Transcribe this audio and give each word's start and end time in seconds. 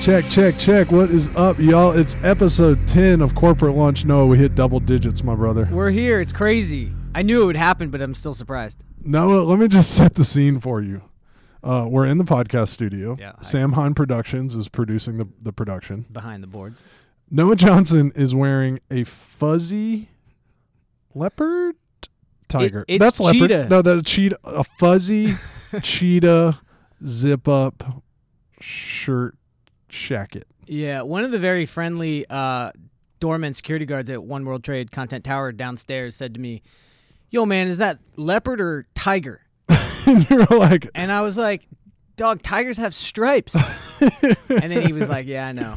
Check, 0.00 0.24
check, 0.30 0.56
check. 0.58 0.90
What 0.90 1.10
is 1.10 1.28
up, 1.36 1.58
y'all? 1.58 1.92
It's 1.92 2.16
episode 2.22 2.88
10 2.88 3.20
of 3.20 3.34
Corporate 3.34 3.76
Lunch. 3.76 4.06
Noah, 4.06 4.26
we 4.26 4.38
hit 4.38 4.54
double 4.54 4.80
digits, 4.80 5.22
my 5.22 5.34
brother. 5.34 5.68
We're 5.70 5.90
here. 5.90 6.20
It's 6.20 6.32
crazy. 6.32 6.90
I 7.14 7.20
knew 7.20 7.42
it 7.42 7.44
would 7.44 7.56
happen, 7.56 7.90
but 7.90 8.00
I'm 8.00 8.14
still 8.14 8.32
surprised. 8.32 8.82
Noah, 9.04 9.42
let 9.42 9.58
me 9.58 9.68
just 9.68 9.90
set 9.94 10.14
the 10.14 10.24
scene 10.24 10.58
for 10.58 10.80
you. 10.80 11.02
Uh, 11.62 11.86
we're 11.86 12.06
in 12.06 12.16
the 12.16 12.24
podcast 12.24 12.68
studio. 12.68 13.14
Yeah, 13.20 13.32
I- 13.38 13.42
Sam 13.42 13.72
Hahn 13.72 13.92
Productions 13.92 14.54
is 14.54 14.68
producing 14.68 15.18
the, 15.18 15.28
the 15.38 15.52
production. 15.52 16.06
Behind 16.10 16.42
the 16.42 16.46
boards. 16.48 16.82
Noah 17.30 17.56
Johnson 17.56 18.10
is 18.16 18.34
wearing 18.34 18.80
a 18.90 19.04
fuzzy 19.04 20.08
leopard 21.14 21.76
tiger. 22.48 22.86
it's 22.88 22.98
that's 23.00 23.20
leopard. 23.20 23.50
cheetah. 23.50 23.68
No, 23.68 23.82
that's 23.82 24.10
cheetah. 24.10 24.38
A 24.44 24.64
fuzzy 24.64 25.36
cheetah 25.82 26.58
zip 27.04 27.46
up 27.46 28.02
shirt 28.60 29.36
shacket. 29.90 30.44
Yeah, 30.66 31.02
one 31.02 31.24
of 31.24 31.30
the 31.30 31.38
very 31.38 31.66
friendly 31.66 32.26
uh, 32.30 32.70
doorman 33.18 33.52
security 33.54 33.84
guards 33.86 34.08
at 34.10 34.22
One 34.22 34.44
World 34.44 34.62
Trade 34.64 34.90
Content 34.92 35.24
Tower 35.24 35.52
downstairs 35.52 36.14
said 36.16 36.34
to 36.34 36.40
me, 36.40 36.62
"Yo, 37.30 37.44
man, 37.46 37.68
is 37.68 37.78
that 37.78 37.98
leopard 38.16 38.60
or 38.60 38.86
tiger?" 38.94 39.42
and 40.06 40.28
you're 40.30 40.44
like, 40.46 40.88
And 40.94 41.10
I 41.12 41.22
was 41.22 41.36
like, 41.36 41.66
"Dog, 42.16 42.42
tigers 42.42 42.78
have 42.78 42.94
stripes." 42.94 43.54
and 44.00 44.36
then 44.72 44.86
he 44.86 44.92
was 44.92 45.08
like, 45.08 45.26
"Yeah, 45.26 45.46
I 45.46 45.52
know." 45.52 45.76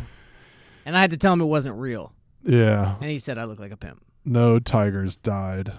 And 0.86 0.97
I 0.97 1.02
had 1.02 1.11
to 1.11 1.17
tell 1.17 1.34
him 1.34 1.41
it 1.41 1.45
wasn't 1.45 1.75
real. 1.78 2.14
yeah. 2.44 2.95
And 3.02 3.09
he 3.09 3.17
said 3.19 3.38
I 3.38 3.45
look 3.45 3.59
like 3.59 3.72
a 3.72 3.78
pimp. 3.78 4.03
no 4.25 4.59
tigers 4.59 5.16
died 5.17 5.73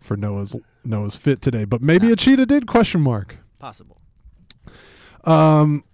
for 0.00 0.16
Noah's 0.16 0.54
Noah's 0.84 1.16
fit 1.16 1.40
today, 1.42 1.64
but 1.64 1.82
maybe 1.82 2.06
No. 2.08 2.12
a 2.12 2.16
cheetah 2.16 2.46
did? 2.46 2.66
Question 2.66 3.00
mark. 3.00 3.36
Possible. 3.58 3.98
Um, 5.24 5.84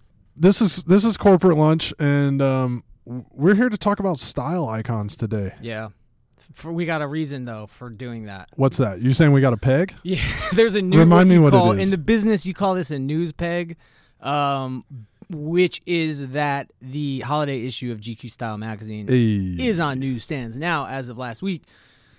this 0.41 0.61
is 0.61 0.83
this 0.85 1.05
is 1.05 1.17
corporate 1.17 1.57
lunch, 1.59 1.93
and 2.01 2.41
um, 2.43 2.83
we're 3.05 3.55
here 3.55 3.69
to 3.69 3.77
talk 3.77 4.01
about 4.01 4.19
style 4.19 4.67
icons 4.69 5.15
today. 5.15 5.53
Yeah. 5.61 5.91
For, 6.53 6.73
we 6.73 6.85
got 6.85 7.01
a 7.01 7.07
reason 7.07 7.45
though 7.45 7.69
for 7.69 7.91
doing 7.91 8.25
that. 8.25 8.49
What's 8.57 8.79
that? 8.79 9.01
You 9.01 9.13
saying 9.13 9.31
we 9.31 9.41
got 9.41 9.53
a 9.53 9.57
peg? 9.57 9.95
Yeah, 10.03 10.21
there's 10.53 10.75
a 10.75 10.83
new. 10.83 10.99
Remind 10.99 11.29
me 11.29 11.39
what 11.39 11.49
it 11.49 11.57
call, 11.57 11.73
is. 11.73 11.85
in 11.85 11.91
the 11.91 11.99
business. 11.99 12.45
You 12.45 12.55
call 12.55 12.75
this 12.75 12.91
a 12.91 12.99
news 12.99 13.31
peg, 13.31 13.77
um, 14.21 14.85
which 15.29 15.81
is 15.87 16.29
that 16.31 16.73
the 16.83 17.21
holiday 17.21 17.65
issue 17.67 17.93
of 17.93 18.01
GQ 18.01 18.31
Style 18.31 18.59
magazine 18.59 19.07
Hey. 19.07 19.65
is 19.65 19.79
on 19.79 20.01
newsstands 20.01 20.59
now 20.59 20.87
as 20.87 21.09
of 21.09 21.19
last 21.19 21.41
week, 21.43 21.63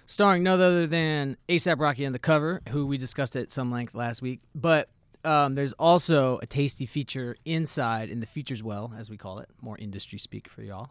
starring 0.05 0.43
no 0.43 0.53
other 0.53 0.87
than 0.87 1.35
ASAP 1.49 1.77
Rocky 1.79 2.05
on 2.05 2.13
the 2.13 2.19
cover, 2.19 2.61
who 2.69 2.85
we 2.85 2.97
discussed 2.97 3.35
at 3.35 3.51
some 3.51 3.69
length 3.69 3.93
last 3.95 4.21
week. 4.21 4.39
But 4.55 4.87
um, 5.23 5.55
there's 5.55 5.73
also 5.73 6.39
a 6.41 6.45
tasty 6.45 6.85
feature 6.85 7.35
inside 7.45 8.09
in 8.09 8.19
the 8.19 8.25
features 8.25 8.63
well, 8.63 8.93
as 8.97 9.09
we 9.09 9.17
call 9.17 9.39
it, 9.39 9.49
more 9.61 9.77
industry 9.77 10.17
speak 10.17 10.47
for 10.47 10.61
y'all, 10.61 10.89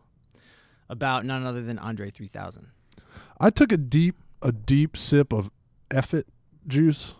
about 0.89 1.25
none 1.25 1.45
other 1.45 1.63
than 1.63 1.79
Andre 1.79 2.11
3000. 2.11 2.69
I 3.41 3.51
took 3.51 3.73
a 3.73 3.77
deep 3.77 4.17
a 4.43 4.53
deep 4.53 4.97
sip 4.97 5.33
of 5.33 5.51
Effet 5.91 6.25
juice 6.67 7.15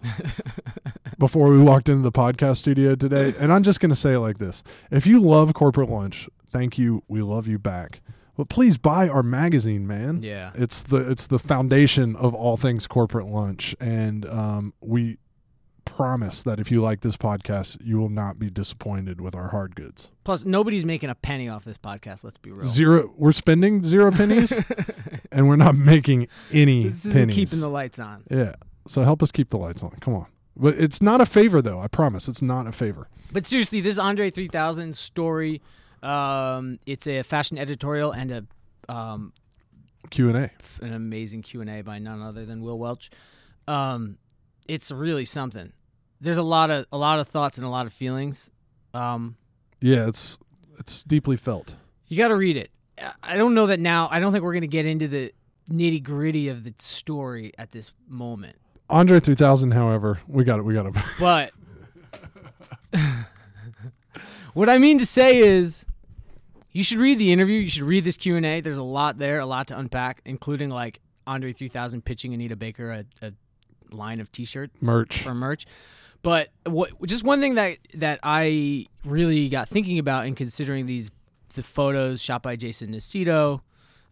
before 1.19 1.51
we 1.51 1.59
walked 1.59 1.89
into 1.89 2.03
the 2.03 2.13
podcast 2.13 2.59
studio 2.59 2.95
today, 2.95 3.35
and 3.39 3.53
I'm 3.53 3.63
just 3.63 3.81
gonna 3.81 3.97
say 3.97 4.15
it 4.15 4.21
like 4.21 4.39
this: 4.39 4.63
If 4.91 5.07
you 5.07 5.21
love 5.21 5.55
corporate 5.55 5.91
lunch, 5.91 6.29
thank 6.51 6.79
you. 6.79 7.03
We 7.09 7.23
love 7.23 7.49
you 7.49 7.59
back. 7.59 8.01
But 8.37 8.49
please 8.49 8.79
buy 8.79 9.07
our 9.07 9.23
magazine, 9.23 9.87
man. 9.87 10.23
Yeah. 10.23 10.53
It's 10.55 10.83
the 10.83 11.11
it's 11.11 11.27
the 11.27 11.39
foundation 11.39 12.17
of 12.17 12.35
all 12.35 12.57
things 12.57 12.87
corporate 12.87 13.27
lunch, 13.27 13.77
and 13.81 14.25
um, 14.27 14.73
we 14.81 15.19
promise 15.81 16.43
that 16.43 16.61
if 16.61 16.71
you 16.71 16.81
like 16.81 17.01
this 17.01 17.17
podcast, 17.17 17.77
you 17.85 17.99
will 17.99 18.09
not 18.09 18.39
be 18.39 18.51
disappointed 18.51 19.21
with 19.21 19.35
our 19.35 19.49
hard 19.49 19.75
goods. 19.77 20.11
Plus, 20.25 20.45
nobody's 20.45 20.85
making 20.85 21.11
a 21.11 21.15
penny 21.15 21.49
off 21.49 21.65
this 21.65 21.79
podcast. 21.79 22.25
Let's 22.25 22.39
be 22.39 22.51
real. 22.53 22.65
Zero, 22.65 23.13
we're 23.17 23.33
spending 23.33 23.83
zero 23.83 24.11
pennies, 24.21 24.53
and 25.33 25.49
we're 25.49 25.57
not 25.57 25.75
making 25.77 26.29
any 26.53 26.89
This 26.89 27.05
isn't 27.07 27.19
pennies. 27.21 27.35
keeping 27.35 27.61
the 27.61 27.69
lights 27.69 27.99
on. 27.99 28.25
yeah, 28.31 28.55
so 28.87 29.03
help 29.03 29.23
us 29.23 29.33
keep 29.33 29.51
the 29.51 29.59
lights 29.59 29.83
on. 29.83 29.91
Come 30.01 30.15
on, 30.15 30.27
but 30.57 30.75
it's 30.75 31.03
not 31.03 31.21
a 31.21 31.27
favor 31.27 31.61
though. 31.61 31.81
I 31.81 31.89
promise, 31.89 32.29
it's 32.29 32.43
not 32.43 32.67
a 32.67 32.73
favor. 32.73 33.09
But 33.33 33.47
seriously, 33.47 33.81
this 33.81 33.99
Andre 33.99 34.31
3000 34.31 34.95
story, 34.97 35.63
um, 36.03 36.79
it's 36.87 37.07
a 37.07 37.23
fashion 37.23 37.59
editorial 37.59 38.13
and 38.13 38.31
a 38.31 38.93
um, 38.93 39.33
Q 40.11 40.29
and 40.29 40.37
A. 40.37 40.51
an 40.83 40.93
amazing 40.93 41.43
Q 41.43 41.61
and 41.61 41.71
A 41.71 41.83
by 41.83 41.99
none 41.99 42.23
other 42.23 42.45
than 42.47 42.63
Will 42.63 42.79
Welch. 42.79 43.11
Um, 43.69 44.17
it's 44.69 44.91
really 44.91 45.25
something. 45.25 45.73
There's 46.21 46.39
a 46.39 46.43
lot 46.43 46.71
of 46.71 46.87
a 46.93 46.99
lot 46.99 47.19
of 47.21 47.29
thoughts 47.29 47.57
and 47.59 47.67
a 47.67 47.71
lot 47.71 47.87
of 47.87 47.93
feelings. 47.93 48.51
Um, 48.95 49.37
Yeah, 49.81 50.07
it's 50.09 50.39
it's 50.79 51.03
deeply 51.05 51.37
felt. 51.37 51.77
you 52.09 52.17
got 52.17 52.29
to 52.29 52.37
read 52.37 52.57
it. 52.57 52.71
I- 53.23 53.37
don't 53.37 53.55
know 53.55 53.67
that 53.67 53.81
now. 53.81 54.09
I 54.11 54.21
don't 54.21 54.33
think 54.33 54.45
we're 54.45 54.53
going 54.53 54.61
to 54.63 54.67
get 54.69 54.85
into 54.87 55.09
the 55.09 55.33
nitty 55.71 56.03
gritty 56.03 56.49
of 56.49 56.65
the 56.65 56.75
story 56.79 57.53
at 57.59 57.71
this 57.73 57.93
moment. 58.09 58.57
Andre 58.91 59.21
3000, 59.21 59.71
however, 59.71 60.19
we 60.27 60.43
got 60.45 60.59
it. 60.59 60.63
We 60.65 60.75
got 60.75 60.87
it. 60.87 60.95
But 61.21 61.53
what 64.55 64.69
I 64.69 64.79
mean 64.79 64.99
to 64.99 65.07
say 65.07 65.39
is 65.39 65.85
you 66.73 66.83
should 66.85 66.99
read 66.99 67.19
the 67.19 67.33
interview, 67.33 67.61
you 67.61 67.69
should 67.69 67.83
read 67.85 68.05
this 68.05 68.17
Q&A. 68.17 68.61
There's 68.61 68.77
a 68.77 68.83
lot 68.83 69.19
there, 69.19 69.39
a 69.39 69.47
lot 69.47 69.69
to 69.69 69.79
unpack, 69.79 70.21
including 70.25 70.71
like 70.71 71.01
Andre 71.27 71.53
3000 71.53 72.05
pitching 72.05 72.35
Anita 72.35 72.57
Baker 72.57 72.91
a, 72.91 73.05
a 73.27 73.33
line 73.95 74.21
of 74.21 74.31
t-shirts 74.33 74.75
Merch. 74.81 75.23
for 75.23 75.35
merch. 75.35 75.67
But 76.23 76.49
what 76.65 76.91
just 77.07 77.25
one 77.25 77.41
thing 77.41 77.55
that 77.55 77.79
that 77.95 78.21
I 78.23 78.87
really 79.05 79.49
got 79.49 79.69
thinking 79.69 79.99
about 79.99 80.27
in 80.27 80.35
considering 80.35 80.87
these 80.87 81.11
the 81.55 81.63
photos 81.63 82.21
shot 82.21 82.43
by 82.43 82.57
Jason 82.57 82.93
Nocito, 82.93 83.61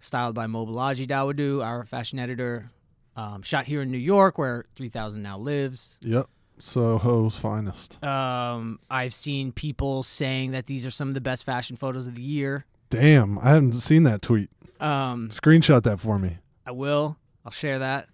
styled 0.00 0.34
by 0.34 0.46
Mobolaji 0.46 1.06
Dawodu, 1.06 1.62
our 1.62 1.84
fashion 1.84 2.18
editor, 2.18 2.70
um, 3.16 3.42
shot 3.42 3.66
here 3.66 3.82
in 3.82 3.90
New 3.90 3.98
York 3.98 4.38
where 4.38 4.64
3000 4.76 5.22
now 5.22 5.38
lives. 5.38 5.98
Yep. 6.00 6.26
So 6.60 6.98
Soho's 6.98 7.38
finest. 7.38 8.02
Um, 8.02 8.80
I've 8.90 9.14
seen 9.14 9.52
people 9.52 10.02
saying 10.02 10.50
that 10.52 10.66
these 10.66 10.84
are 10.84 10.90
some 10.90 11.08
of 11.08 11.14
the 11.14 11.20
best 11.20 11.44
fashion 11.44 11.76
photos 11.76 12.08
of 12.08 12.16
the 12.16 12.22
year. 12.22 12.64
Damn, 12.90 13.38
I 13.38 13.50
haven't 13.50 13.72
seen 13.74 14.02
that 14.04 14.22
tweet. 14.22 14.50
Um, 14.80 15.28
Screenshot 15.30 15.82
that 15.84 16.00
for 16.00 16.18
me. 16.18 16.38
I 16.66 16.72
will. 16.72 17.16
I'll 17.44 17.52
share 17.52 17.78
that. 17.78 18.08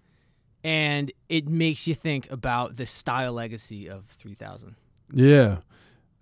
And 0.65 1.13
it 1.29 1.47
makes 1.47 1.87
you 1.87 1.95
think 1.95 2.31
about 2.33 2.77
the 2.77 2.87
style 2.87 3.35
legacy 3.35 3.89
of 3.89 4.07
3000. 4.07 4.75
Yeah, 5.13 5.59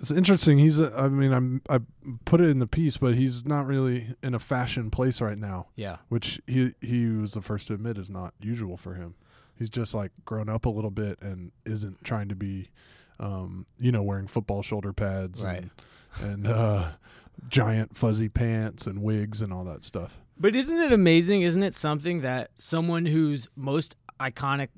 it's 0.00 0.10
interesting. 0.10 0.58
He's, 0.58 0.80
a, 0.80 0.92
I 0.98 1.08
mean, 1.08 1.32
I'm, 1.32 1.62
I 1.70 1.78
put 2.24 2.40
it 2.40 2.48
in 2.48 2.58
the 2.58 2.66
piece, 2.66 2.96
but 2.96 3.14
he's 3.14 3.46
not 3.46 3.66
really 3.66 4.16
in 4.20 4.34
a 4.34 4.40
fashion 4.40 4.90
place 4.90 5.20
right 5.20 5.38
now, 5.38 5.68
Yeah. 5.76 5.98
which 6.08 6.40
he 6.48 6.74
he 6.80 7.06
was 7.06 7.34
the 7.34 7.40
first 7.42 7.68
to 7.68 7.74
admit 7.74 7.96
is 7.98 8.10
not 8.10 8.34
usual 8.40 8.76
for 8.76 8.94
him. 8.94 9.14
He's 9.56 9.70
just 9.70 9.94
like 9.94 10.10
grown 10.24 10.48
up 10.48 10.66
a 10.66 10.70
little 10.70 10.90
bit 10.90 11.22
and 11.22 11.52
isn't 11.64 12.02
trying 12.02 12.28
to 12.28 12.34
be, 12.34 12.70
um, 13.20 13.64
you 13.78 13.92
know, 13.92 14.02
wearing 14.02 14.26
football 14.26 14.62
shoulder 14.62 14.92
pads 14.92 15.44
Right. 15.44 15.68
and, 16.20 16.46
and 16.46 16.46
uh, 16.48 16.88
giant 17.48 17.96
fuzzy 17.96 18.28
pants 18.28 18.88
and 18.88 19.02
wigs 19.02 19.40
and 19.40 19.52
all 19.52 19.62
that 19.64 19.84
stuff. 19.84 20.18
But 20.36 20.56
isn't 20.56 20.76
it 20.76 20.92
amazing? 20.92 21.42
Isn't 21.42 21.62
it 21.62 21.74
something 21.76 22.22
that 22.22 22.50
someone 22.56 23.06
who's 23.06 23.46
most 23.54 23.94
iconic 24.30 24.68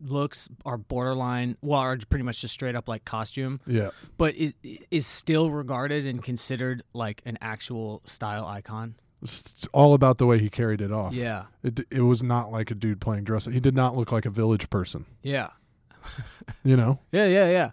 looks 0.00 0.48
are 0.64 0.76
borderline, 0.76 1.56
well, 1.60 1.80
are 1.80 1.96
pretty 2.08 2.22
much 2.24 2.40
just 2.40 2.54
straight 2.54 2.74
up 2.76 2.88
like 2.88 3.04
costume, 3.04 3.60
Yeah, 3.66 3.90
but 4.16 4.34
is, 4.34 4.52
is 4.90 5.06
still 5.06 5.50
regarded 5.50 6.06
and 6.06 6.22
considered 6.22 6.82
like 6.92 7.22
an 7.24 7.38
actual 7.40 8.02
style 8.04 8.44
icon? 8.44 8.94
it's 9.20 9.66
all 9.72 9.94
about 9.94 10.18
the 10.18 10.26
way 10.26 10.38
he 10.38 10.48
carried 10.48 10.80
it 10.80 10.92
off. 10.92 11.12
Yeah. 11.12 11.46
It 11.64 11.80
it 11.90 12.02
was 12.02 12.22
not 12.22 12.52
like 12.52 12.70
a 12.70 12.74
dude 12.74 13.00
playing 13.00 13.24
dress. 13.24 13.46
He 13.46 13.58
did 13.58 13.74
not 13.74 13.96
look 13.96 14.12
like 14.12 14.24
a 14.26 14.30
village 14.30 14.70
person. 14.70 15.06
Yeah. 15.22 15.48
You 16.64 16.76
know. 16.76 17.00
Yeah, 17.12 17.26
yeah, 17.26 17.48
yeah. 17.48 17.70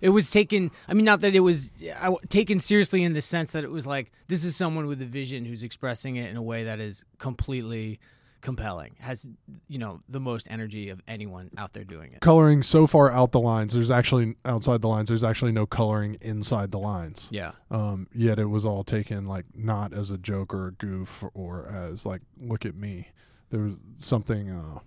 It 0.00 0.10
was 0.10 0.30
taken. 0.30 0.70
I 0.86 0.94
mean, 0.94 1.04
not 1.06 1.22
that 1.22 1.34
it 1.34 1.40
was 1.40 1.72
I, 2.00 2.14
taken 2.28 2.58
seriously 2.58 3.02
in 3.02 3.14
the 3.14 3.20
sense 3.20 3.52
that 3.52 3.64
it 3.64 3.70
was 3.70 3.86
like 3.86 4.12
this 4.28 4.44
is 4.44 4.54
someone 4.54 4.86
with 4.86 5.00
a 5.02 5.06
vision 5.06 5.44
who's 5.44 5.62
expressing 5.62 6.16
it 6.16 6.30
in 6.30 6.36
a 6.36 6.42
way 6.42 6.64
that 6.64 6.78
is 6.80 7.04
completely 7.18 7.98
compelling. 8.40 8.96
Has 9.00 9.26
you 9.68 9.78
know 9.78 10.00
the 10.08 10.20
most 10.20 10.46
energy 10.50 10.88
of 10.90 11.00
anyone 11.08 11.50
out 11.56 11.72
there 11.72 11.84
doing 11.84 12.12
it. 12.12 12.20
Coloring 12.20 12.62
so 12.62 12.86
far 12.86 13.10
out 13.10 13.32
the 13.32 13.40
lines. 13.40 13.74
There's 13.74 13.90
actually 13.90 14.36
outside 14.44 14.80
the 14.82 14.88
lines. 14.88 15.08
There's 15.08 15.24
actually 15.24 15.52
no 15.52 15.66
coloring 15.66 16.16
inside 16.20 16.70
the 16.70 16.78
lines. 16.78 17.28
Yeah, 17.30 17.52
Um, 17.70 18.08
yet 18.14 18.38
it 18.38 18.46
was 18.46 18.64
all 18.64 18.84
taken 18.84 19.26
like 19.26 19.46
not 19.54 19.92
as 19.92 20.10
a 20.10 20.18
joke 20.18 20.52
or 20.54 20.68
a 20.68 20.72
goof 20.72 21.24
or 21.34 21.68
as 21.68 22.06
like 22.06 22.22
look 22.40 22.64
at 22.64 22.74
me. 22.74 23.08
There 23.50 23.60
was 23.60 23.76
something 23.96 24.50
uh, 24.50 24.80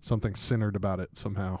something 0.00 0.34
centered 0.34 0.76
about 0.76 1.00
it 1.00 1.10
somehow. 1.16 1.60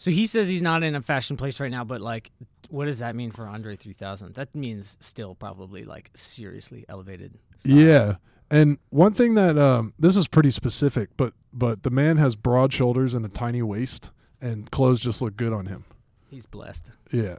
So 0.00 0.12
he 0.12 0.26
says 0.26 0.48
he's 0.48 0.62
not 0.62 0.84
in 0.84 0.94
a 0.94 1.02
fashion 1.02 1.36
place 1.36 1.58
right 1.58 1.70
now, 1.72 1.82
but 1.82 2.00
like, 2.00 2.30
what 2.68 2.84
does 2.84 3.00
that 3.00 3.16
mean 3.16 3.32
for 3.32 3.48
Andre 3.48 3.74
3000? 3.74 4.34
That 4.34 4.54
means 4.54 4.96
still 5.00 5.34
probably 5.34 5.82
like 5.82 6.10
seriously 6.14 6.84
elevated. 6.88 7.34
style. 7.58 7.74
Yeah. 7.76 8.14
And 8.50 8.78
one 8.90 9.12
thing 9.12 9.34
that 9.34 9.58
um, 9.58 9.92
this 9.98 10.16
is 10.16 10.26
pretty 10.28 10.50
specific, 10.50 11.10
but 11.16 11.34
but 11.52 11.82
the 11.82 11.90
man 11.90 12.16
has 12.18 12.34
broad 12.36 12.72
shoulders 12.72 13.14
and 13.14 13.24
a 13.24 13.28
tiny 13.28 13.62
waist, 13.62 14.10
and 14.40 14.70
clothes 14.70 15.00
just 15.00 15.20
look 15.20 15.36
good 15.36 15.52
on 15.52 15.66
him. 15.66 15.84
he's 16.30 16.46
blessed. 16.46 16.90
Yeah. 17.12 17.36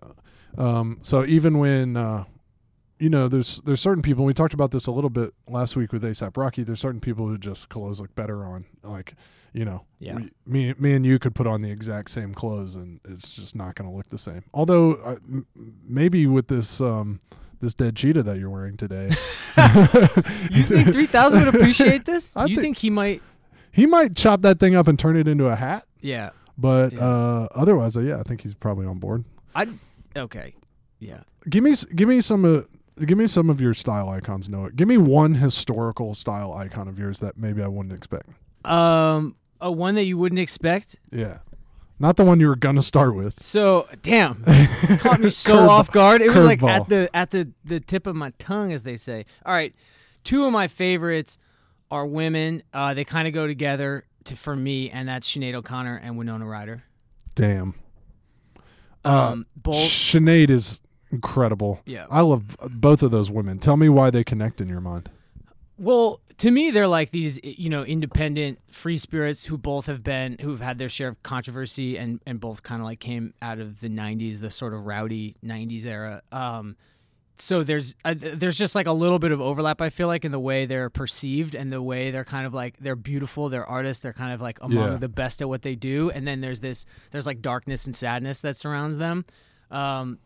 Um, 0.57 0.97
so 1.01 1.25
even 1.25 1.57
when 1.57 1.95
uh, 1.97 2.25
you 2.99 3.09
know, 3.09 3.27
there's 3.27 3.61
there's 3.61 3.79
certain 3.81 4.01
people. 4.03 4.25
We 4.25 4.33
talked 4.33 4.53
about 4.53 4.71
this 4.71 4.85
a 4.87 4.91
little 4.91 5.09
bit 5.09 5.33
last 5.47 5.75
week 5.75 5.91
with 5.93 6.03
ASAP 6.03 6.35
Rocky. 6.37 6.63
There's 6.63 6.79
certain 6.81 6.99
people 7.01 7.27
who 7.27 7.37
just 7.37 7.69
clothes 7.69 7.99
look 8.01 8.13
better 8.13 8.43
on. 8.43 8.65
Like, 8.83 9.13
you 9.53 9.63
know, 9.65 9.85
Yeah. 9.99 10.15
we, 10.15 10.29
me 10.45 10.73
me 10.77 10.93
and 10.93 11.05
you 11.05 11.17
could 11.17 11.33
put 11.33 11.47
on 11.47 11.61
the 11.61 11.71
exact 11.71 12.09
same 12.11 12.33
clothes, 12.33 12.75
and 12.75 12.99
it's 13.05 13.35
just 13.35 13.55
not 13.55 13.75
going 13.75 13.89
to 13.89 13.95
look 13.95 14.09
the 14.09 14.17
same. 14.17 14.43
Although 14.53 14.93
uh, 14.95 15.15
m- 15.27 15.47
maybe 15.87 16.27
with 16.27 16.49
this 16.49 16.81
um 16.81 17.19
this 17.59 17.73
dead 17.73 17.95
cheetah 17.95 18.23
that 18.23 18.37
you're 18.39 18.49
wearing 18.49 18.77
today, 18.77 19.07
You 20.51 20.63
think 20.63 20.93
three 20.93 21.05
thousand 21.05 21.45
would 21.45 21.53
appreciate 21.55 22.05
this? 22.05 22.35
I 22.37 22.45
you 22.45 22.55
think- 22.55 22.61
think 22.61 22.77
he 22.77 22.89
might? 22.89 23.21
he 23.71 23.85
might 23.85 24.15
chop 24.15 24.41
that 24.41 24.59
thing 24.59 24.75
up 24.75 24.87
and 24.87 24.97
turn 24.97 25.15
it 25.17 25.27
into 25.27 25.45
a 25.47 25.55
hat. 25.55 25.85
Yeah. 26.01 26.31
But 26.57 26.93
Yeah. 26.93 27.05
uh, 27.07 27.47
otherwise, 27.55 27.95
uh, 27.95 28.01
yeah, 28.01 28.19
I 28.19 28.23
think 28.23 28.41
he's 28.41 28.53
probably 28.53 28.85
on 28.85 28.99
board. 28.99 29.23
I. 29.55 29.67
Okay. 30.15 30.55
Yeah. 30.99 31.21
Give 31.49 31.63
me 31.63 31.73
give 31.95 32.09
me 32.09 32.19
some 32.21 32.43
uh, 32.45 32.61
give 33.05 33.17
me 33.17 33.27
some 33.27 33.49
of 33.49 33.61
your 33.61 33.73
style 33.73 34.09
icons, 34.09 34.49
Noah. 34.49 34.71
Give 34.71 34.87
me 34.87 34.97
one 34.97 35.35
historical 35.35 36.13
style 36.15 36.51
icon 36.53 36.87
of 36.87 36.97
yours 36.99 37.19
that 37.19 37.37
maybe 37.37 37.61
I 37.63 37.67
wouldn't 37.67 37.93
expect. 37.93 38.29
Um. 38.65 39.35
A 39.61 39.69
one 39.69 39.95
that 39.95 40.05
you 40.05 40.17
wouldn't 40.17 40.39
expect. 40.39 40.95
Yeah, 41.11 41.39
not 41.99 42.15
the 42.17 42.23
one 42.25 42.39
you 42.39 42.47
were 42.47 42.55
gonna 42.55 42.81
start 42.83 43.15
with. 43.15 43.41
So 43.41 43.87
damn, 44.01 44.43
caught 44.99 45.19
me 45.19 45.29
so 45.29 45.53
Curveball- 45.55 45.69
off 45.69 45.91
guard. 45.91 46.21
It 46.21 46.33
was 46.33 46.45
like 46.45 46.59
curveball. 46.59 46.69
at 46.69 46.89
the 46.89 47.09
at 47.13 47.31
the 47.31 47.51
the 47.65 47.79
tip 47.79 48.07
of 48.07 48.15
my 48.15 48.31
tongue, 48.39 48.71
as 48.71 48.83
they 48.83 48.97
say. 48.97 49.25
All 49.45 49.53
right, 49.53 49.73
two 50.23 50.45
of 50.45 50.51
my 50.51 50.67
favorites 50.67 51.37
are 51.91 52.05
women. 52.05 52.63
Uh, 52.73 52.93
they 52.93 53.03
kind 53.03 53.27
of 53.27 53.33
go 53.33 53.47
together 53.47 54.05
to 54.25 54.35
for 54.35 54.55
me, 54.55 54.89
and 54.89 55.07
that's 55.09 55.29
Sinead 55.31 55.53
O'Connor 55.55 55.97
and 56.03 56.17
Winona 56.17 56.45
Ryder. 56.45 56.83
Damn. 57.35 57.73
Uh, 59.05 59.31
Um, 59.31 59.45
both. 59.55 59.75
Sinead 59.75 60.49
is 60.49 60.81
incredible. 61.11 61.81
Yeah. 61.85 62.05
I 62.11 62.21
love 62.21 62.57
both 62.69 63.01
of 63.01 63.11
those 63.11 63.31
women. 63.31 63.57
Tell 63.59 63.77
me 63.77 63.87
why 63.89 64.09
they 64.09 64.23
connect 64.23 64.59
in 64.61 64.67
your 64.67 64.81
mind. 64.81 65.09
Well, 65.77 66.19
to 66.39 66.51
me, 66.51 66.71
they're 66.71 66.87
like 66.87 67.11
these, 67.11 67.39
you 67.43 67.69
know, 67.69 67.83
independent 67.83 68.59
free 68.71 68.97
spirits 68.97 69.45
who 69.45 69.57
both 69.57 69.85
have 69.85 70.03
been, 70.03 70.37
who've 70.41 70.59
had 70.59 70.77
their 70.79 70.89
share 70.89 71.09
of 71.09 71.21
controversy, 71.23 71.97
and 71.97 72.19
and 72.25 72.39
both 72.39 72.63
kind 72.63 72.81
of 72.81 72.85
like 72.85 72.99
came 72.99 73.33
out 73.41 73.59
of 73.59 73.79
the 73.81 73.89
'90s, 73.89 74.41
the 74.41 74.49
sort 74.51 74.73
of 74.73 74.85
rowdy 74.85 75.35
'90s 75.45 75.85
era. 75.85 76.21
Um, 76.31 76.75
so 77.37 77.63
there's 77.63 77.95
uh, 78.03 78.15
there's 78.17 78.57
just 78.57 78.75
like 78.75 78.85
a 78.87 78.91
little 78.91 79.19
bit 79.19 79.31
of 79.31 79.39
overlap. 79.39 79.81
I 79.81 79.89
feel 79.89 80.07
like 80.07 80.25
in 80.25 80.31
the 80.33 80.39
way 80.39 80.65
they're 80.65 80.89
perceived 80.89 81.55
and 81.55 81.71
the 81.71 81.81
way 81.81 82.11
they're 82.11 82.25
kind 82.25 82.45
of 82.45 82.53
like 82.53 82.75
they're 82.81 82.97
beautiful, 82.97 83.47
they're 83.49 83.65
artists, 83.65 84.01
they're 84.03 84.11
kind 84.11 84.33
of 84.33 84.41
like 84.41 84.57
among 84.61 84.91
Yeah. 84.93 84.97
the 84.97 85.07
best 85.07 85.41
at 85.41 85.47
what 85.47 85.61
they 85.61 85.75
do. 85.75 86.09
And 86.09 86.27
then 86.27 86.41
there's 86.41 86.59
this, 86.59 86.83
there's 87.11 87.25
like 87.25 87.41
darkness 87.41 87.85
and 87.85 87.95
sadness 87.95 88.41
that 88.41 88.57
surrounds 88.57 88.97
them. 88.97 89.23
Um, 89.71 90.19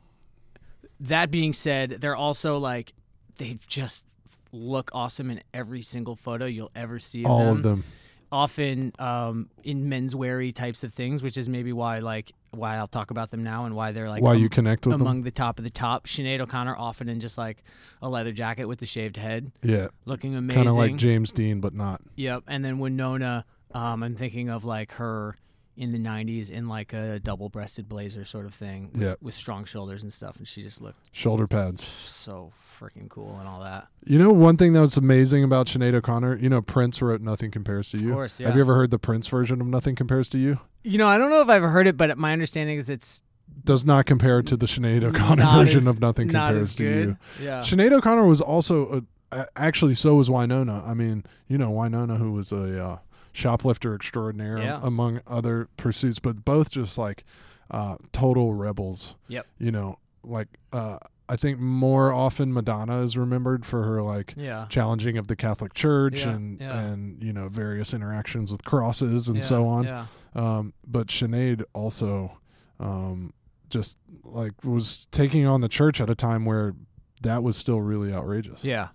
that 1.00 1.30
being 1.32 1.54
said, 1.54 1.98
they're 2.02 2.16
also 2.16 2.58
like 2.58 2.94
they've 3.38 3.66
just 3.68 4.06
look 4.54 4.92
awesome 4.94 5.30
in 5.30 5.42
every 5.54 5.82
single 5.82 6.16
photo 6.16 6.46
you'll 6.46 6.72
ever 6.76 7.00
see 7.00 7.26
of 7.26 7.32
All 7.32 7.40
them. 7.46 7.58
of 7.58 7.64
them. 7.64 7.84
Often 8.32 8.94
um, 8.98 9.50
in 9.64 9.86
mensweary 9.90 10.52
types 10.54 10.84
of 10.84 10.92
things, 10.94 11.22
which 11.22 11.38
is 11.38 11.48
maybe 11.48 11.72
why 11.72 12.00
like 12.00 12.32
why 12.50 12.78
I'll 12.78 12.88
talk 12.88 13.12
about 13.12 13.30
them 13.30 13.44
now 13.44 13.66
and 13.66 13.76
why 13.76 13.92
they're 13.92 14.10
like 14.10 14.24
why 14.24 14.34
um, 14.36 14.40
you 14.42 14.50
connect 14.50 14.88
with 14.88 14.96
among 14.96 15.18
them? 15.18 15.24
the 15.26 15.32
top 15.32 15.60
of 15.60 15.64
the 15.64 15.70
top. 15.70 16.08
Sinead 16.08 16.40
O'Connor 16.40 16.76
often 16.76 17.10
in 17.10 17.20
just 17.20 17.38
like 17.38 17.64
a 18.02 18.10
leather 18.10 18.32
jacket 18.32 18.66
with 18.66 18.80
the 18.80 18.86
shaved 18.88 19.18
head, 19.18 19.52
Yeah, 19.62 19.88
looking 20.06 20.36
amazing. 20.36 20.56
kind 20.64 20.68
of 20.70 20.76
like 20.76 20.96
James 20.96 21.32
Dean, 21.32 21.60
but 21.62 21.76
not. 21.76 22.02
Yep. 22.16 22.44
And 22.48 22.66
then 22.66 22.80
Winona, 22.80 23.46
um, 23.74 24.02
I'm 24.02 24.16
thinking 24.16 24.50
of 24.50 24.66
like 24.66 24.94
her 24.94 25.36
in 25.76 25.92
the 25.92 25.98
90s 25.98 26.50
in 26.50 26.68
like 26.68 26.94
a 26.94 27.20
double 27.20 27.50
breasted 27.50 27.90
blazer 27.90 28.24
sort 28.26 28.46
of 28.46 28.54
thing 28.54 28.90
with, 28.94 29.02
Yeah. 29.02 29.16
with 29.22 29.34
strong 29.34 29.66
shoulders 29.66 30.04
and 30.04 30.14
stuff. 30.14 30.38
And 30.38 30.48
she 30.48 30.62
just 30.62 30.82
looked 30.82 31.00
Shoulder 31.12 31.48
pads. 31.48 31.84
so 32.06 32.52
freaking 32.80 33.10
cool 33.10 33.36
and 33.40 33.48
all 33.48 33.64
that. 33.64 33.88
You 34.06 34.20
know, 34.20 34.30
one 34.32 34.56
thing 34.58 34.74
that 34.74 34.82
was 34.82 34.98
amazing 34.98 35.44
about 35.44 35.68
Sinead 35.68 35.96
O'Connor, 35.96 36.38
you 36.38 36.50
know, 36.50 36.62
Prince 36.62 37.02
wrote 37.02 37.22
Nothing 37.22 37.50
Compares 37.50 37.90
to 37.90 37.98
You. 37.98 38.10
Of 38.10 38.16
course, 38.16 38.40
yeah. 38.40 38.48
Have 38.48 38.56
you 38.56 38.62
ever 38.62 38.76
heard 38.76 38.92
the 38.92 39.00
Prince 39.00 39.28
version 39.28 39.62
of 39.62 39.68
Nothing 39.68 39.96
Compares 39.96 40.30
to 40.30 40.38
You? 40.38 40.60
You 40.84 40.98
know, 40.98 41.08
I 41.08 41.18
don't 41.18 41.30
know 41.32 41.42
if 41.42 41.50
I've 41.50 41.64
heard 41.64 41.88
it, 41.88 41.98
but 41.98 42.18
my 42.18 42.34
understanding 42.34 42.78
is 42.78 42.90
it's 42.90 43.24
Does 43.64 43.86
not 43.86 44.06
compare 44.06 44.42
to 44.44 44.56
the 44.58 44.66
Sinead 44.66 45.04
O'Connor 45.04 45.44
not 45.44 45.58
version 45.66 45.78
as- 45.80 45.88
of 45.88 46.00
Nothing 46.00 46.30
Compares 46.30 46.76
to. 46.76 46.84
You. 46.84 47.18
Yeah. 47.42 47.60
Sinead 47.62 47.92
O'Connor 47.94 48.26
was 48.26 48.42
also 48.42 49.06
a- 49.32 49.48
actually 49.56 49.96
so 49.96 50.16
was 50.16 50.30
Winona. 50.30 50.84
I 50.86 50.94
mean, 50.94 51.24
you 51.48 51.58
know, 51.58 51.72
Winona 51.72 52.18
who 52.18 52.32
was 52.34 52.52
a 52.52 52.84
uh, 52.86 52.98
shoplifter 53.34 53.94
extraordinaire 53.96 54.58
Yeah. 54.60 54.80
among 54.82 55.20
other 55.28 55.68
pursuits, 55.76 56.20
but 56.20 56.46
both 56.46 56.70
just 56.72 56.98
like 56.98 57.24
uh, 57.72 57.98
total 58.12 58.54
rebels. 58.54 59.16
Yep. 59.28 59.48
You 59.58 59.72
know, 59.72 59.98
like 60.24 60.48
uh, 60.72 61.00
I 61.28 61.36
think 61.36 61.60
more 61.60 62.14
often 62.14 62.54
Madonna 62.54 63.02
is 63.02 63.18
remembered 63.18 63.66
for 63.66 63.84
her 63.84 64.02
like 64.02 64.34
Yeah. 64.38 64.68
challenging 64.70 65.18
of 65.18 65.28
the 65.28 65.36
Catholic 65.36 65.74
Church 65.74 66.20
Yeah, 66.20 66.30
and 66.30 66.62
yeah. 66.62 66.80
and 66.80 67.22
you 67.24 67.34
know 67.34 67.50
various 67.50 67.94
interactions 67.94 68.52
with 68.52 68.64
crosses 68.64 69.28
and 69.28 69.44
so 69.44 69.68
on. 69.68 69.84
Yeah. 69.86 70.06
Um, 70.36 70.74
but 70.86 71.08
Sinead 71.08 71.64
also 71.74 72.38
um, 72.80 73.34
just 73.70 73.98
like 74.24 74.64
was 74.64 75.08
taking 75.12 75.46
on 75.48 75.62
the 75.62 75.70
church 75.70 76.00
at 76.02 76.10
a 76.10 76.16
time 76.16 76.46
where 76.46 76.76
that 77.22 77.42
was 77.44 77.56
still 77.58 77.82
really 77.82 78.14
outrageous. 78.14 78.64
Yeah. 78.66 78.90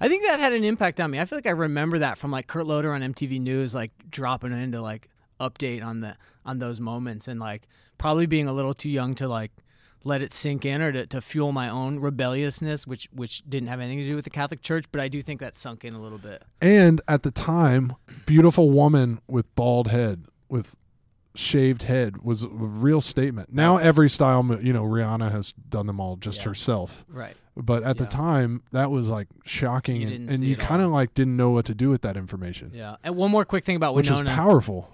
I 0.00 0.08
think 0.08 0.24
that 0.24 0.40
had 0.40 0.52
an 0.52 0.64
impact 0.64 1.00
on 1.00 1.10
me. 1.10 1.18
I 1.20 1.24
feel 1.24 1.38
like 1.38 1.46
I 1.46 1.50
remember 1.50 1.98
that 2.00 2.18
from 2.18 2.30
like 2.30 2.46
Kurt 2.46 2.66
Loder 2.66 2.92
on 2.92 3.00
MTV 3.00 3.40
News, 3.40 3.74
like 3.74 3.92
dropping 4.10 4.52
into 4.52 4.80
like 4.80 5.08
update 5.40 5.84
on 5.84 6.00
the 6.00 6.16
on 6.44 6.58
those 6.58 6.80
moments 6.80 7.28
and 7.28 7.40
like 7.40 7.68
probably 7.98 8.26
being 8.26 8.46
a 8.48 8.52
little 8.52 8.74
too 8.74 8.90
young 8.90 9.14
to 9.16 9.28
like 9.28 9.50
let 10.06 10.20
it 10.20 10.32
sink 10.34 10.66
in 10.66 10.82
or 10.82 10.92
to, 10.92 11.06
to 11.06 11.20
fuel 11.20 11.50
my 11.52 11.68
own 11.68 11.98
rebelliousness, 11.98 12.86
which 12.86 13.08
which 13.12 13.42
didn't 13.48 13.68
have 13.68 13.80
anything 13.80 13.98
to 14.00 14.04
do 14.04 14.14
with 14.16 14.24
the 14.24 14.30
Catholic 14.30 14.60
Church, 14.62 14.84
but 14.92 15.00
I 15.00 15.08
do 15.08 15.22
think 15.22 15.40
that 15.40 15.56
sunk 15.56 15.84
in 15.84 15.94
a 15.94 16.00
little 16.00 16.18
bit. 16.18 16.42
And 16.60 17.00
at 17.08 17.22
the 17.22 17.30
time, 17.30 17.94
beautiful 18.26 18.70
woman 18.70 19.20
with 19.26 19.52
bald 19.54 19.88
head, 19.88 20.26
with 20.48 20.76
shaved 21.34 21.84
head, 21.84 22.22
was 22.22 22.42
a 22.42 22.48
real 22.48 23.00
statement. 23.00 23.52
Now 23.52 23.76
every 23.78 24.10
style, 24.10 24.44
you 24.60 24.72
know, 24.72 24.84
Rihanna 24.84 25.30
has 25.32 25.52
done 25.52 25.86
them 25.86 26.00
all 26.00 26.16
just 26.16 26.40
Yeah. 26.40 26.44
herself. 26.48 27.04
Right. 27.08 27.36
But 27.56 27.84
at 27.84 27.98
the 27.98 28.06
time, 28.06 28.62
that 28.72 28.90
was 28.90 29.08
like 29.08 29.28
shocking, 29.44 30.00
You 30.00 30.08
and, 30.08 30.28
and 30.30 30.40
you 30.40 30.56
kind 30.56 30.82
of 30.82 30.90
like 30.90 31.14
didn't 31.14 31.36
know 31.36 31.50
what 31.50 31.64
to 31.66 31.74
do 31.74 31.88
with 31.88 32.02
that 32.02 32.16
information, 32.16 32.72
Yeah. 32.74 32.96
And 33.04 33.14
one 33.14 33.30
more 33.30 33.44
quick 33.44 33.64
thing 33.64 33.76
about 33.76 33.94
which 33.94 34.10
Winona. 34.10 34.30
is 34.30 34.34
powerful. 34.36 34.90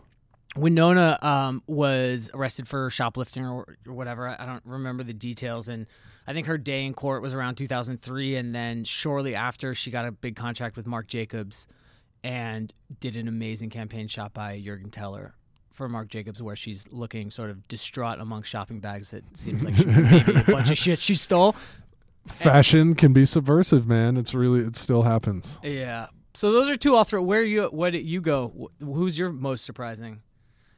Winona 0.56 1.18
um, 1.22 1.62
was 1.66 2.28
arrested 2.34 2.66
for 2.66 2.90
shoplifting 2.90 3.46
or, 3.46 3.76
or 3.86 3.94
whatever. 3.94 4.28
I 4.28 4.44
don't 4.44 4.62
remember 4.66 5.04
the 5.04 5.12
details. 5.14 5.68
And 5.68 5.86
I 6.26 6.32
think 6.32 6.48
her 6.48 6.58
day 6.58 6.84
in 6.84 6.92
court 6.92 7.22
was 7.22 7.34
around 7.34 7.54
2003. 7.54 8.36
And 8.36 8.54
then 8.54 8.84
shortly 8.84 9.34
after, 9.34 9.74
she 9.74 9.90
got 9.90 10.06
a 10.06 10.12
big 10.12 10.36
contract 10.36 10.76
with 10.76 10.86
Marc 10.86 11.06
Jacobs 11.06 11.68
and 12.24 12.74
did 12.98 13.16
an 13.16 13.28
amazing 13.28 13.70
campaign 13.70 14.08
shot 14.08 14.34
by 14.34 14.60
Jurgen 14.60 14.90
Teller 14.90 15.34
for 15.70 15.88
Marc 15.88 16.08
Jacobs, 16.08 16.42
where 16.42 16.56
she's 16.56 16.86
looking 16.90 17.30
sort 17.30 17.48
of 17.48 17.66
distraught 17.68 18.18
among 18.18 18.42
shopping 18.42 18.80
bags 18.80 19.12
that 19.12 19.24
seems 19.36 19.64
like 19.64 19.74
she, 19.76 19.84
maybe 19.86 20.40
a 20.40 20.44
bunch 20.44 20.70
of 20.70 20.76
shit 20.78 20.98
she 20.98 21.14
stole. 21.14 21.54
Fashion 22.26 22.94
can 22.94 23.12
be 23.12 23.24
subversive, 23.24 23.86
man. 23.86 24.16
It's 24.16 24.34
really 24.34 24.60
it 24.60 24.76
still 24.76 25.02
happens. 25.02 25.58
Yeah. 25.62 26.08
So 26.34 26.52
those 26.52 26.68
are 26.68 26.76
two 26.76 26.96
I'll 26.96 27.04
throw. 27.04 27.22
Where 27.22 27.42
you? 27.42 27.64
What 27.64 27.94
you 27.94 28.20
go? 28.20 28.70
Who's 28.80 29.18
your 29.18 29.30
most 29.30 29.64
surprising? 29.64 30.22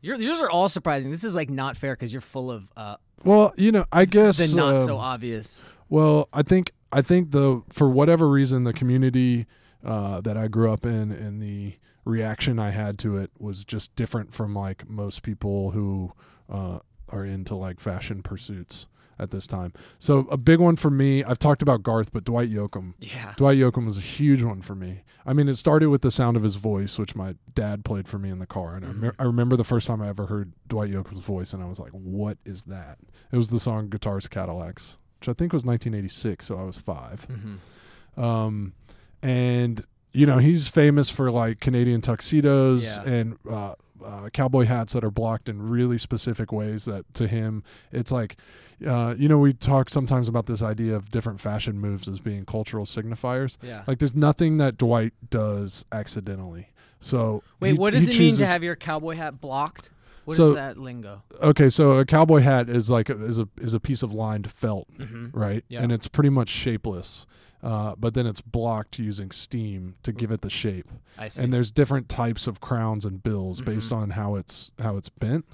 Your, 0.00 0.16
yours 0.16 0.40
are 0.40 0.50
all 0.50 0.68
surprising. 0.68 1.10
This 1.10 1.22
is 1.24 1.36
like 1.36 1.48
not 1.48 1.76
fair 1.76 1.94
because 1.94 2.12
you're 2.12 2.20
full 2.20 2.50
of 2.50 2.72
uh, 2.76 2.96
Well, 3.24 3.52
you 3.56 3.70
know, 3.70 3.84
I 3.92 4.04
guess 4.04 4.38
the 4.38 4.54
not 4.56 4.82
so 4.82 4.96
um, 4.96 5.00
obvious. 5.00 5.62
Well, 5.88 6.28
I 6.32 6.42
think 6.42 6.72
I 6.92 7.02
think 7.02 7.30
the 7.30 7.62
for 7.70 7.88
whatever 7.88 8.28
reason 8.28 8.64
the 8.64 8.72
community 8.72 9.46
uh, 9.84 10.20
that 10.22 10.36
I 10.36 10.48
grew 10.48 10.72
up 10.72 10.84
in 10.84 11.12
and 11.12 11.40
the 11.40 11.76
reaction 12.04 12.58
I 12.58 12.70
had 12.70 12.98
to 13.00 13.16
it 13.16 13.30
was 13.38 13.64
just 13.64 13.94
different 13.94 14.32
from 14.32 14.54
like 14.54 14.88
most 14.88 15.22
people 15.22 15.70
who 15.70 16.12
uh, 16.50 16.80
are 17.08 17.24
into 17.24 17.54
like 17.54 17.78
fashion 17.78 18.22
pursuits 18.22 18.86
at 19.18 19.30
this 19.30 19.46
time. 19.46 19.72
So 19.98 20.20
a 20.30 20.36
big 20.36 20.58
one 20.60 20.76
for 20.76 20.90
me, 20.90 21.22
I've 21.24 21.38
talked 21.38 21.62
about 21.62 21.82
Garth, 21.82 22.12
but 22.12 22.24
Dwight 22.24 22.50
Yoakam. 22.50 22.94
Yeah. 23.00 23.34
Dwight 23.36 23.58
Yoakam 23.58 23.86
was 23.86 23.98
a 23.98 24.00
huge 24.02 24.42
one 24.42 24.62
for 24.62 24.74
me. 24.74 25.02
I 25.24 25.32
mean, 25.32 25.48
it 25.48 25.54
started 25.56 25.88
with 25.90 26.02
the 26.02 26.10
sound 26.10 26.36
of 26.36 26.42
his 26.42 26.56
voice, 26.56 26.98
which 26.98 27.14
my 27.14 27.36
dad 27.54 27.84
played 27.84 28.08
for 28.08 28.18
me 28.18 28.30
in 28.30 28.38
the 28.38 28.46
car, 28.46 28.74
and 28.76 28.84
I, 28.84 28.88
Mm-hmm. 28.88 29.00
me- 29.02 29.10
I 29.18 29.24
remember 29.24 29.56
the 29.56 29.64
first 29.64 29.86
time 29.86 30.02
I 30.02 30.08
ever 30.08 30.26
heard 30.26 30.52
Dwight 30.66 30.90
Yoakam's 30.90 31.20
voice, 31.20 31.52
and 31.52 31.62
I 31.62 31.66
was 31.66 31.78
like, 31.78 31.92
"What 31.92 32.38
is 32.44 32.64
that?" 32.64 32.98
It 33.30 33.36
was 33.36 33.50
the 33.50 33.60
song 33.60 33.88
"Guitars 33.88 34.26
Cadillacs," 34.28 34.96
which 35.20 35.28
I 35.28 35.32
think 35.32 35.52
was 35.52 35.64
1986, 35.64 36.46
so 36.46 36.58
I 36.58 36.64
was 36.64 36.78
5 36.78 37.26
Mm-hmm. 37.28 38.20
Um, 38.20 38.72
and 39.22 39.84
you 40.12 40.26
know, 40.26 40.38
he's 40.38 40.68
famous 40.68 41.08
for 41.08 41.30
like 41.30 41.58
Canadian 41.60 42.02
tuxedos 42.02 42.84
Yeah. 42.98 43.02
and 43.10 43.38
uh, 43.48 43.74
uh, 44.04 44.28
cowboy 44.30 44.64
hats 44.66 44.92
that 44.92 45.02
are 45.04 45.10
blocked 45.10 45.48
in 45.48 45.62
really 45.62 45.96
specific 45.96 46.52
ways. 46.52 46.84
That 46.84 47.12
to 47.14 47.26
him, 47.26 47.62
it's 47.90 48.12
like, 48.12 48.36
uh, 48.86 49.14
you 49.18 49.28
know, 49.28 49.38
we 49.38 49.52
talk 49.52 49.88
sometimes 49.90 50.28
about 50.28 50.46
this 50.46 50.62
idea 50.62 50.94
of 50.96 51.10
different 51.10 51.40
fashion 51.40 51.78
moves 51.78 52.08
as 52.08 52.18
being 52.20 52.44
cultural 52.44 52.84
signifiers. 52.84 53.56
Yeah. 53.62 53.84
Like, 53.86 53.98
there's 53.98 54.14
nothing 54.14 54.58
that 54.58 54.76
Dwight 54.76 55.12
does 55.30 55.84
accidentally. 55.92 56.68
So 57.00 57.42
Wait, 57.60 57.72
he- 57.72 57.78
what 57.78 57.92
does 57.92 58.08
it 58.08 58.18
mean 58.18 58.36
to 58.36 58.46
have 58.46 58.62
your 58.62 58.76
cowboy 58.76 59.16
hat 59.16 59.40
blocked? 59.40 59.90
What 60.24 60.34
is 60.34 60.36
So- 60.36 60.54
that 60.54 60.78
lingo? 60.78 61.22
Okay, 61.42 61.68
so 61.68 61.98
a 61.98 62.04
cowboy 62.04 62.40
hat 62.40 62.68
is 62.68 62.88
like 62.88 63.08
a, 63.08 63.24
is 63.24 63.38
a 63.40 63.48
is 63.58 63.74
a 63.74 63.80
piece 63.80 64.04
of 64.04 64.14
lined 64.14 64.50
felt, 64.50 64.86
hmm 64.96 65.26
right? 65.32 65.64
Yeah. 65.68 65.82
And 65.82 65.90
it's 65.90 66.06
pretty 66.06 66.30
much 66.30 66.48
shapeless. 66.48 67.26
Uh, 67.60 67.94
but 67.96 68.14
then 68.14 68.26
it's 68.26 68.40
blocked 68.40 68.98
using 68.98 69.30
steam 69.30 69.94
to 70.02 70.12
give 70.12 70.30
it 70.32 70.40
the 70.42 70.50
shape. 70.50 70.90
I 71.18 71.28
see. 71.28 71.42
and 71.44 71.52
there's 71.52 71.70
different 71.70 72.08
types 72.08 72.46
of 72.48 72.60
crowns 72.60 73.04
and 73.04 73.22
bills 73.22 73.60
based 73.60 73.90
Mhm. 73.90 73.96
on 73.96 74.10
how 74.10 74.34
it's 74.36 74.70
how 74.80 74.96
it's 74.96 75.08
bent 75.08 75.44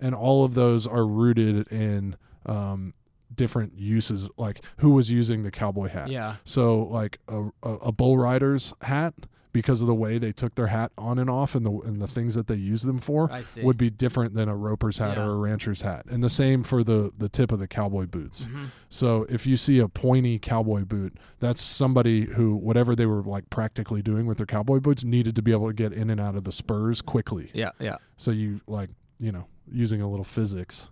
and 0.00 0.14
all 0.14 0.44
of 0.44 0.54
those 0.54 0.86
are 0.86 1.06
rooted 1.06 1.66
in 1.72 2.16
um, 2.46 2.94
different 3.34 3.76
uses 3.76 4.28
like 4.36 4.60
who 4.78 4.90
was 4.90 5.10
using 5.10 5.42
the 5.42 5.50
cowboy 5.50 5.88
hat 5.88 6.08
yeah. 6.08 6.36
so 6.44 6.82
like 6.84 7.18
a, 7.28 7.48
a, 7.62 7.70
a 7.86 7.92
bull 7.92 8.16
rider's 8.16 8.72
hat 8.82 9.14
because 9.52 9.80
of 9.80 9.86
the 9.86 9.94
way 9.94 10.18
they 10.18 10.32
took 10.32 10.54
their 10.56 10.66
hat 10.68 10.90
on 10.98 11.16
and 11.18 11.30
off 11.30 11.54
and 11.54 11.64
the 11.64 11.70
and 11.80 12.02
the 12.02 12.06
things 12.08 12.34
that 12.34 12.46
they 12.48 12.54
use 12.56 12.82
them 12.82 12.98
for 12.98 13.30
would 13.62 13.76
be 13.76 13.88
different 13.88 14.34
than 14.34 14.48
a 14.48 14.54
roper's 14.56 14.98
hat 14.98 15.16
Yeah. 15.16 15.24
or 15.26 15.30
a 15.32 15.36
rancher's 15.36 15.80
hat 15.82 16.06
and 16.10 16.22
the 16.24 16.30
same 16.30 16.62
for 16.62 16.84
the 16.84 17.12
the 17.16 17.28
tip 17.28 17.50
of 17.52 17.58
the 17.60 17.66
cowboy 17.68 18.06
boots 18.06 18.42
Mhm. 18.44 18.66
so 18.88 19.26
if 19.28 19.46
you 19.46 19.56
see 19.56 19.78
a 19.78 19.88
pointy 19.88 20.38
cowboy 20.40 20.84
boot, 20.84 21.16
that's 21.40 21.62
somebody 21.62 22.26
who 22.26 22.54
whatever 22.56 22.94
they 22.96 23.06
were 23.06 23.22
like 23.22 23.48
practically 23.50 24.02
doing 24.02 24.26
with 24.26 24.38
their 24.38 24.46
cowboy 24.46 24.78
boots 24.80 25.02
needed 25.04 25.34
to 25.36 25.42
be 25.42 25.50
able 25.52 25.68
to 25.68 25.74
get 25.74 25.92
in 25.92 26.10
and 26.10 26.20
out 26.20 26.34
of 26.36 26.44
the 26.44 26.52
spurs 26.52 27.00
quickly. 27.00 27.50
Yeah. 27.54 27.70
Yeah. 27.80 27.96
So 28.16 28.30
you 28.32 28.60
like, 28.66 28.90
you 29.18 29.30
know, 29.32 29.46
using 29.70 30.00
a 30.00 30.08
little 30.10 30.24
physics, 30.24 30.90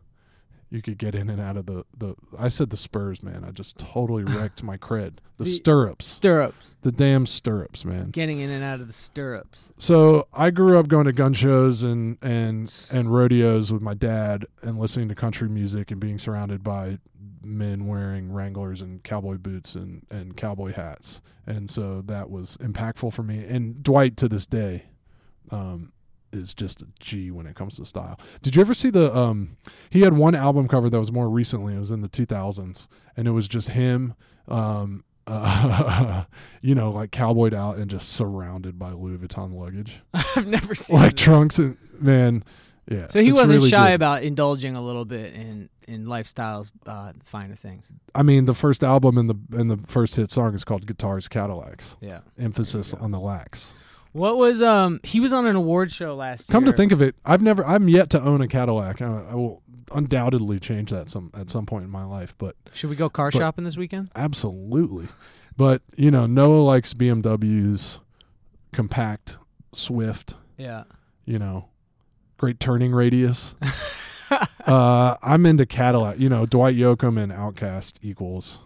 you 0.73 0.81
could 0.81 0.97
get 0.97 1.15
in 1.15 1.29
and 1.29 1.39
out 1.41 1.57
of 1.59 1.67
the 1.67 1.85
the 1.97 2.15
I 2.39 2.49
said 2.49 2.71
the 2.71 2.77
spurs, 2.79 3.23
man. 3.23 3.45
I 3.45 3.51
just 3.51 3.77
totally 3.79 4.25
wrecked 4.37 4.63
my 4.63 4.79
cred. 4.79 5.19
The, 5.37 5.45
The- 5.45 5.51
stirrups. 5.51 6.07
Stirrups. 6.07 6.77
The 6.81 6.91
damn 6.91 7.27
stirrups, 7.27 7.85
man. 7.85 8.11
Getting 8.11 8.41
in 8.41 8.49
and 8.51 8.65
out 8.65 8.81
of 8.81 8.87
the 8.87 8.93
stirrups. 8.93 9.71
So 9.77 10.27
I 10.33 10.51
grew 10.51 10.79
up 10.79 10.89
going 10.89 11.05
to 11.05 11.13
gun 11.13 11.35
shows 11.35 11.83
and 11.83 12.17
and 12.23 12.73
and 12.91 13.13
rodeos 13.13 13.71
with 13.71 13.83
my 13.83 13.95
dad 13.95 14.47
and 14.63 14.79
listening 14.79 15.09
to 15.11 15.15
country 15.15 15.49
music 15.49 15.91
and 15.91 16.01
being 16.01 16.19
surrounded 16.19 16.65
by 16.65 16.99
men 17.45 17.87
wearing 17.87 18.33
Wranglers 18.33 18.81
and 18.81 19.03
cowboy 19.03 19.37
boots 19.37 19.75
and 19.75 20.07
and 20.11 20.37
cowboy 20.39 20.73
hats. 20.73 21.21
And 21.47 21.69
so 21.69 22.01
that 22.07 22.31
was 22.31 22.57
impactful 22.59 23.13
for 23.13 23.23
me. 23.23 23.45
And 23.45 23.83
Dwight 23.83 24.17
to 24.19 24.29
this 24.29 24.47
day 24.47 24.85
um 25.51 25.93
is 26.33 26.55
just 26.55 26.83
a 26.83 26.87
G 27.01 27.31
when 27.31 27.47
it 27.47 27.55
comes 27.55 27.77
to 27.77 27.85
style. 27.85 28.19
Did 28.43 28.57
you 28.57 28.61
ever 28.63 28.75
see 28.75 28.91
the 28.91 29.15
um 29.17 29.57
he 29.91 30.01
had 30.03 30.15
one 30.15 30.35
album 30.35 30.69
cover 30.69 30.89
that 30.91 30.99
was 30.99 31.13
more 31.13 31.29
recently, 31.29 31.75
it 31.75 31.79
was 31.79 31.91
in 31.91 32.01
the 32.03 32.09
2000s 32.09 32.89
and 33.17 33.29
it 33.29 33.33
was 33.33 33.49
just 33.49 33.71
him 33.71 34.15
um 34.49 35.05
uh, 35.27 36.25
you 36.63 36.75
know, 36.75 36.91
like 36.91 37.13
cowboyed 37.13 37.55
out 37.55 37.77
and 37.77 37.89
just 37.91 38.09
surrounded 38.09 38.79
by 38.79 38.91
Louis 38.91 39.19
Vuitton 39.19 39.55
luggage, 39.55 40.01
I've 40.15 40.47
never 40.49 40.75
seen 40.75 40.97
like 40.97 41.13
this. 41.15 41.25
trunks 41.25 41.59
and 41.59 41.77
man, 42.01 42.43
yeah. 42.91 43.07
So 43.09 43.21
he 43.23 43.33
wasn't 43.33 43.59
really 43.59 43.71
shy 43.71 43.91
good. 43.91 43.95
about 43.95 44.23
indulging 44.25 44.77
a 44.77 44.81
little 44.81 45.05
bit 45.05 45.33
in 45.35 45.69
in 45.87 46.07
lifestyles, 46.07 46.71
uh, 46.87 47.13
finer 47.25 47.55
things. 47.55 47.91
I 48.15 48.23
mean, 48.25 48.47
the 48.47 48.55
first 48.55 48.83
album 48.83 49.17
and 49.17 49.31
the 49.31 49.37
and 49.57 49.71
the 49.71 49.77
first 49.87 50.17
hit 50.17 50.31
song 50.33 50.55
is 50.55 50.65
called 50.65 50.87
"Guitars 50.87 51.29
Cadillacs." 51.29 51.97
Yeah. 52.01 52.21
Emphasis 52.39 52.91
There 52.91 52.99
you 52.99 53.01
go. 53.01 53.05
on 53.05 53.11
the 53.13 53.21
lax. 53.21 53.75
What 54.13 54.37
was 54.37 54.61
um? 54.63 55.01
He 55.03 55.21
was 55.21 55.33
on 55.33 55.47
an 55.47 55.57
award 55.57 55.91
show 55.91 56.15
last 56.15 56.49
year. 56.49 56.53
Come 56.55 56.65
year. 56.65 56.73
to 56.73 56.77
think 56.77 56.93
of 56.93 57.01
it, 57.01 57.15
I've 57.25 57.41
never, 57.43 57.65
I'm 57.65 57.89
yet 57.89 58.11
to 58.11 58.21
own 58.23 58.41
a 58.43 58.49
Cadillac. 58.49 59.01
I, 59.01 59.07
I 59.31 59.35
will 59.35 59.63
undoubtedly 59.95 60.59
change 60.61 60.91
that 60.91 61.09
some 61.11 61.31
at 61.35 61.51
some 61.51 61.67
point 61.67 61.85
in 61.85 61.91
my 61.91 62.05
life, 62.05 62.35
but 62.39 62.57
Should 62.75 62.91
we 62.91 62.97
go 62.97 63.09
car 63.09 63.31
But- 63.31 63.39
shopping 63.39 63.65
this 63.65 63.77
weekend? 63.77 64.11
absolutely. 64.15 65.09
But 65.57 65.83
you 65.97 66.11
know, 66.11 66.27
Noah 66.27 66.63
likes 66.63 66.95
BMWs, 66.95 68.01
compact, 68.73 69.39
swift. 69.73 70.35
Yeah. 70.57 70.85
You 71.25 71.39
know, 71.39 71.69
great 72.39 72.59
turning 72.61 72.93
radius. 72.93 73.55
uh, 74.67 75.17
I'm 75.23 75.47
into 75.47 75.67
Cadillac. 75.67 76.19
You 76.19 76.29
know, 76.29 76.47
Dwight 76.47 76.77
Yoakam 76.77 77.19
and 77.23 77.31
Outkast 77.33 77.99
equals 78.03 78.59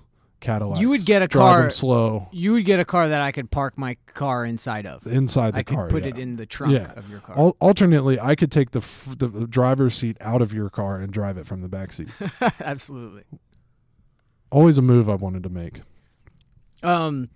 Cadillac. 0.47 0.81
You 0.81 0.89
would 0.91 1.05
get 1.05 1.23
a 1.23 1.29
Drive 1.29 1.55
car- 1.63 1.71
slow 1.71 2.29
You 2.33 2.53
would 2.53 2.65
get 2.65 2.79
a 2.81 2.85
car 2.85 3.09
that 3.09 3.21
I 3.21 3.33
could 3.33 3.51
park 3.51 3.77
my 3.77 3.97
car 4.15 4.45
inside 4.45 4.87
of. 4.87 5.07
inside 5.07 5.55
the 5.55 5.59
I 5.59 5.63
could 5.65 5.77
car. 5.77 5.89
put 5.89 6.03
yeah. 6.05 6.09
it 6.11 6.19
in 6.19 6.37
the 6.37 6.47
trunk 6.47 6.73
Yeah. 6.75 6.93
of 6.97 7.11
your 7.11 7.21
car. 7.21 7.37
Al- 7.39 7.57
alternately, 7.61 8.19
I 8.21 8.35
could 8.37 8.51
take 8.53 8.71
the, 8.71 8.79
f- 8.81 9.15
the 9.19 9.27
the 9.29 9.47
driver's 9.47 9.95
seat 9.95 10.17
out 10.21 10.41
of 10.43 10.53
your 10.55 10.71
car 10.71 10.99
and 11.01 11.13
drive 11.13 11.37
it 11.37 11.47
from 11.47 11.63
the 11.63 11.69
back 11.69 11.93
seat. 11.93 12.09
Absolutely. 12.61 13.25
Always 14.51 14.79
a 14.79 14.83
move 14.83 15.11
I 15.11 15.15
wanted 15.17 15.43
to 15.43 15.49
make. 15.51 15.81
Um. 16.83 17.29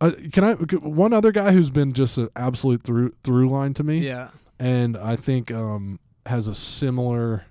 Uh, 0.00 0.12
can 0.32 0.44
I? 0.44 0.54
c- 0.70 0.76
One 0.76 1.12
other 1.12 1.32
guy 1.32 1.52
who's 1.52 1.70
been 1.70 1.92
just 1.94 2.18
an 2.18 2.28
absolute 2.36 2.82
through 2.84 3.14
through 3.24 3.48
line 3.48 3.72
to 3.74 3.82
me, 3.82 4.00
Yeah. 4.06 4.28
and 4.58 4.94
I 4.96 5.16
think 5.16 5.50
um, 5.50 5.98
has 6.26 6.46
a 6.46 6.54
similar 6.54 7.46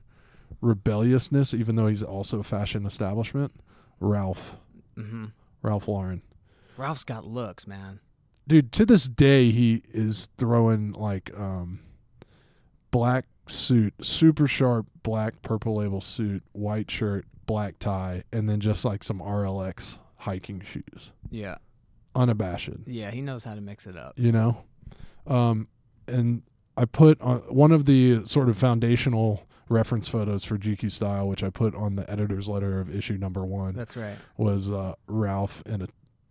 rebelliousness, 0.62 1.54
even 1.54 1.76
though 1.76 1.88
he's 1.88 2.04
also 2.04 2.40
a 2.40 2.44
fashion 2.44 2.86
establishment. 2.86 3.52
Ralph, 4.00 4.58
hmm 4.96 5.26
Ralph 5.62 5.88
Lauren. 5.88 6.22
Ralph's 6.78 7.04
got 7.04 7.26
looks, 7.26 7.66
man. 7.68 8.00
dude 8.48 8.72
to 8.74 8.86
this 8.86 9.08
day 9.08 9.50
he 9.52 9.82
is 9.92 10.30
throwing 10.38 10.92
like 10.94 11.32
um 11.38 11.80
black 12.92 13.26
suit 13.48 13.94
super 14.02 14.48
sharp 14.48 14.86
black 15.04 15.42
purple 15.42 15.76
label 15.76 16.02
suit 16.02 16.44
white 16.54 16.90
shirt 16.90 17.26
black 17.46 17.78
tie 17.80 18.24
and 18.32 18.50
then 18.50 18.60
just 18.60 18.84
like 18.86 19.04
some 19.04 19.20
rlx 19.20 20.00
hiking 20.18 20.60
shoes 20.62 21.12
Yeah. 21.30 21.58
unabashed 22.16 22.70
Yeah. 22.88 23.12
He 23.12 23.22
knows 23.22 23.44
how 23.44 23.54
to 23.54 23.62
mix 23.62 23.86
it 23.86 23.96
up. 23.98 24.14
you 24.18 24.32
know 24.32 24.64
um 25.28 25.68
and 26.08 26.42
i 26.78 26.86
put 26.86 27.20
on 27.22 27.40
one 27.54 27.72
of 27.72 27.86
the 27.86 28.26
sort 28.26 28.50
of 28.50 28.58
foundational 28.58 29.45
reference 29.70 30.08
photos 30.08 30.44
for 30.44 30.58
gq 30.58 30.92
style 30.92 31.28
which 31.28 31.44
i 31.44 31.50
put 31.50 31.74
on 31.76 31.96
the 31.96 32.10
editor's 32.12 32.48
letter 32.48 32.80
of 32.80 32.94
issue 32.96 33.18
number 33.18 33.44
one 33.46 33.74
That's 33.74 33.98
right. 33.98 34.16
was 34.38 34.72
uh 34.72 34.94
ralph 35.08 35.64
in 35.66 35.82
a 35.82 35.88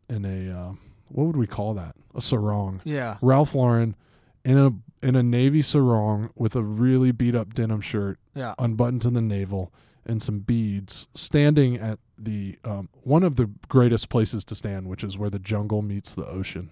in 0.09 0.25
a 0.25 0.57
um 0.57 0.79
what 1.11 1.25
would 1.27 1.37
we 1.37 1.47
call 1.47 1.75
that 1.75 1.95
a 2.15 2.21
sarong 2.23 2.81
Yeah. 2.85 3.19
Ralph 3.21 3.55
Lauren 3.55 3.97
in 4.45 4.57
a 4.59 4.73
in 5.07 5.17
a 5.17 5.23
navy 5.23 5.63
sarong 5.63 6.31
with 6.35 6.55
a 6.57 6.63
really 6.63 7.13
beat 7.13 7.35
up 7.35 7.55
denim 7.55 7.81
shirt 7.81 8.19
Yeah. 8.35 8.55
unbuttoned 8.59 9.03
to 9.03 9.11
the 9.11 9.21
navel 9.21 9.73
and 10.07 10.23
some 10.23 10.41
beads 10.41 11.09
standing 11.15 11.77
at 11.77 11.99
the 12.19 12.59
um, 12.65 12.89
one 13.03 13.23
of 13.23 13.37
the 13.37 13.51
greatest 13.69 14.09
places 14.09 14.45
to 14.45 14.55
stand 14.55 14.87
which 14.89 15.03
is 15.03 15.19
where 15.19 15.31
the 15.31 15.39
jungle 15.39 15.83
meets 15.83 16.15
the 16.15 16.27
ocean 16.27 16.71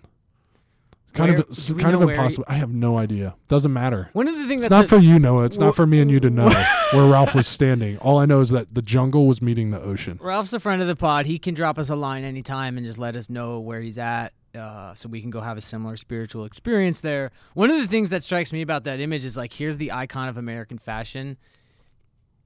kind 1.12 1.31
Where- 1.31 1.40
of 1.40 1.49
it's 1.49 1.66
do 1.69 1.75
kind 1.76 1.95
of 1.95 2.00
know 2.00 2.07
where 2.07 2.14
he- 2.14 2.21
impossible 2.21 2.45
i 2.49 2.54
have 2.54 2.71
no 2.73 2.99
idea. 2.99 3.35
Doesn't 3.49 3.73
matter. 3.73 4.09
One 4.12 4.28
of 4.28 4.37
the 4.37 4.47
things 4.49 4.62
it's 4.62 4.69
that's 4.71 4.90
not 4.90 4.97
a- 4.97 5.00
for 5.00 5.04
you 5.04 5.19
noah. 5.19 5.45
It's 5.45 5.59
Wha- 5.59 5.66
not 5.66 5.76
for 5.76 5.87
me 5.87 6.00
and 6.00 6.11
you 6.11 6.21
to 6.21 6.31
know 6.31 6.49
where 6.92 7.07
ralph 7.07 7.35
was 7.35 7.47
standing. 7.47 7.99
All 7.99 8.19
i 8.19 8.26
know 8.26 8.40
is 8.40 8.50
that 8.50 8.75
the 8.75 8.83
jungle 8.83 9.26
was 9.26 9.40
meeting 9.42 9.71
the 9.71 9.81
ocean. 9.81 10.19
Ralph's 10.23 10.52
a 10.52 10.61
friend 10.61 10.81
of 10.83 10.88
the 10.88 10.97
pod. 10.97 11.26
He 11.26 11.38
can 11.38 11.54
drop 11.54 11.78
us 11.78 11.88
a 11.90 11.95
line 11.97 12.25
anytime 12.25 12.76
and 12.76 12.87
just 12.87 12.99
let 12.99 13.14
us 13.16 13.28
know 13.31 13.61
where 13.61 13.81
he's 13.81 13.99
at, 13.99 14.33
uh, 14.54 14.95
so 14.95 15.09
we 15.09 15.21
can 15.21 15.31
go 15.31 15.40
have 15.40 15.57
a 15.57 15.61
similar 15.61 15.97
spiritual 15.97 16.45
experience 16.45 17.00
there. 17.00 17.31
One 17.54 17.71
of 17.71 17.76
the 17.78 17.87
things 17.87 18.11
that 18.11 18.25
strikes 18.25 18.52
me 18.52 18.62
about 18.62 18.85
that 18.85 19.00
image 19.00 19.25
is 19.25 19.37
like, 19.37 19.52
here's 19.52 19.78
the 19.78 19.92
icon 19.92 20.28
of 20.28 20.37
American 20.37 20.78
fashion 20.78 21.37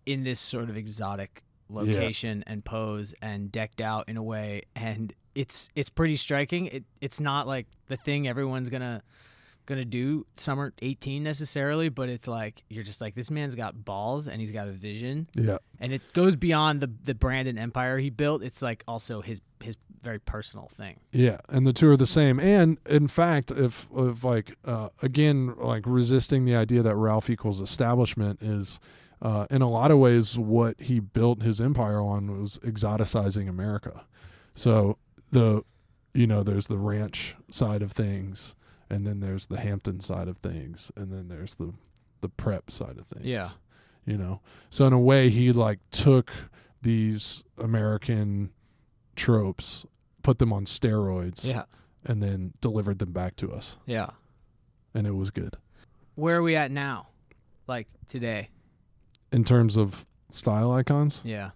in 0.06 0.22
this 0.24 0.38
sort 0.40 0.68
of 0.70 0.76
exotic 0.76 1.42
location 1.68 2.44
and 2.46 2.64
pose 2.64 3.12
and 3.20 3.50
decked 3.50 3.80
out 3.80 4.08
in 4.08 4.16
a 4.16 4.22
way, 4.22 4.62
and 4.76 5.12
it's 5.36 5.68
it's 5.74 5.90
pretty 5.90 6.16
striking. 6.16 6.66
It 6.66 6.84
it's 7.00 7.20
not 7.20 7.46
like 7.46 7.66
the 7.86 7.96
thing 7.96 8.26
everyone's 8.26 8.68
gonna 8.68 9.02
gonna 9.66 9.84
do 9.84 10.24
summer 10.36 10.72
18 10.80 11.24
necessarily 11.24 11.88
but 11.88 12.08
it's 12.08 12.28
like 12.28 12.62
you're 12.68 12.84
just 12.84 13.00
like 13.00 13.16
this 13.16 13.32
man's 13.32 13.56
got 13.56 13.84
balls 13.84 14.28
and 14.28 14.38
he's 14.40 14.52
got 14.52 14.68
a 14.68 14.70
vision 14.70 15.28
yeah 15.34 15.58
and 15.80 15.92
it 15.92 16.00
goes 16.12 16.36
beyond 16.36 16.80
the 16.80 16.90
the 17.04 17.14
brand 17.14 17.48
and 17.48 17.58
empire 17.58 17.98
he 17.98 18.10
built. 18.10 18.42
It's 18.42 18.62
like 18.62 18.84
also 18.88 19.20
his 19.20 19.40
his 19.60 19.76
very 20.02 20.18
personal 20.18 20.68
thing. 20.68 21.00
Yeah, 21.12 21.38
and 21.48 21.66
the 21.66 21.72
two 21.72 21.90
are 21.90 21.96
the 21.96 22.06
same. 22.06 22.38
And 22.38 22.78
in 22.86 23.08
fact, 23.08 23.50
if 23.50 23.86
if 23.96 24.24
like 24.24 24.56
uh, 24.64 24.90
again 25.02 25.54
like 25.58 25.82
resisting 25.86 26.44
the 26.44 26.54
idea 26.54 26.82
that 26.82 26.94
Ralph 26.94 27.28
equals 27.28 27.60
establishment 27.60 28.42
is 28.42 28.80
uh, 29.20 29.46
in 29.50 29.62
a 29.62 29.68
lot 29.68 29.90
of 29.90 29.98
ways 29.98 30.38
what 30.38 30.80
he 30.80 31.00
built 31.00 31.42
his 31.42 31.60
empire 31.60 32.00
on 32.00 32.40
was 32.40 32.58
exoticizing 32.58 33.48
America. 33.48 34.04
So 34.54 34.98
the 35.30 35.62
you 36.14 36.26
know 36.26 36.42
there's 36.42 36.66
the 36.68 36.78
ranch 36.78 37.34
side 37.50 37.82
of 37.82 37.92
things, 37.92 38.54
and 38.90 39.06
then 39.06 39.20
there's 39.20 39.46
the 39.46 39.58
Hampton 39.60 40.00
side 40.00 40.28
of 40.28 40.38
things, 40.38 40.90
and 40.96 41.12
then 41.12 41.28
there's 41.28 41.54
the 41.54 41.72
the 42.20 42.28
prep 42.28 42.70
side 42.70 42.98
of 42.98 43.06
things. 43.06 43.26
Yeah. 43.26 43.48
you 44.04 44.16
know. 44.16 44.40
So 44.70 44.86
in 44.86 44.92
a 44.92 44.98
way, 45.00 45.28
he 45.30 45.52
like 45.52 45.78
took 45.90 46.30
these 46.82 47.44
American 47.58 48.50
tropes, 49.14 49.84
put 50.22 50.38
them 50.38 50.52
on 50.52 50.64
steroids, 50.64 51.44
Yeah, 51.44 51.64
and 52.04 52.22
then 52.22 52.52
delivered 52.60 52.98
them 52.98 53.12
back 53.12 53.36
to 53.36 53.52
us, 53.52 53.78
yeah. 53.86 54.10
and 54.94 55.06
it 55.06 55.14
was 55.14 55.30
good 55.30 55.56
Where 56.14 56.36
are 56.36 56.42
we 56.42 56.54
at 56.56 56.70
now? 56.70 57.08
Like 57.66 57.88
today? 58.08 58.50
in 59.32 59.42
terms 59.44 59.76
of 59.76 60.06
style 60.30 60.70
icons. 60.72 61.20
Yeah, 61.24 61.50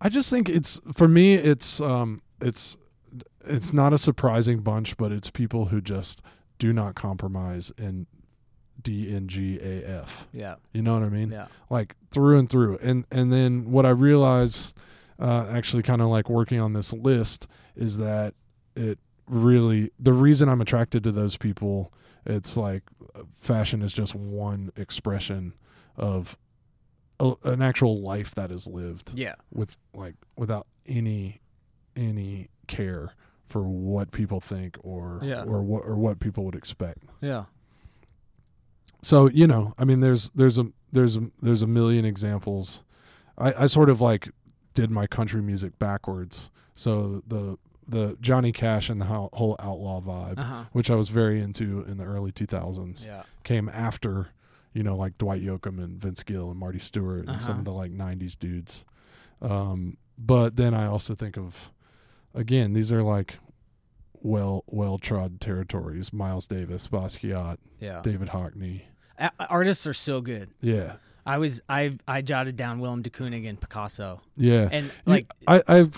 I 0.00 0.08
just 0.08 0.30
think 0.30 0.48
it's 0.48 0.80
for 0.94 1.06
me, 1.06 1.34
it's 1.34 1.80
um, 1.80 2.22
it's 2.40 2.76
it's 3.44 3.72
not 3.72 3.92
a 3.92 3.98
surprising 3.98 4.60
bunch, 4.60 4.96
but 4.96 5.12
it's 5.12 5.30
people 5.30 5.66
who 5.66 5.80
just 5.80 6.22
do 6.58 6.72
not 6.72 6.94
compromise 6.94 7.72
and 7.78 8.06
D 8.82 9.14
N 9.14 9.28
G 9.28 9.58
A 9.62 9.84
F. 10.02 10.28
Yeah. 10.32 10.56
You 10.72 10.82
know 10.82 10.94
what 10.94 11.02
I 11.02 11.08
mean? 11.08 11.30
Yeah. 11.30 11.46
Like 11.70 11.96
through 12.10 12.38
and 12.38 12.48
through. 12.50 12.78
And 12.82 13.06
and 13.10 13.32
then 13.32 13.70
what 13.70 13.86
I 13.86 13.90
realize 13.90 14.74
uh, 15.18 15.46
actually, 15.50 15.82
kind 15.82 16.02
of 16.02 16.08
like 16.08 16.28
working 16.28 16.60
on 16.60 16.72
this 16.74 16.92
list, 16.92 17.46
is 17.74 17.96
that 17.98 18.34
it 18.74 18.98
really 19.26 19.90
the 19.98 20.12
reason 20.12 20.48
I'm 20.48 20.60
attracted 20.60 21.02
to 21.04 21.12
those 21.12 21.36
people. 21.36 21.92
It's 22.26 22.56
like 22.56 22.82
fashion 23.36 23.80
is 23.82 23.92
just 23.92 24.14
one 24.14 24.72
expression 24.76 25.54
of 25.96 26.36
a, 27.20 27.32
an 27.44 27.62
actual 27.62 28.00
life 28.02 28.34
that 28.34 28.50
is 28.50 28.66
lived 28.66 29.12
Yeah. 29.14 29.36
with 29.52 29.76
like 29.94 30.16
without 30.36 30.66
any 30.86 31.40
any 31.96 32.48
care 32.66 33.12
for 33.48 33.62
what 33.62 34.10
people 34.10 34.40
think 34.40 34.76
or 34.82 35.20
Yeah. 35.22 35.42
or 35.44 35.62
what 35.62 35.84
or 35.84 35.96
what 35.96 36.18
people 36.20 36.44
would 36.44 36.54
expect. 36.56 37.04
Yeah. 37.20 37.44
So 39.02 39.28
you 39.28 39.46
know, 39.46 39.74
I 39.78 39.84
mean, 39.84 40.00
there's 40.00 40.30
there's 40.30 40.58
a 40.58 40.66
there's 40.92 41.16
a 41.16 41.30
there's 41.40 41.62
a 41.62 41.66
million 41.66 42.04
examples. 42.04 42.82
I, 43.38 43.52
I 43.60 43.66
sort 43.66 43.90
of 43.90 44.00
like 44.00 44.30
did 44.74 44.90
my 44.90 45.06
country 45.06 45.42
music 45.42 45.78
backwards. 45.78 46.50
So 46.74 47.22
the 47.26 47.58
the 47.88 48.16
Johnny 48.20 48.50
Cash 48.50 48.88
and 48.90 49.00
the 49.00 49.04
whole 49.04 49.56
outlaw 49.60 50.00
vibe, 50.00 50.38
Uh 50.38 50.42
huh. 50.42 50.64
which 50.72 50.90
I 50.90 50.96
was 50.96 51.08
very 51.08 51.40
into 51.40 51.82
in 51.82 51.98
the 51.98 52.04
early 52.04 52.32
2000s, 52.32 53.04
Yeah. 53.04 53.22
came 53.44 53.68
after 53.68 54.28
you 54.72 54.82
know 54.82 54.96
like 54.96 55.16
Dwight 55.18 55.42
Yoakam 55.42 55.82
and 55.82 56.00
Vince 56.00 56.22
Gill 56.24 56.50
and 56.50 56.58
Marty 56.58 56.80
Stuart 56.80 57.28
and 57.28 57.40
some 57.40 57.52
Uh-huh. 57.52 57.58
of 57.60 57.64
the 57.64 57.72
like 57.72 57.92
90s 57.92 58.36
dudes. 58.36 58.84
Um, 59.40 59.98
but 60.18 60.56
then 60.56 60.74
I 60.74 60.86
also 60.86 61.14
think 61.14 61.36
of 61.38 61.70
again 62.36 62.72
these 62.74 62.92
are 62.92 63.02
like 63.02 63.38
well 64.22 64.64
well 64.66 64.98
trod 64.98 65.40
territories. 65.40 66.12
Miles 66.12 66.46
Davis, 66.46 66.88
Basquiat, 66.88 67.58
Yeah. 67.80 68.00
David 68.02 68.28
Hockney. 68.28 68.82
A- 69.18 69.30
artists 69.48 69.86
are 69.86 69.94
so 69.94 70.20
good. 70.20 70.50
Yeah. 70.60 70.94
I 71.24 71.38
was 71.38 71.60
I 71.68 71.98
I 72.06 72.22
jotted 72.22 72.56
down 72.56 72.78
Willem 72.78 73.02
de 73.02 73.10
Kooning 73.10 73.48
and 73.48 73.60
Picasso, 73.60 74.20
Yeah. 74.36 74.68
and 74.70 74.92
like 75.06 75.26
I, 75.48 75.60
I'm 75.66 75.90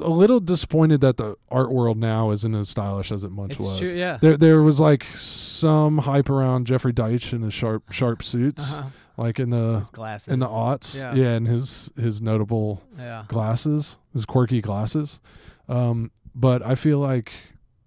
a 0.00 0.08
little 0.10 0.40
disappointed 0.40 1.00
that 1.02 1.18
the 1.18 1.36
art 1.52 1.70
world 1.70 1.98
now 1.98 2.32
isn't 2.32 2.52
as 2.52 2.68
stylish 2.68 3.12
as 3.12 3.22
it 3.22 3.30
once 3.30 3.58
was. 3.60 3.78
true. 3.78 3.96
Yeah. 3.96 4.18
There, 4.20 4.36
there 4.36 4.60
was 4.62 4.80
like 4.80 5.04
some 5.14 5.98
hype 5.98 6.28
around 6.28 6.66
Jeffrey 6.66 6.92
Deitch 6.92 7.32
in 7.32 7.42
his 7.42 7.54
sharp, 7.54 7.92
sharp 7.92 8.24
suits, 8.24 8.72
Uh-huh. 8.74 8.88
like 9.16 9.38
in 9.38 9.50
the 9.50 9.78
His 9.78 9.90
glasses. 9.90 10.32
in 10.32 10.40
the 10.40 10.48
aughts. 10.48 11.00
Yeah. 11.00 11.14
Yeah, 11.14 11.34
and 11.34 11.46
his 11.46 11.90
his 11.96 12.20
notable 12.20 12.82
yeah. 12.98 13.24
glasses, 13.28 13.98
his 14.12 14.24
quirky 14.24 14.60
glasses. 14.60 15.20
Um, 15.72 16.10
but 16.34 16.62
I 16.64 16.74
feel 16.74 16.98
like 16.98 17.32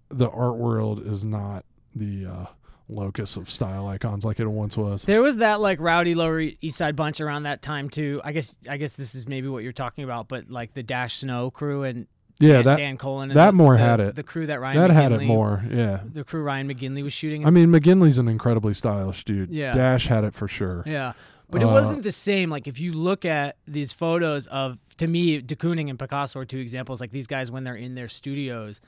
the 0.08 0.28
art 0.30 0.56
world 0.56 1.04
is 1.06 1.24
not 1.24 1.64
the 1.94 2.26
uh, 2.26 2.46
locus 2.88 3.36
of 3.36 3.50
style 3.50 3.86
icons 3.88 4.24
like 4.24 4.38
it 4.40 4.46
once 4.46 4.76
was. 4.76 5.04
There 5.04 5.22
was 5.22 5.38
that 5.38 5.60
like 5.60 5.80
rowdy 5.80 6.14
Lower 6.14 6.40
East 6.40 6.76
Side 6.76 6.96
bunch 6.96 7.20
around 7.20 7.44
that 7.44 7.62
time 7.62 7.88
too. 7.90 8.20
I 8.24 8.32
guess 8.32 8.56
I 8.68 8.76
guess 8.76 8.96
this 8.96 9.14
is 9.14 9.26
maybe 9.26 9.48
what 9.48 9.62
you're 9.62 9.72
talking 9.72 10.04
about, 10.04 10.28
but 10.28 10.50
like 10.50 10.74
the 10.74 10.82
Dash 10.82 11.16
Snow 11.18 11.50
crew 11.50 11.82
and 11.84 12.06
Yeah, 12.38 12.54
Dan, 12.54 12.64
that 12.64 12.76
Dan 12.78 12.96
Colen 12.98 13.30
and 13.30 13.36
that 13.36 13.46
the, 13.46 13.52
more 13.54 13.76
the- 13.76 13.82
had 13.82 14.00
it. 14.00 14.14
The 14.14 14.22
crew 14.22 14.46
that 14.46 14.60
Ryan 14.60 14.76
that 14.78 14.90
had 14.90 15.12
it 15.12 15.22
more. 15.22 15.64
Yeah. 15.68 16.00
The 16.04 16.22
crew 16.24 16.42
Ryan 16.42 16.68
McGinley 16.68 17.02
was 17.02 17.12
shooting. 17.12 17.46
I 17.46 17.50
mean, 17.50 17.70
McGinley's 17.70 18.18
an 18.18 18.28
incredibly 18.28 18.74
stylish 18.74 19.24
dude. 19.24 19.50
Yeah. 19.50 19.72
Dash 19.72 20.06
had 20.06 20.24
it 20.24 20.34
for 20.34 20.46
sure. 20.48 20.82
Yeah. 20.86 21.14
But 21.50 21.62
it 21.62 21.66
Uh, 21.66 21.72
wasn't 21.72 22.02
the 22.02 22.12
same. 22.12 22.50
Like 22.50 22.66
if 22.66 22.80
you 22.80 22.92
look 22.92 23.24
at 23.24 23.56
these 23.68 23.92
photos 23.92 24.46
of, 24.48 24.78
to 24.96 25.06
me, 25.06 25.40
de 25.40 25.54
Kooning 25.56 25.88
and 25.90 25.98
Picasso 25.98 26.40
are 26.40 26.44
two 26.44 26.58
examples. 26.58 27.00
Like 27.00 27.10
these 27.12 27.26
guys 27.26 27.50
when 27.50 27.64
they're 27.64 27.76
in 27.76 27.94
their 27.94 28.08
studios, 28.08 28.80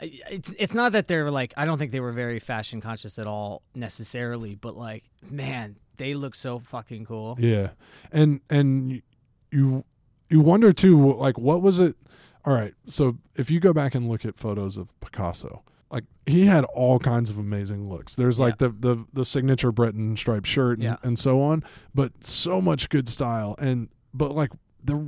it's 0.00 0.54
it's 0.58 0.74
not 0.74 0.92
that 0.92 1.08
they're 1.08 1.30
like 1.30 1.54
I 1.56 1.64
don't 1.64 1.78
think 1.78 1.90
they 1.92 2.00
were 2.00 2.12
very 2.12 2.38
fashion 2.38 2.80
conscious 2.80 3.18
at 3.18 3.26
all 3.26 3.62
necessarily, 3.74 4.54
but 4.54 4.76
like 4.76 5.04
man, 5.30 5.76
they 5.96 6.14
look 6.14 6.34
so 6.34 6.58
fucking 6.58 7.06
cool. 7.06 7.36
Yeah, 7.40 7.70
and 8.12 8.40
and 8.50 9.02
you 9.50 9.84
you 10.28 10.40
wonder 10.40 10.72
too, 10.72 11.14
like 11.14 11.38
what 11.38 11.62
was 11.62 11.80
it? 11.80 11.96
All 12.44 12.52
right, 12.52 12.74
so 12.88 13.16
if 13.34 13.50
you 13.50 13.58
go 13.58 13.72
back 13.72 13.94
and 13.94 14.08
look 14.08 14.24
at 14.24 14.36
photos 14.38 14.76
of 14.76 14.88
Picasso, 15.00 15.62
like 15.90 16.04
he 16.26 16.46
had 16.46 16.64
all 16.64 16.98
kinds 16.98 17.30
of 17.30 17.38
amazing 17.38 17.88
looks. 17.88 18.14
There's 18.14 18.38
like 18.40 18.58
the 18.58 18.68
the 18.70 19.04
the 19.12 19.24
signature 19.24 19.70
Breton 19.72 20.16
striped 20.16 20.46
shirt 20.46 20.78
and, 20.78 20.84
Yeah. 20.84 20.96
and 21.02 21.18
so 21.18 21.40
on, 21.42 21.62
but 21.94 22.24
so 22.24 22.60
much 22.60 22.88
good 22.88 23.08
style 23.08 23.54
and 23.58 23.88
but 24.12 24.34
like 24.34 24.50
there 24.82 25.02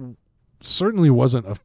certainly 0.61 1.11
wasn't 1.11 1.47
a 1.47 1.57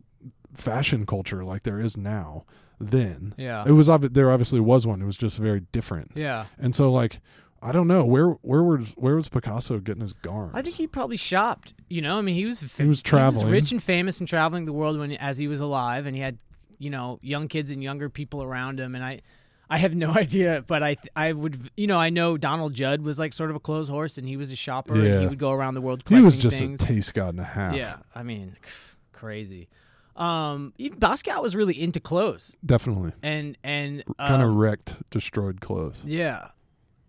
fashion 0.54 1.06
culture 1.06 1.44
like 1.44 1.64
there 1.64 1.80
is 1.80 1.98
now. 1.98 2.46
Then 2.80 3.34
Yeah. 3.38 3.64
it 3.66 3.72
was 3.72 3.88
obvi- 3.88 4.14
there 4.14 4.32
obviously 4.32 4.60
was 4.60 4.86
one. 4.86 5.02
It 5.02 5.06
was 5.06 5.18
just 5.18 5.38
very 5.38 5.62
different. 5.72 6.12
Yeah. 6.16 6.46
And 6.58 6.76
so 6.76 6.92
like 6.92 7.20
I 7.62 7.72
don't 7.72 7.88
know 7.88 8.04
where 8.04 8.30
where 8.42 8.62
was 8.64 8.92
where 8.98 9.16
was 9.16 9.30
Picasso 9.30 9.80
getting 9.80 10.02
his 10.02 10.12
garments. 10.14 10.58
I 10.58 10.62
think 10.64 10.76
he 10.76 10.86
probably 10.88 11.16
shopped. 11.18 11.74
You 11.90 12.02
know, 12.02 12.18
I 12.18 12.22
mean, 12.22 12.36
he 12.36 12.46
was 12.46 12.60
He 12.60 12.86
was 12.86 13.02
traveling. 13.02 13.48
rich 13.50 13.72
and 13.72 13.82
famous 13.82 14.20
and 14.20 14.28
traveling 14.28 14.66
the 14.66 14.74
world 14.74 14.98
when 15.00 15.14
as 15.14 15.38
he 15.38 15.48
was 15.48 15.62
alive, 15.62 16.06
and 16.06 16.14
he 16.16 16.22
had 16.22 16.40
you 16.84 16.90
know 16.90 17.20
young 17.22 17.48
kids 17.48 17.72
and 17.72 17.82
younger 17.82 18.10
people 18.10 18.44
around 18.44 18.80
him. 18.80 18.94
And 18.96 19.04
I, 19.04 19.22
I 19.70 19.78
have 19.78 19.96
no 19.96 20.12
idea, 20.24 20.64
but 20.68 20.84
I 20.84 20.98
I 21.16 21.32
would 21.34 21.72
you 21.78 21.88
know 21.88 21.98
I 21.98 22.10
know 22.10 22.38
Donald 22.38 22.74
Judd 22.74 23.02
was 23.02 23.18
like 23.18 23.34
sort 23.34 23.50
of 23.50 23.56
a 23.56 23.60
clothes 23.60 23.90
horse, 23.90 24.18
and 24.18 24.28
he 24.28 24.38
was 24.38 24.52
a 24.52 24.56
shopper. 24.56 24.94
And 24.96 25.04
Yeah. 25.04 25.20
he 25.22 25.28
would 25.28 25.40
go 25.40 25.52
around 25.52 25.74
the 25.76 25.82
world. 25.82 26.04
he 26.08 26.22
was 26.22 26.38
just 26.38 26.60
things. 26.60 26.84
a 26.84 26.86
taste 26.86 27.14
god 27.14 27.30
and 27.30 27.40
a 27.40 27.44
half. 27.46 27.76
Yeah, 27.76 27.98
I 28.14 28.24
mean, 28.24 28.58
crazy. 29.14 29.70
Um, 30.16 30.74
even 30.78 31.00
Basquiat 31.00 31.42
was 31.42 31.56
really 31.56 31.82
into 31.82 32.00
clothes, 32.00 32.56
definitely. 32.64 33.14
and 33.24 33.58
and 33.64 34.04
kind 34.20 34.44
of 34.44 34.50
um, 34.50 34.58
wrecked, 34.58 34.96
destroyed 35.10 35.60
clothes. 35.62 36.04
yeah. 36.06 36.50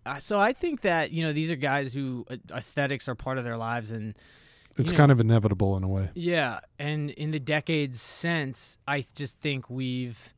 Uh, 0.07 0.19
so 0.19 0.39
I 0.39 0.53
think 0.53 0.81
that 0.81 1.11
you 1.11 1.23
know 1.23 1.33
these 1.33 1.51
are 1.51 1.55
guys 1.55 1.93
who 1.93 2.25
uh, 2.29 2.37
aesthetics 2.51 3.07
are 3.09 3.15
part 3.15 3.37
of 3.37 3.43
their 3.43 3.57
lives, 3.57 3.91
and 3.91 4.15
It's 4.77 4.91
you 4.91 4.93
know- 4.93 4.97
kind 5.03 5.11
of 5.11 5.19
inevitable 5.19 5.77
in 5.77 5.83
a 5.83 5.87
way. 5.87 6.09
Yeah, 6.15 6.59
and 6.79 7.09
in 7.11 7.31
the 7.31 7.39
decades 7.39 8.01
since, 8.01 8.77
I 8.87 9.05
just 9.15 9.39
think 9.39 9.69
we've 9.69 10.33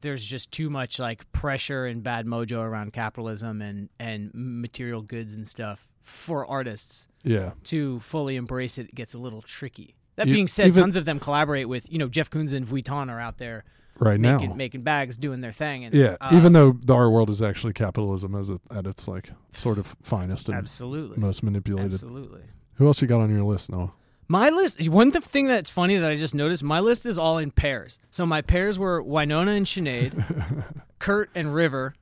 there's 0.00 0.24
just 0.24 0.50
too 0.50 0.68
much 0.68 0.98
like 0.98 1.30
pressure 1.30 1.86
and 1.86 2.02
bad 2.02 2.26
mojo 2.26 2.58
around 2.62 2.92
capitalism 2.92 3.62
and 3.62 3.88
and 4.00 4.30
material 4.34 5.02
goods 5.02 5.34
and 5.34 5.46
stuff 5.46 5.88
for 6.00 6.44
artists 6.46 7.06
Yeah, 7.22 7.52
to 7.64 8.00
fully 8.00 8.34
embrace 8.36 8.78
it. 8.78 8.88
It 8.88 8.94
gets 8.96 9.14
a 9.14 9.18
little 9.18 9.42
tricky. 9.42 9.94
That 10.16 10.26
You- 10.26 10.34
being 10.34 10.48
said, 10.48 10.68
even- 10.68 10.82
tons 10.82 10.96
of 10.96 11.04
them 11.04 11.20
collaborate 11.20 11.68
with 11.68 11.90
you 11.92 11.98
know 11.98 12.08
Jeff 12.08 12.30
Koons 12.30 12.52
and 12.52 12.66
Vuitton 12.66 13.08
are 13.10 13.20
out 13.20 13.38
there 13.38 13.64
right 13.98 14.18
making 14.18 14.50
now. 14.50 14.56
making 14.56 14.82
bags, 14.82 15.16
doing 15.16 15.40
their 15.42 15.52
thing. 15.52 15.84
And, 15.84 15.94
Yeah, 15.94 16.16
uh, 16.20 16.30
even 16.32 16.52
though 16.54 16.72
the 16.82 16.94
art 16.94 17.12
world 17.12 17.30
is 17.30 17.40
actually 17.40 17.72
capitalism 17.74 18.34
as 18.34 18.48
it, 18.50 18.60
at 18.70 18.86
its 18.86 19.06
like 19.06 19.30
sort 19.52 19.78
of 19.78 19.94
finest 20.02 20.48
and 20.48 20.56
absolutely, 20.58 21.18
most 21.18 21.42
manipulated. 21.44 21.92
absolutely. 21.92 22.42
Who 22.82 22.88
else 22.88 23.00
you 23.00 23.06
got 23.06 23.20
on 23.20 23.30
your 23.30 23.44
list, 23.44 23.70
Noah? 23.70 23.92
My 24.26 24.48
list. 24.48 24.88
One 24.88 25.12
th- 25.12 25.22
thing 25.22 25.46
that's 25.46 25.70
funny 25.70 25.96
that 25.98 26.10
I 26.10 26.16
just 26.16 26.34
noticed. 26.34 26.64
My 26.64 26.80
list 26.80 27.06
is 27.06 27.16
all 27.16 27.38
in 27.38 27.52
pairs. 27.52 28.00
So 28.10 28.26
my 28.26 28.42
pairs 28.42 28.76
were 28.76 29.00
Winona 29.00 29.52
and 29.52 29.64
Sinead, 29.64 30.64
Kurt 30.98 31.30
and 31.36 31.54
River, 31.54 31.94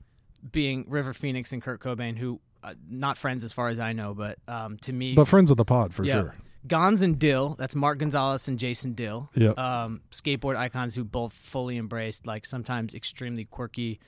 being 0.52 0.86
River 0.88 1.12
Phoenix 1.12 1.52
and 1.52 1.60
Kurt 1.60 1.80
Cobain, 1.80 2.16
who 2.16 2.40
uh, 2.62 2.72
not 2.88 3.18
friends 3.18 3.44
as 3.44 3.52
far 3.52 3.68
as 3.68 3.78
I 3.78 3.92
know, 3.92 4.14
but 4.14 4.38
um, 4.48 4.78
to 4.78 4.92
me, 4.94 5.12
But 5.12 5.28
friends 5.28 5.50
of 5.50 5.58
the 5.58 5.66
pod 5.66 5.92
for 5.92 6.02
yeah. 6.02 6.14
sure. 6.14 6.34
Gons 6.66 7.02
and 7.02 7.18
Dill. 7.18 7.56
That's 7.58 7.76
Mark 7.76 7.98
Gonzales 7.98 8.48
and 8.48 8.58
Jason 8.58 8.94
Dill. 8.94 9.28
Yep. 9.34 9.58
Um, 9.58 10.00
skateboard 10.10 10.56
icons 10.56 10.94
who 10.94 11.04
both 11.04 11.34
fully 11.34 11.76
embraced 11.76 12.26
like 12.26 12.46
sometimes 12.46 12.94
extremely 12.94 13.44
quirky 13.44 14.00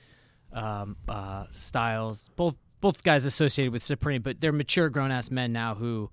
um, 0.51 0.97
uh, 1.07 1.45
styles. 1.51 2.31
Both 2.35 2.55
both 2.81 3.03
guys 3.03 3.25
associated 3.25 3.71
with 3.73 3.83
Supreme, 3.83 4.23
but 4.23 4.41
they're 4.41 4.51
mature 4.51 4.89
grown 4.89 5.11
ass 5.11 5.29
men 5.29 5.53
now 5.53 5.75
who 5.75 6.09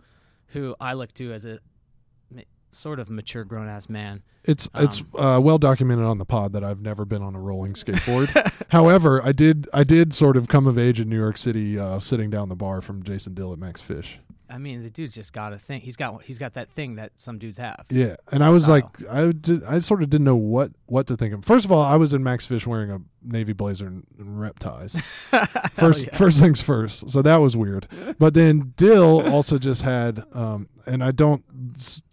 who 0.50 0.74
I 0.80 0.92
look 0.94 1.12
to 1.14 1.32
as 1.32 1.44
a 1.44 1.58
sort 2.72 3.00
of 3.00 3.10
mature 3.10 3.42
grown 3.44 3.68
ass 3.68 3.88
man. 3.88 4.22
It's 4.44 4.68
it's 4.76 5.00
Um, 5.16 5.24
uh, 5.24 5.40
well 5.40 5.58
documented 5.58 6.04
on 6.04 6.18
the 6.18 6.24
pod 6.24 6.52
that 6.52 6.62
I've 6.62 6.80
never 6.80 7.04
been 7.04 7.20
on 7.22 7.34
a 7.34 7.40
rolling 7.40 7.72
skateboard. 7.74 8.28
However, 8.70 9.20
I 9.24 9.32
did 9.32 9.68
I 9.74 9.82
did 9.84 10.14
sort 10.14 10.36
of 10.36 10.46
come 10.48 10.66
of 10.68 10.78
age 10.78 11.00
in 11.00 11.08
New 11.08 11.18
York 11.18 11.36
City, 11.36 11.78
uh, 11.78 11.98
sitting 11.98 12.30
down 12.30 12.48
the 12.48 12.54
bar 12.56 12.80
from 12.80 13.02
Jason 13.02 13.34
Dill 13.34 13.52
at 13.52 13.58
Max 13.58 13.80
Fish. 13.80 14.20
I 14.50 14.58
mean, 14.58 14.82
the 14.82 14.90
dude's 14.90 15.14
just 15.14 15.32
got 15.32 15.52
a 15.52 15.58
thing. 15.58 15.80
He's 15.80 15.96
got 15.96 16.22
he's 16.24 16.38
got 16.38 16.54
that 16.54 16.70
thing 16.70 16.96
that 16.96 17.12
some 17.14 17.38
dudes 17.38 17.58
have. 17.58 17.86
Yeah, 17.88 18.16
and 18.32 18.42
I 18.42 18.50
was 18.50 18.68
like, 18.68 18.84
I 19.08 19.30
did, 19.32 19.62
I 19.64 19.78
sort 19.78 20.02
of 20.02 20.10
didn't 20.10 20.24
know 20.24 20.36
what 20.36 20.72
what 20.86 21.06
to 21.06 21.16
think 21.16 21.32
of. 21.32 21.44
First 21.44 21.64
of 21.64 21.72
all, 21.72 21.82
I 21.82 21.96
was 21.96 22.12
in 22.12 22.22
Max 22.22 22.46
Fish 22.46 22.66
wearing 22.66 22.90
a 22.90 23.00
navy 23.22 23.52
blazer 23.52 23.86
and, 23.86 24.06
and 24.18 24.40
rep 24.40 24.58
ties. 24.58 24.94
First, 25.72 26.06
yeah. 26.06 26.16
first 26.16 26.40
things 26.40 26.60
first. 26.60 27.10
So 27.10 27.22
that 27.22 27.36
was 27.36 27.56
weird. 27.56 27.86
But 28.18 28.34
then 28.34 28.74
Dill 28.76 29.26
also 29.32 29.58
just 29.58 29.82
had, 29.82 30.24
um, 30.32 30.68
and 30.86 31.02
I 31.02 31.10
don't 31.10 31.42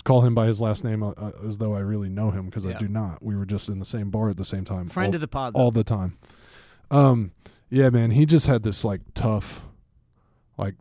call 0.03 0.21
him 0.21 0.33
by 0.33 0.47
his 0.47 0.61
last 0.61 0.83
name 0.83 1.03
uh, 1.03 1.11
uh, 1.11 1.31
as 1.45 1.57
though 1.57 1.73
I 1.73 1.79
really 1.79 2.07
know 2.07 2.31
him 2.31 2.45
because 2.45 2.65
I 2.65 2.73
do 2.73 2.87
not. 2.87 3.21
We 3.21 3.35
were 3.35 3.45
just 3.45 3.67
in 3.67 3.79
the 3.79 3.85
same 3.85 4.09
bar 4.09 4.29
at 4.29 4.37
the 4.37 4.45
same 4.45 4.63
time, 4.63 4.87
Friend 4.87 5.09
all, 5.09 5.15
of 5.15 5.21
the 5.21 5.27
pod. 5.27 5.53
though. 5.53 5.59
all 5.59 5.71
the 5.71 5.83
time. 5.83 6.17
Um, 6.89 7.31
yeah, 7.69 7.89
man, 7.89 8.11
he 8.11 8.25
just 8.25 8.47
had 8.47 8.63
this 8.63 8.85
like 8.85 9.01
tough, 9.13 9.65
like, 10.57 10.75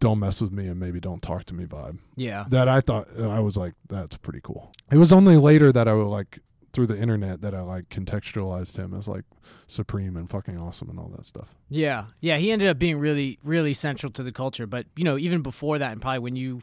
don't 0.00 0.18
mess 0.18 0.40
with 0.40 0.52
me 0.52 0.66
and 0.66 0.78
maybe 0.78 1.00
don't 1.00 1.22
talk 1.22 1.44
to 1.44 1.54
me 1.54 1.64
vibe 1.64 1.98
yeah. 2.16 2.44
that 2.48 2.68
I 2.68 2.80
thought 2.80 3.08
I 3.18 3.40
was 3.40 3.56
like, 3.56 3.74
that's 3.88 4.16
pretty 4.16 4.40
cool. 4.42 4.72
It 4.90 4.98
was 4.98 5.12
only 5.12 5.36
later 5.36 5.72
that 5.72 5.88
I 5.88 5.94
would 5.94 6.08
like 6.08 6.40
through 6.74 6.88
the 6.88 7.00
internet 7.00 7.40
that 7.40 7.54
I 7.54 7.62
like 7.62 7.88
contextualized 7.88 8.76
him 8.76 8.92
as 8.94 9.06
like 9.06 9.24
supreme 9.66 10.16
and 10.16 10.28
fucking 10.28 10.58
awesome 10.58 10.90
and 10.90 10.98
all 10.98 11.10
that 11.16 11.24
stuff. 11.24 11.54
Yeah, 11.70 12.06
yeah, 12.20 12.36
he 12.36 12.50
ended 12.50 12.68
up 12.68 12.78
being 12.78 12.98
really, 12.98 13.38
really 13.42 13.72
central 13.72 14.12
to 14.12 14.22
the 14.22 14.32
culture. 14.32 14.66
But 14.66 14.86
you 14.96 15.04
know, 15.04 15.16
even 15.16 15.40
before 15.40 15.78
that, 15.78 15.92
and 15.92 16.02
probably 16.02 16.18
when 16.18 16.36
you 16.36 16.62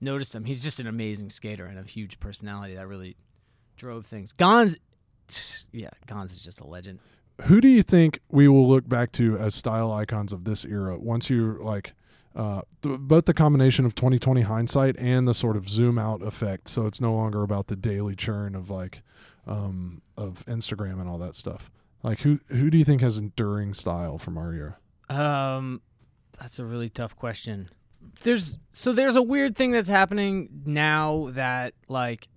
noticed 0.00 0.34
him, 0.34 0.44
he's 0.44 0.62
just 0.62 0.78
an 0.80 0.86
amazing 0.86 1.30
skater 1.30 1.64
and 1.64 1.78
a 1.78 1.82
huge 1.82 2.20
personality 2.20 2.76
that 2.76 2.86
really 2.86 3.16
drove 3.76 4.06
things. 4.06 4.32
Gons, 4.32 4.76
yeah, 5.72 5.90
Gons 6.06 6.32
is 6.32 6.42
just 6.42 6.60
a 6.60 6.66
legend. 6.66 7.00
Who 7.42 7.60
do 7.60 7.68
you 7.68 7.82
think 7.82 8.20
we 8.28 8.48
will 8.48 8.66
look 8.68 8.88
back 8.88 9.12
to 9.12 9.36
as 9.38 9.54
style 9.54 9.92
icons 9.92 10.32
of 10.32 10.44
this 10.44 10.64
era 10.64 10.98
once 10.98 11.28
you 11.30 11.58
like 11.62 11.94
uh, 12.38 12.62
th- 12.82 12.98
both 13.00 13.26
the 13.26 13.34
combination 13.34 13.84
of 13.84 13.94
2020 13.94 14.42
hindsight 14.42 14.96
and 14.98 15.28
the 15.28 15.34
sort 15.34 15.56
of 15.56 15.68
zoom 15.68 15.98
out 15.98 16.22
effect? 16.22 16.68
So 16.68 16.86
it's 16.86 17.00
no 17.00 17.12
longer 17.12 17.42
about 17.42 17.66
the 17.66 17.76
daily 17.76 18.14
churn 18.16 18.54
of 18.54 18.70
like 18.70 19.02
um, 19.46 20.00
of 20.16 20.44
Instagram 20.46 21.00
and 21.00 21.08
all 21.08 21.18
that 21.18 21.34
stuff. 21.34 21.70
Like 22.02 22.20
who 22.20 22.38
who 22.48 22.70
do 22.70 22.78
you 22.78 22.84
think 22.84 23.00
has 23.02 23.18
enduring 23.18 23.74
style 23.74 24.16
from 24.18 24.38
our 24.38 24.52
era? 24.52 24.76
Um, 25.10 25.82
that's 26.38 26.58
a 26.58 26.64
really 26.64 26.88
tough 26.88 27.16
question. 27.16 27.68
There's 28.22 28.58
so 28.70 28.92
there's 28.92 29.16
a 29.16 29.22
weird 29.22 29.56
thing 29.56 29.72
that's 29.72 29.88
happening 29.88 30.48
now 30.64 31.30
that 31.32 31.74
like 31.88 32.28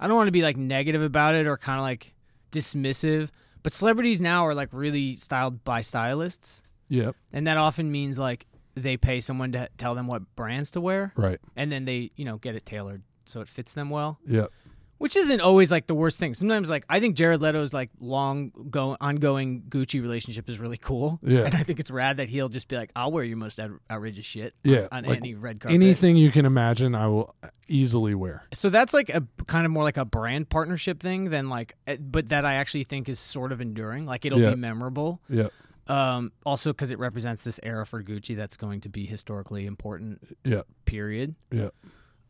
I 0.00 0.06
don't 0.06 0.16
want 0.16 0.28
to 0.28 0.32
be 0.32 0.42
like 0.42 0.56
negative 0.56 1.02
about 1.02 1.34
it 1.34 1.46
or 1.46 1.56
kind 1.58 1.78
of 1.78 1.82
like 1.82 2.14
dismissive, 2.50 3.28
but 3.62 3.72
celebrities 3.72 4.22
now 4.22 4.46
are 4.46 4.54
like 4.54 4.68
really 4.72 5.16
styled 5.16 5.64
by 5.64 5.80
stylists, 5.82 6.62
Yep. 6.88 7.14
and 7.32 7.46
that 7.46 7.56
often 7.58 7.90
means 7.92 8.18
like 8.18 8.46
they 8.74 8.96
pay 8.96 9.20
someone 9.20 9.52
to 9.52 9.68
tell 9.78 9.94
them 9.94 10.06
what 10.06 10.22
brands 10.36 10.70
to 10.72 10.80
wear, 10.80 11.12
Right. 11.16 11.38
and 11.56 11.70
then 11.72 11.84
they 11.84 12.10
you 12.16 12.24
know 12.24 12.36
get 12.38 12.54
it 12.54 12.66
tailored 12.66 13.02
so 13.24 13.40
it 13.40 13.48
fits 13.48 13.72
them 13.72 13.90
well. 13.90 14.18
Yep. 14.26 14.50
Which 14.98 15.16
isn't 15.16 15.40
always 15.40 15.72
like 15.72 15.86
the 15.88 15.94
worst 15.94 16.18
thing. 16.20 16.34
Sometimes 16.34 16.70
like 16.70 16.84
I 16.88 17.00
think 17.00 17.16
Jared 17.16 17.40
Leto's 17.42 17.74
like 17.74 17.90
long 18.00 18.52
go 18.70 18.96
ongoing 19.00 19.62
Gucci 19.68 20.00
relationship 20.00 20.48
is 20.48 20.58
really 20.60 20.76
cool. 20.76 21.18
Yeah. 21.22 21.40
And 21.46 21.54
I 21.54 21.62
think 21.64 21.80
it's 21.80 21.90
rad 21.90 22.18
that 22.18 22.28
he'll 22.28 22.48
just 22.48 22.68
be 22.68 22.76
like, 22.76 22.90
I'll 22.94 23.10
wear 23.10 23.24
your 23.24 23.36
most 23.36 23.58
out- 23.58 23.72
outrageous 23.90 24.24
shit 24.24 24.54
Yeah, 24.62 24.86
on 24.92 25.04
like, 25.04 25.18
any 25.18 25.34
red 25.34 25.60
carpet. 25.60 25.74
Anything 25.74 26.16
you 26.16 26.30
can 26.30 26.46
imagine, 26.46 26.94
I 26.94 27.08
will 27.08 27.34
easily 27.68 28.14
wear. 28.14 28.44
So 28.54 28.70
that's 28.70 28.94
like 28.94 29.08
a 29.10 29.22
kind 29.46 29.66
of 29.66 29.72
more 29.72 29.82
like 29.82 29.96
a 29.96 30.04
brand 30.04 30.48
partnership 30.48 31.00
thing 31.00 31.28
than 31.28 31.48
like, 31.50 31.74
eh, 31.86 31.96
but 32.00 32.28
that 32.28 32.44
I 32.44 32.54
actually 32.54 32.84
think 32.84 33.08
is 33.08 33.18
sort 33.18 33.50
of 33.52 33.60
enduring. 33.60 34.06
Like 34.06 34.24
it'll 34.24 34.38
Yeah. 34.40 34.50
be 34.50 34.56
memorable. 34.60 35.20
Yep. 35.28 35.52
Um, 35.86 36.32
also 36.46 36.72
because 36.72 36.90
it 36.90 36.98
represents 36.98 37.44
this 37.44 37.60
era 37.62 37.84
for 37.84 38.02
Gucci 38.02 38.34
that's 38.36 38.56
going 38.56 38.80
to 38.82 38.88
be 38.88 39.04
historically 39.06 39.66
important. 39.66 40.36
Yep. 40.44 40.66
Period. 40.86 41.34
Yep. 41.50 41.74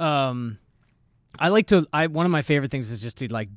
Um, 0.01 0.59
I 1.39 1.49
like 1.49 1.67
to. 1.69 1.87
I 1.93 2.07
one 2.09 2.27
of 2.27 2.33
my 2.33 2.43
favorite 2.43 2.71
things 2.71 2.91
is 2.91 3.01
just 3.01 3.19
to 3.19 3.33
like 3.33 3.49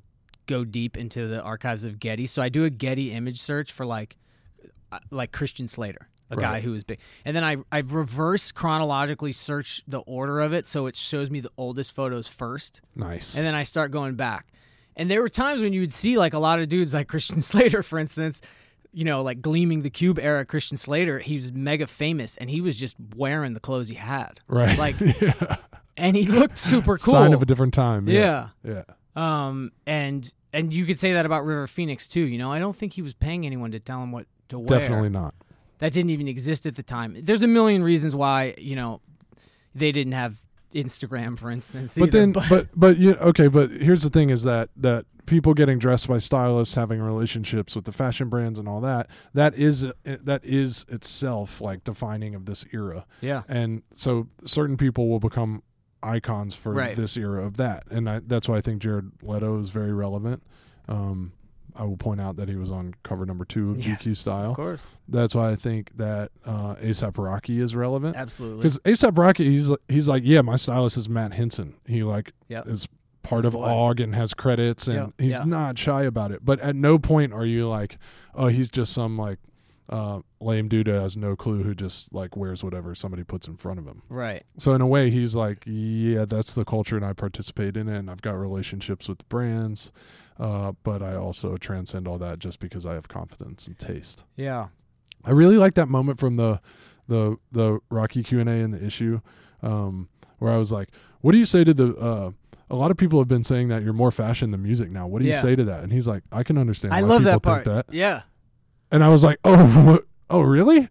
go 0.46 0.64
deep 0.64 0.98
into 0.98 1.28
the 1.28 1.42
archives 1.42 1.84
of 1.84 2.00
Getty. 2.00 2.26
So 2.28 2.42
I 2.42 2.50
do 2.50 2.64
a 2.66 2.70
Getty 2.70 3.12
image 3.12 3.40
search 3.42 3.72
for 3.72 3.86
like 3.86 4.18
uh, 4.92 5.00
like 5.12 5.32
Christian 5.32 5.68
Slater, 5.68 6.08
a 6.30 6.36
guy 6.36 6.54
Right. 6.54 6.64
who 6.64 6.72
was 6.72 6.84
big, 6.84 7.00
and 7.26 7.36
then 7.36 7.44
I 7.44 7.58
I 7.72 7.80
reverse 7.80 8.52
chronologically 8.52 9.32
search 9.32 9.82
the 9.88 10.00
order 10.00 10.40
of 10.42 10.54
it, 10.54 10.68
so 10.68 10.86
it 10.86 10.96
shows 10.96 11.30
me 11.30 11.40
the 11.40 11.52
oldest 11.58 11.94
photos 11.94 12.28
first, 12.28 12.82
Nice. 12.96 13.36
and 13.36 13.46
then 13.46 13.56
I 13.56 13.64
start 13.64 13.92
going 13.92 14.16
back. 14.16 14.48
And 14.96 15.12
there 15.12 15.22
were 15.22 15.30
times 15.30 15.62
when 15.62 15.74
you 15.74 15.82
would 15.82 15.92
see 15.94 16.18
like 16.18 16.34
a 16.34 16.40
lot 16.40 16.60
of 16.60 16.70
dudes 16.70 16.94
like 16.96 17.08
Christian 17.08 17.42
Slater, 17.42 17.84
for 17.84 18.00
instance. 18.00 18.42
You 18.98 19.06
know, 19.06 19.22
like 19.22 19.42
gleaming 19.42 19.84
the 19.84 19.92
cube 19.92 20.18
era 20.18 20.44
Christian 20.44 20.76
Slater, 20.76 21.20
he 21.20 21.36
was 21.36 21.54
mega 21.54 21.86
famous 21.86 22.36
and 22.38 22.50
he 22.50 22.62
was 22.62 22.76
just 22.78 22.96
wearing 23.16 23.54
the 23.54 23.60
clothes 23.60 23.90
he 23.90 23.94
had. 23.94 24.42
right. 24.48 24.76
Like, 24.76 24.96
and 25.98 26.16
he 26.16 26.26
looked 26.26 26.58
super 26.58 26.98
cool. 26.98 27.14
Sign 27.20 27.32
of 27.32 27.44
a 27.44 27.46
different 27.46 27.76
time. 27.76 28.10
Yeah. 28.10 28.50
Yeah. 28.64 28.86
Um, 29.16 29.72
and 29.86 30.34
and 30.52 30.74
you 30.74 30.86
could 30.86 30.98
say 30.98 31.14
that 31.14 31.28
about 31.28 31.46
River 31.46 31.68
Phoenix 31.68 32.08
too. 32.08 32.22
You 32.22 32.40
know, 32.40 32.52
I 32.52 32.58
don't 32.58 32.76
think 32.76 32.94
he 32.94 33.04
was 33.04 33.14
paying 33.14 33.46
anyone 33.46 33.70
to 33.70 33.80
tell 33.80 34.02
him 34.02 34.12
what 34.12 34.26
to 34.50 34.58
wear. 34.58 34.80
Definitely 34.80 35.10
not. 35.10 35.36
That 35.78 35.94
didn't 35.94 36.10
even 36.10 36.28
exist 36.28 36.66
at 36.66 36.76
the 36.76 36.82
time. 36.82 37.16
There's 37.22 37.44
a 37.44 37.48
million 37.48 37.84
reasons 37.84 38.16
why 38.16 38.56
you 38.58 38.76
know 38.76 39.02
they 39.76 39.92
didn't 39.92 40.14
have 40.14 40.42
Instagram, 40.78 41.38
for 41.38 41.50
instance. 41.52 41.96
But 41.98 42.10
either, 42.10 42.20
then, 42.20 42.32
but 42.32 42.68
but 42.76 42.98
you 42.98 43.16
okay. 43.16 43.48
But 43.48 43.72
here's 43.72 44.04
the 44.04 44.10
thing: 44.10 44.30
is 44.30 44.44
that 44.44 44.70
that 44.78 45.06
people 45.26 45.54
getting 45.54 45.78
dressed 45.80 46.08
by 46.08 46.20
stylists, 46.20 46.76
having 46.76 47.02
relationships 47.02 47.76
with 47.76 47.84
the 47.86 47.92
fashion 47.92 48.30
brands, 48.30 48.58
and 48.60 48.68
all 48.70 48.80
that. 48.82 49.10
That 49.34 49.56
is 49.56 49.92
that 50.06 50.46
is 50.46 50.86
itself 50.90 51.60
like 51.60 51.84
defining 51.84 52.34
of 52.36 52.46
this 52.46 52.64
era. 52.72 53.06
yeah, 53.22 53.44
And 53.50 53.84
so 53.94 54.28
certain 54.46 54.78
people 54.78 55.10
will 55.10 55.20
become 55.20 55.64
icons 56.04 56.54
for 56.54 56.72
Right. 56.74 56.96
this 56.96 57.18
era 57.18 57.44
of 57.46 57.58
that, 57.58 57.84
and 57.90 58.10
I, 58.10 58.20
that's 58.26 58.48
why 58.48 58.58
I 58.58 58.62
think 58.62 58.82
Jared 58.82 59.12
Leto 59.22 59.60
is 59.60 59.70
very 59.72 59.92
relevant. 59.92 60.44
Um, 60.88 61.34
I 61.78 61.84
will 61.84 61.98
point 61.98 62.20
out 62.20 62.36
that 62.38 62.50
he 62.50 62.56
was 62.56 62.72
on 62.72 62.96
cover 63.04 63.26
number 63.26 63.46
two 63.46 63.72
of 63.72 63.78
Yeah. 63.86 63.96
GQ 63.96 64.16
Style. 64.18 64.50
of 64.52 64.56
course, 64.56 64.98
That's 65.08 65.36
why 65.36 65.52
I 65.52 65.56
think 65.56 65.96
that 65.98 66.32
uh, 66.46 66.76
ASAP 66.76 67.18
Rocky 67.24 67.60
is 67.60 67.76
relevant. 67.76 68.16
absolutely. 68.16 68.58
Because 68.64 68.80
ASAP 68.80 69.18
Rocky, 69.18 69.46
he's 69.52 69.70
he's 69.88 70.08
like, 70.08 70.24
yeah, 70.26 70.42
my 70.42 70.56
stylist 70.56 70.98
is 70.98 71.08
Matt 71.08 71.34
Henson. 71.34 71.76
He 71.86 72.04
like 72.04 72.34
Yep. 72.50 72.68
is 72.68 72.88
part 73.24 73.46
of. 73.46 73.56
OG 73.56 74.00
and 74.00 74.16
has 74.16 74.34
credits, 74.34 74.88
and 74.88 74.96
Yep. 74.96 75.14
he's 75.18 75.32
Yeah. 75.34 75.44
not 75.44 75.78
shy 75.78 76.04
about 76.04 76.32
it. 76.32 76.46
But 76.46 76.60
at 76.62 76.76
no 76.76 76.98
point 76.98 77.34
are 77.34 77.46
you 77.46 77.68
like, 77.68 77.98
oh, 78.34 78.48
he's 78.48 78.70
just 78.70 78.94
some 78.94 79.18
like 79.18 79.40
uh, 79.90 80.20
lame 80.42 80.68
dude 80.68 80.86
who 80.88 80.94
has 80.94 81.16
no 81.16 81.34
clue 81.34 81.64
who 81.64 81.74
just 81.74 82.14
like 82.14 82.36
wears 82.36 82.62
whatever 82.62 82.94
somebody 82.94 83.24
puts 83.24 83.48
in 83.48 83.56
front 83.56 83.80
of 83.80 83.86
him. 83.88 84.02
Right. 84.10 84.44
So 84.58 84.74
in 84.74 84.82
a 84.82 84.86
way, 84.88 85.10
he's 85.10 85.34
like, 85.34 85.64
yeah, 85.66 86.26
that's 86.26 86.54
the 86.54 86.66
culture, 86.66 86.98
and 86.98 87.06
I 87.06 87.14
participate 87.14 87.78
in 87.78 87.88
it, 87.88 87.98
and 87.98 88.12
I've 88.12 88.22
got 88.22 88.32
relationships 88.38 89.08
with 89.08 89.20
the 89.20 89.24
brands. 89.30 89.94
Uh, 90.40 90.74
but 90.84 91.02
I 91.02 91.16
also 91.16 91.58
transcend 91.58 92.08
all 92.08 92.18
that 92.20 92.40
just 92.40 92.60
because 92.60 92.86
I 92.86 92.94
have 92.94 93.08
confidence 93.08 93.68
and 93.68 93.78
taste. 93.78 94.24
Yeah. 94.36 94.68
I 95.26 95.32
really 95.32 95.58
like 95.58 95.74
that 95.76 95.90
moment 95.90 96.20
from 96.20 96.36
the 96.36 96.62
the 97.08 97.38
the 97.52 97.80
Rocky 97.90 98.24
Q 98.24 98.40
and 98.40 98.50
A 98.50 98.54
in 98.54 98.72
the 98.72 98.86
issue, 98.86 99.22
um, 99.62 100.10
where 100.40 100.52
I 100.52 100.58
was 100.58 100.72
like, 100.72 100.90
"What 101.22 101.32
do 101.32 101.38
you 101.38 101.46
say 101.46 101.64
to 101.64 101.74
the?" 101.74 101.96
Uh, 101.96 102.32
a 102.70 102.76
lot 102.76 102.92
of 102.92 102.98
people 102.98 103.20
have 103.20 103.28
been 103.28 103.44
saying 103.44 103.70
that 103.70 103.82
you're 103.82 103.94
more 103.94 104.12
fashion 104.12 104.52
than 104.52 104.62
music 104.62 104.92
now. 104.92 105.08
What 105.08 105.22
do 105.22 105.28
you 105.28 105.34
say 105.34 105.56
to 105.56 105.64
that? 105.66 105.84
And 105.84 105.92
he's 105.92 106.08
like, 106.08 106.24
"I 106.32 106.44
can 106.44 106.58
understand." 106.58 106.94
I 106.94 107.02
why 107.02 107.08
love 107.08 107.22
people 107.22 107.32
that 107.32 107.44
part. 107.44 107.64
Think 107.64 107.88
that. 107.88 107.94
Yeah. 107.94 108.22
And 108.92 109.04
I 109.04 109.10
was 109.10 109.24
like, 109.24 109.38
"Oh, 109.44 109.66
what? 109.86 110.04
oh, 110.30 110.42
really?" 110.42 110.90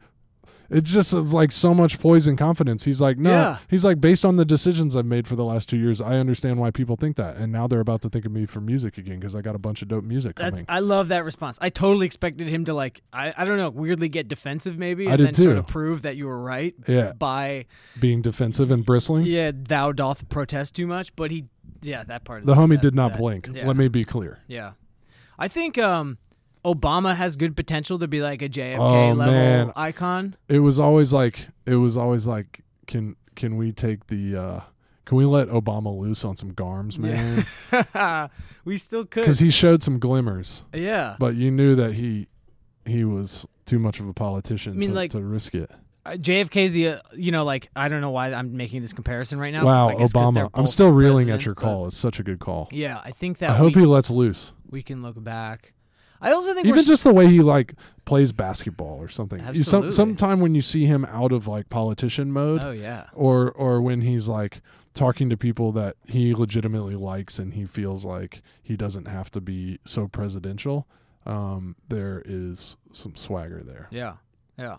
It 0.68 0.84
just 0.84 1.12
is 1.12 1.32
like 1.32 1.52
so 1.52 1.72
much 1.74 1.98
poise 2.00 2.26
and 2.26 2.36
confidence. 2.36 2.84
He's 2.84 3.00
like, 3.00 3.18
no, 3.18 3.30
Yeah. 3.30 3.58
he's 3.68 3.84
like, 3.84 4.00
based 4.00 4.24
on 4.24 4.36
the 4.36 4.44
decisions 4.44 4.96
I've 4.96 5.06
made 5.06 5.26
for 5.26 5.36
the 5.36 5.44
last 5.44 5.68
two 5.68 5.76
years, 5.76 6.00
I 6.00 6.16
understand 6.16 6.58
why 6.58 6.70
people 6.70 6.96
think 6.96 7.16
that, 7.16 7.36
and 7.36 7.52
now 7.52 7.66
they're 7.66 7.80
about 7.80 8.00
to 8.02 8.08
think 8.08 8.24
of 8.24 8.32
me 8.32 8.46
for 8.46 8.60
music 8.60 8.98
again 8.98 9.20
because 9.20 9.36
I 9.36 9.42
got 9.42 9.54
a 9.54 9.58
bunch 9.58 9.82
of 9.82 9.88
dope 9.88 10.04
music 10.04 10.36
That, 10.36 10.50
coming. 10.50 10.66
I 10.68 10.80
love 10.80 11.08
that 11.08 11.24
response. 11.24 11.56
I 11.60 11.68
totally 11.68 12.06
expected 12.06 12.48
him 12.48 12.64
to 12.66 12.74
like 12.74 13.00
I, 13.12 13.32
I 13.36 13.44
don't 13.44 13.58
know, 13.58 13.70
weirdly 13.70 14.08
get 14.08 14.28
defensive 14.28 14.76
maybe 14.78 15.06
I 15.06 15.10
and 15.12 15.18
did 15.18 15.26
then 15.28 15.34
sort 15.34 15.54
too. 15.56 15.58
of 15.60 15.66
prove 15.68 16.02
that 16.02 16.16
you 16.16 16.26
were 16.26 16.40
right 16.40 16.74
yeah, 16.88 17.12
by 17.12 17.66
being 18.00 18.22
defensive 18.22 18.70
and 18.70 18.84
bristling. 18.84 19.26
yeah, 19.26 19.52
thou 19.54 19.92
doth 19.92 20.28
protest 20.28 20.74
too 20.74 20.86
much, 20.86 21.14
but 21.16 21.30
he 21.30 21.44
yeah, 21.82 22.02
that 22.04 22.24
part 22.24 22.40
of 22.40 22.46
The 22.46 22.54
homie 22.54 22.70
that- 22.70 22.80
did 22.82 22.94
not 22.94 23.12
that- 23.12 23.18
blink. 23.18 23.50
Yeah. 23.52 23.66
Let 23.66 23.76
me 23.76 23.88
be 23.88 24.04
clear. 24.04 24.40
Yeah. 24.48 24.72
I 25.38 25.48
think 25.48 25.76
um 25.78 26.18
Obama 26.66 27.14
has 27.14 27.36
good 27.36 27.54
potential 27.56 27.98
to 28.00 28.08
be 28.08 28.20
like 28.20 28.42
a 28.42 28.48
JFK 28.48 28.78
Oh, 28.78 29.12
level 29.12 29.32
man. 29.34 29.72
icon. 29.76 30.34
it 30.48 30.58
was 30.58 30.78
always 30.78 31.12
like 31.12 31.48
it 31.64 31.76
was 31.76 31.96
always 31.96 32.26
like 32.26 32.62
can 32.86 33.14
can 33.36 33.56
we 33.56 33.70
take 33.72 34.08
the 34.08 34.36
uh 34.36 34.60
can 35.04 35.16
we 35.16 35.24
let 35.24 35.48
Obama 35.48 35.96
loose 35.96 36.24
on 36.24 36.34
some 36.36 36.50
garms, 36.52 36.98
man? 36.98 37.46
Yeah. 37.72 38.26
we 38.64 38.76
still 38.76 39.04
could. 39.04 39.20
Because 39.20 39.38
he 39.38 39.50
showed 39.52 39.80
some 39.84 40.00
glimmers, 40.00 40.64
yeah. 40.74 41.14
but 41.20 41.36
you 41.36 41.52
knew 41.52 41.76
that 41.76 41.92
he 41.94 42.26
he 42.84 43.04
was 43.04 43.46
too 43.66 43.78
much 43.78 44.00
of 44.00 44.08
a 44.08 44.12
politician 44.12 44.72
I 44.72 44.76
mean, 44.76 44.88
to, 44.90 44.94
like- 44.96 45.10
to 45.12 45.20
risk 45.22 45.54
it. 45.54 45.70
JFK 46.06 46.56
is 46.64 46.72
the 46.72 46.88
uh, 46.88 46.98
you 47.16 47.32
know 47.32 47.44
like 47.44 47.68
I 47.74 47.88
don't 47.88 48.00
know 48.00 48.10
why 48.10 48.32
I'm 48.32 48.56
making 48.56 48.80
this 48.82 48.92
comparison 48.92 49.38
right 49.40 49.52
now. 49.52 49.64
wow, 49.64 49.88
I 49.88 49.96
guess 49.96 50.12
'cause 50.12 50.30
Obama! 50.30 50.50
I'm 50.54 50.66
still 50.68 50.90
reeling 50.90 51.30
at 51.30 51.44
your 51.44 51.54
call. 51.54 51.86
It's 51.88 51.96
such 51.96 52.20
a 52.20 52.22
good 52.22 52.38
call. 52.38 52.68
Yeah, 52.70 53.00
I 53.04 53.10
think 53.10 53.38
that 53.38 53.50
I 53.50 53.54
hope 53.54 53.74
we, 53.74 53.80
he 53.82 53.86
lets 53.86 54.08
loose. 54.10 54.52
we 54.70 54.82
can 54.84 55.02
look 55.02 55.22
back. 55.22 55.72
I 56.28 56.32
also 56.32 56.54
think 56.54 56.66
Even 56.66 56.82
just 56.82 57.04
the 57.04 57.14
way 57.14 57.28
he 57.28 57.40
like 57.40 57.74
plays 58.04 58.32
basketball 58.32 58.98
or 59.00 59.08
something. 59.08 59.38
You- 59.38 59.62
Some 59.62 59.84
Absolutely. 59.84 59.90
sometime 59.92 60.40
when 60.40 60.54
you 60.54 60.60
see 60.62 60.86
him 60.86 61.04
out 61.06 61.30
of 61.32 61.46
like 61.46 61.68
politician 61.68 62.32
mode, 62.32 62.62
Oh 62.64 62.72
yeah. 62.72 63.04
or 63.14 63.50
or 63.52 63.80
when 63.80 64.00
he's 64.00 64.26
like 64.26 64.60
talking 64.92 65.28
to 65.30 65.36
people 65.36 65.72
that 65.72 65.94
he 66.06 66.34
legitimately 66.34 66.96
likes 66.96 67.38
and 67.38 67.54
he 67.54 67.64
feels 67.66 68.04
like 68.04 68.42
he 68.62 68.76
doesn't 68.76 69.06
have 69.06 69.30
to 69.30 69.40
be 69.42 69.78
so 69.84 70.08
presidential 70.08 70.88
um 71.26 71.76
there 71.88 72.22
is 72.24 72.76
some 72.92 73.14
swagger 73.14 73.60
there 73.62 73.88
Yeah, 73.90 74.14
yeah. 74.58 74.76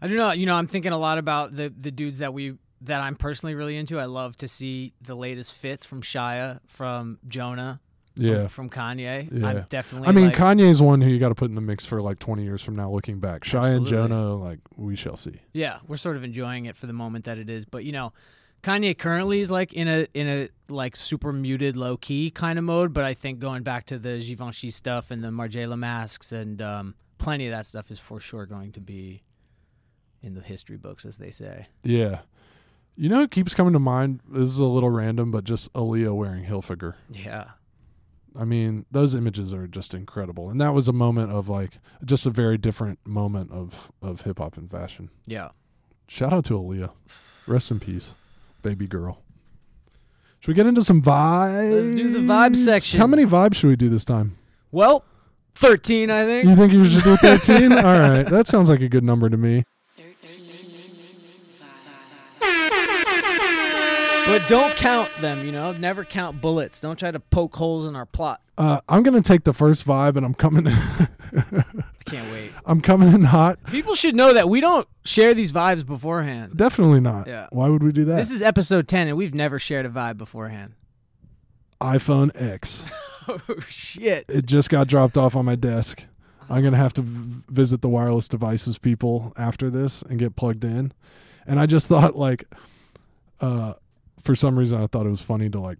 I 0.00 0.06
do 0.08 0.16
know. 0.16 0.32
You 0.32 0.46
know, 0.46 0.54
I'm 0.54 0.66
thinking 0.66 0.92
a 0.92 0.98
lot 0.98 1.18
about 1.18 1.56
the 1.56 1.72
the 1.76 1.90
dudes 1.90 2.18
that 2.18 2.32
we 2.34 2.56
that 2.82 3.00
I'm 3.00 3.16
personally 3.16 3.54
really 3.54 3.76
into. 3.76 3.98
I 3.98 4.04
love 4.04 4.36
to 4.38 4.48
see 4.48 4.92
the 5.00 5.14
latest 5.14 5.54
fits 5.54 5.86
from 5.86 6.02
Shia, 6.02 6.60
from 6.66 7.18
Jonah, 7.26 7.80
yeah 8.16 8.46
from, 8.46 8.70
Kanye. 8.70 9.28
Yeah. 9.30 9.46
I'm 9.46 9.66
definitely. 9.68 10.08
i 10.08 10.12
mean 10.12 10.26
like, 10.26 10.36
kanye's 10.36 10.80
one 10.80 11.00
who 11.00 11.10
you 11.10 11.18
got 11.18 11.30
to 11.30 11.34
put 11.34 11.48
in 11.48 11.54
the 11.54 11.60
mix 11.60 11.84
for 11.84 12.00
like 12.00 12.18
20 12.18 12.44
years 12.44 12.62
from 12.62 12.76
now 12.76 12.90
looking 12.90 13.18
back 13.18 13.44
shy 13.44 13.70
and 13.70 13.86
jonah 13.86 14.34
like 14.34 14.60
we 14.76 14.94
shall 14.94 15.16
see 15.16 15.40
yeah, 15.54 15.78
we're 15.86 15.96
sort 15.96 16.16
of 16.16 16.24
enjoying 16.24 16.66
it 16.66 16.76
for 16.76 16.86
the 16.86 16.92
moment 16.92 17.24
that 17.24 17.38
it 17.38 17.48
is. 17.48 17.64
But 17.64 17.84
you 17.84 17.92
know, 17.92 18.12
Kanye 18.62 18.98
currently 18.98 19.40
is 19.40 19.50
like 19.50 19.72
in 19.72 19.88
a 19.88 20.06
in 20.12 20.28
a 20.28 20.48
like 20.68 20.96
super 20.96 21.32
muted, 21.32 21.76
low 21.76 21.96
key 21.96 22.30
kind 22.30 22.58
of 22.58 22.64
mode. 22.64 22.92
But 22.92 23.04
I 23.04 23.14
think 23.14 23.38
going 23.38 23.62
back 23.62 23.86
to 23.86 23.98
the 23.98 24.18
Givenchy 24.18 24.70
stuff 24.70 25.10
and 25.10 25.22
the 25.22 25.28
Margiela 25.28 25.78
masks 25.78 26.32
and 26.32 26.60
um, 26.60 26.94
plenty 27.18 27.46
of 27.46 27.52
that 27.52 27.66
stuff 27.66 27.90
is 27.90 27.98
for 27.98 28.20
sure 28.20 28.46
going 28.46 28.72
to 28.72 28.80
be 28.80 29.22
in 30.22 30.34
the 30.34 30.40
history 30.40 30.76
books, 30.76 31.04
as 31.04 31.18
they 31.18 31.30
say. 31.30 31.68
Yeah. 31.82 32.20
You 32.96 33.08
know, 33.08 33.22
it 33.22 33.30
keeps 33.30 33.54
coming 33.54 33.72
to 33.72 33.78
mind. 33.78 34.20
This 34.28 34.50
is 34.50 34.58
a 34.58 34.66
little 34.66 34.90
random, 34.90 35.30
but 35.30 35.44
just 35.44 35.72
Aaliyah 35.72 36.14
wearing 36.14 36.44
Hilfiger. 36.44 36.94
Yeah. 37.10 37.50
I 38.38 38.44
mean, 38.44 38.84
those 38.90 39.14
images 39.14 39.52
are 39.52 39.66
just 39.68 39.94
incredible, 39.94 40.50
and 40.50 40.60
that 40.60 40.74
was 40.74 40.88
a 40.88 40.92
moment 40.92 41.30
of 41.30 41.48
like 41.48 41.78
just 42.04 42.26
a 42.26 42.30
very 42.30 42.58
different 42.58 42.98
moment 43.06 43.52
of 43.52 43.92
of 44.02 44.22
hip 44.22 44.38
hop 44.38 44.56
and 44.56 44.70
fashion. 44.70 45.10
Yeah. 45.26 45.50
Shout 46.08 46.32
out 46.32 46.44
to 46.46 46.54
Aaliyah, 46.54 46.90
rest 47.46 47.70
in 47.70 47.80
peace, 47.80 48.14
baby 48.62 48.86
girl. 48.86 49.22
Should 50.40 50.48
we 50.48 50.54
get 50.54 50.66
into 50.66 50.82
some 50.84 51.00
vibes? 51.00 51.72
Let's 51.72 51.96
do 51.96 52.12
the 52.12 52.18
vibe 52.18 52.56
section. 52.56 53.00
How 53.00 53.06
many 53.06 53.24
vibes 53.24 53.54
should 53.54 53.68
we 53.68 53.76
do 53.76 53.88
this 53.88 54.04
time? 54.04 54.34
Well, 54.72 55.04
thirteen, 55.54 56.10
I 56.10 56.24
think. 56.24 56.48
You 56.48 56.56
think 56.56 56.72
you 56.72 56.84
should 56.88 57.04
do 57.04 57.16
thirteen? 57.16 57.72
All 57.78 57.98
right, 57.98 58.24
that 58.28 58.46
sounds 58.46 58.68
like 58.68 58.80
a 58.80 58.88
good 58.88 59.04
number 59.04 59.30
to 59.30 59.36
me. 59.36 59.64
But 64.26 64.48
don't 64.48 64.74
count 64.76 65.10
them, 65.20 65.44
you 65.44 65.52
know. 65.52 65.72
Never 65.72 66.04
count 66.04 66.40
bullets. 66.40 66.80
Don't 66.80 66.98
try 66.98 67.10
to 67.10 67.20
poke 67.20 67.54
holes 67.56 67.86
in 67.86 67.94
our 67.94 68.06
plot. 68.06 68.40
Uh, 68.56 68.80
I'm 68.88 69.02
gonna 69.02 69.20
take 69.20 69.44
the 69.44 69.52
first 69.52 69.86
vibe, 69.86 70.16
and 70.16 70.24
I'm 70.24 70.34
coming. 70.34 70.66
I 70.68 71.06
can't 72.06 72.30
wait. 72.32 72.52
I'm 72.66 72.80
coming 72.80 73.12
in 73.12 73.24
hot. 73.24 73.58
People 73.64 73.94
should 73.94 74.14
know 74.14 74.32
that 74.32 74.48
we 74.48 74.60
don't 74.60 74.88
share 75.04 75.34
these 75.34 75.52
vibes 75.52 75.84
beforehand. 75.84 76.56
Definitely 76.56 77.00
not. 77.00 77.26
Yeah. 77.26 77.48
Why 77.50 77.68
would 77.68 77.82
we 77.82 77.92
do 77.92 78.04
that? 78.06 78.16
This 78.16 78.30
is 78.30 78.40
episode 78.42 78.88
10, 78.88 79.08
and 79.08 79.16
we've 79.16 79.34
never 79.34 79.58
shared 79.58 79.84
a 79.86 79.90
vibe 79.90 80.16
beforehand. 80.18 80.74
iPhone 81.80 82.30
X. 82.34 82.90
Oh, 83.26 83.40
shit. 83.66 84.26
It 84.28 84.44
just 84.44 84.68
got 84.68 84.86
dropped 84.86 85.16
off 85.16 85.34
on 85.34 85.46
my 85.46 85.54
desk. 85.54 86.04
I'm 86.50 86.62
gonna 86.62 86.76
have 86.76 86.92
to 86.92 87.00
v- 87.00 87.42
visit 87.48 87.80
the 87.80 87.88
wireless 87.88 88.28
devices 88.28 88.76
people 88.76 89.32
after 89.38 89.70
this 89.70 90.02
and 90.02 90.18
get 90.18 90.36
plugged 90.36 90.62
in. 90.62 90.92
And 91.46 91.58
I 91.58 91.64
just 91.64 91.86
thought 91.86 92.16
like, 92.16 92.44
uh, 93.40 93.74
for 94.24 94.34
some 94.34 94.58
reason 94.58 94.82
I 94.82 94.86
thought 94.86 95.06
it 95.06 95.10
was 95.10 95.20
funny 95.20 95.48
to 95.50 95.60
like 95.60 95.78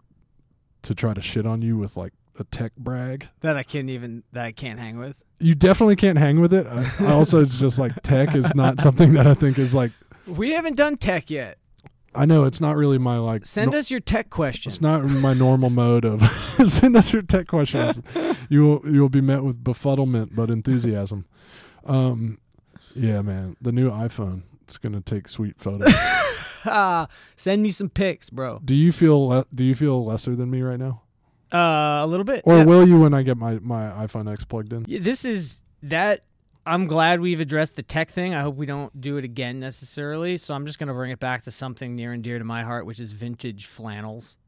to 0.82 0.94
try 0.94 1.14
to 1.14 1.22
shit 1.22 1.46
on 1.46 1.62
you 1.62 1.76
with 1.76 1.96
like 1.96 2.12
a 2.38 2.44
tech 2.44 2.76
brag. 2.76 3.28
That 3.40 3.56
I 3.56 3.62
can't 3.62 3.88
even, 3.90 4.22
that 4.32 4.44
I 4.44 4.52
can't 4.52 4.78
hang 4.78 4.98
with. 4.98 5.22
You 5.38 5.54
definitely 5.54 5.96
can't 5.96 6.18
hang 6.18 6.40
with 6.40 6.52
it. 6.52 6.66
I, 6.66 6.90
I 7.00 7.12
also 7.12 7.40
it's 7.40 7.58
just 7.58 7.78
like 7.78 7.92
tech 8.02 8.34
is 8.34 8.54
not 8.54 8.80
something 8.80 9.14
that 9.14 9.26
I 9.26 9.34
think 9.34 9.58
is 9.58 9.74
like. 9.74 9.92
We 10.26 10.52
haven't 10.52 10.76
done 10.76 10.96
tech 10.96 11.30
yet. 11.30 11.58
I 12.14 12.26
know 12.26 12.44
it's 12.44 12.60
not 12.60 12.76
really 12.76 12.98
my 12.98 13.18
like. 13.18 13.44
Send 13.44 13.72
no- 13.72 13.78
us 13.78 13.90
your 13.90 14.00
tech 14.00 14.30
questions. 14.30 14.74
It's 14.74 14.82
not 14.82 15.04
my 15.04 15.34
normal 15.34 15.70
mode 15.70 16.04
of 16.04 16.22
send 16.66 16.96
us 16.96 17.12
your 17.12 17.22
tech 17.22 17.46
questions. 17.48 18.00
You 18.50 18.62
will 18.62 18.92
you 18.92 19.00
will 19.00 19.08
be 19.08 19.22
met 19.22 19.42
with 19.42 19.64
befuddlement 19.64 20.34
but 20.34 20.50
enthusiasm. 20.50 21.24
Um, 21.86 22.38
yeah, 22.94 23.22
man, 23.22 23.56
the 23.60 23.72
new 23.72 23.90
iPhone. 23.90 24.42
It's 24.64 24.76
gonna 24.76 25.00
take 25.00 25.28
sweet 25.28 25.58
photos. 25.58 25.94
Send 27.36 27.62
me 27.62 27.70
some 27.70 27.88
pics, 27.88 28.30
bro. 28.30 28.60
do 28.64 28.74
you 28.74 28.92
feel 28.92 29.26
le- 29.28 29.46
do 29.54 29.64
you 29.64 29.74
feel 29.74 30.04
lesser 30.04 30.34
than 30.36 30.50
me 30.50 30.62
right 30.62 30.78
now, 30.78 31.02
Uh, 31.52 32.04
a 32.04 32.06
little 32.06 32.24
bit. 32.24 32.42
or 32.44 32.58
Yeah. 32.58 32.64
will 32.64 32.86
you 32.88 32.98
when 33.00 33.14
I 33.14 33.22
get 33.22 33.36
my 33.36 33.58
my 33.60 33.90
iPhone 34.06 34.30
X 34.32 34.44
plugged 34.44 34.72
in? 34.72 34.84
Yeah, 34.88 35.00
this 35.00 35.24
is 35.24 35.62
that. 35.82 36.24
I'm 36.66 36.86
glad 36.86 37.20
we've 37.20 37.40
addressed 37.40 37.76
the 37.76 37.82
tech 37.82 38.10
thing. 38.10 38.32
I 38.34 38.40
hope 38.40 38.56
we 38.56 38.64
don't 38.64 38.98
do 38.98 39.18
it 39.18 39.24
again 39.24 39.60
necessarily. 39.60 40.38
So 40.38 40.54
I'm 40.54 40.64
just 40.64 40.78
going 40.78 40.86
to 40.88 40.94
bring 40.94 41.10
it 41.10 41.20
back 41.20 41.42
to 41.42 41.50
something 41.50 41.94
near 41.94 42.12
and 42.14 42.22
dear 42.24 42.38
to 42.38 42.44
my 42.44 42.62
heart, 42.62 42.86
which 42.86 42.98
is 42.98 43.12
vintage 43.12 43.66
flannels. 43.66 44.38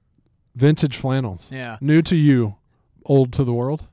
Vintage 0.54 0.96
flannels, 0.96 1.50
Yeah. 1.52 1.76
new 1.82 2.00
to 2.00 2.16
you, 2.16 2.54
old 3.04 3.34
to 3.34 3.44
the 3.44 3.52
world. 3.52 3.84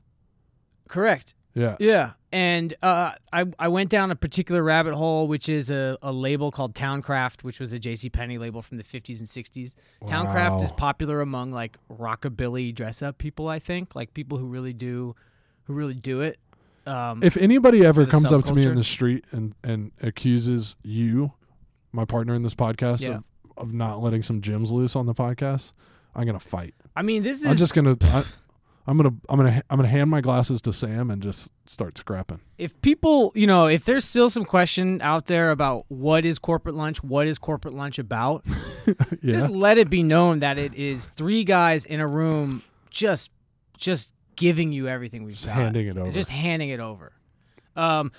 Correct. 0.88 1.34
Yeah, 1.54 1.76
Yeah. 1.78 2.10
And 2.32 2.74
uh, 2.82 3.12
I, 3.32 3.44
I 3.60 3.68
went 3.68 3.90
down 3.90 4.10
a 4.10 4.16
particular 4.16 4.60
rabbit 4.60 4.94
hole, 4.94 5.28
which 5.28 5.48
is 5.48 5.70
a, 5.70 5.96
a 6.02 6.10
label 6.12 6.50
called 6.50 6.74
Towncraft, 6.74 7.44
which 7.44 7.60
was 7.60 7.72
a 7.72 7.78
J.C. 7.78 8.10
Penney 8.10 8.38
label 8.38 8.60
from 8.60 8.76
the 8.76 8.82
50s 8.82 9.20
and 9.20 9.28
60s. 9.28 9.76
Towncraft 10.06 10.60
is 10.62 10.72
popular 10.72 11.20
among 11.20 11.52
like 11.52 11.78
rockabilly 11.88 12.74
dress 12.74 13.02
up 13.02 13.18
people, 13.18 13.46
I 13.48 13.60
think, 13.60 13.94
like 13.94 14.14
people 14.14 14.38
who 14.38 14.46
really 14.46 14.72
do, 14.72 15.14
who 15.64 15.74
really 15.74 15.94
do 15.94 16.22
it. 16.22 16.40
Um, 16.86 17.22
If 17.22 17.36
anybody 17.36 17.84
ever 17.86 18.04
comes 18.04 18.32
up 18.32 18.44
to 18.46 18.54
me 18.54 18.66
in 18.66 18.74
the 18.74 18.84
street 18.84 19.24
and 19.30 19.54
and 19.62 19.92
accuses 20.02 20.74
you, 20.82 21.32
my 21.92 22.04
partner 22.04 22.34
in 22.34 22.42
this 22.42 22.54
podcast, 22.54 23.02
Yeah. 23.06 23.18
of, 23.18 23.24
of 23.56 23.72
not 23.72 24.02
letting 24.02 24.22
some 24.24 24.40
gems 24.40 24.72
loose 24.72 24.96
on 24.96 25.06
the 25.06 25.14
podcast, 25.14 25.72
I'm 26.16 26.26
gonna 26.26 26.40
fight. 26.40 26.74
I 26.96 27.02
mean, 27.02 27.22
this 27.22 27.40
is 27.40 27.46
I'm 27.46 27.54
just 27.56 27.74
gonna. 27.74 27.96
I, 28.02 28.24
I'm 28.86 28.96
gonna. 28.98 29.14
I'm 29.28 29.36
gonna. 29.38 29.62
I'm 29.70 29.78
gonna 29.78 29.88
hand 29.88 30.10
my 30.10 30.20
glasses 30.20 30.60
to 30.62 30.72
Sam 30.72 31.10
and 31.10 31.22
just 31.22 31.50
start 31.66 31.96
scrapping. 31.96 32.40
if 32.58 32.78
people, 32.82 33.32
you 33.34 33.46
know, 33.46 33.66
if 33.66 33.84
there's 33.86 34.04
still 34.04 34.28
some 34.28 34.44
question 34.44 35.00
out 35.00 35.24
there 35.26 35.50
about 35.50 35.86
what 35.88 36.24
is 36.26 36.38
corporate 36.38 36.74
lunch, 36.74 37.02
what 37.02 37.26
is 37.26 37.38
corporate 37.38 37.72
lunch 37.74 37.98
about, 37.98 38.44
Yeah. 38.86 38.94
just 39.22 39.48
let 39.50 39.78
it 39.78 39.88
be 39.88 40.02
known 40.02 40.40
that 40.40 40.58
it 40.58 40.74
is 40.74 41.06
three 41.06 41.44
guys 41.44 41.86
in 41.86 42.00
a 42.00 42.06
room 42.06 42.62
just 42.90 43.30
just 43.78 44.12
giving 44.36 44.70
you 44.72 44.86
everything 44.88 45.24
we've 45.24 45.36
Just 45.36 45.46
got. 45.46 45.54
handing 45.56 45.86
it 45.86 45.96
over. 45.96 46.10
Just 46.10 46.28
handing 46.28 46.68
it 46.68 46.80
over. 46.80 47.12
Um, 47.76 48.12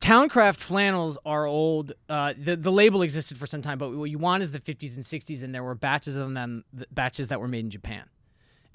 Towncraft 0.00 0.56
flannels 0.56 1.18
are 1.24 1.46
old. 1.46 1.92
Uh, 2.08 2.34
the 2.38 2.56
the 2.56 2.70
label 2.72 3.02
existed 3.02 3.36
for 3.38 3.46
some 3.46 3.62
time, 3.62 3.78
but 3.78 3.90
what 3.92 4.10
you 4.10 4.18
want 4.18 4.42
is 4.42 4.52
the 4.52 4.60
50s 4.60 4.96
and 4.96 5.04
60s, 5.04 5.42
and 5.42 5.54
there 5.54 5.62
were 5.64 5.74
batches 5.74 6.16
of 6.16 6.32
them, 6.34 6.64
th- 6.76 6.88
batches 6.92 7.28
that 7.28 7.40
were 7.40 7.48
made 7.48 7.64
in 7.64 7.70
Japan, 7.70 8.04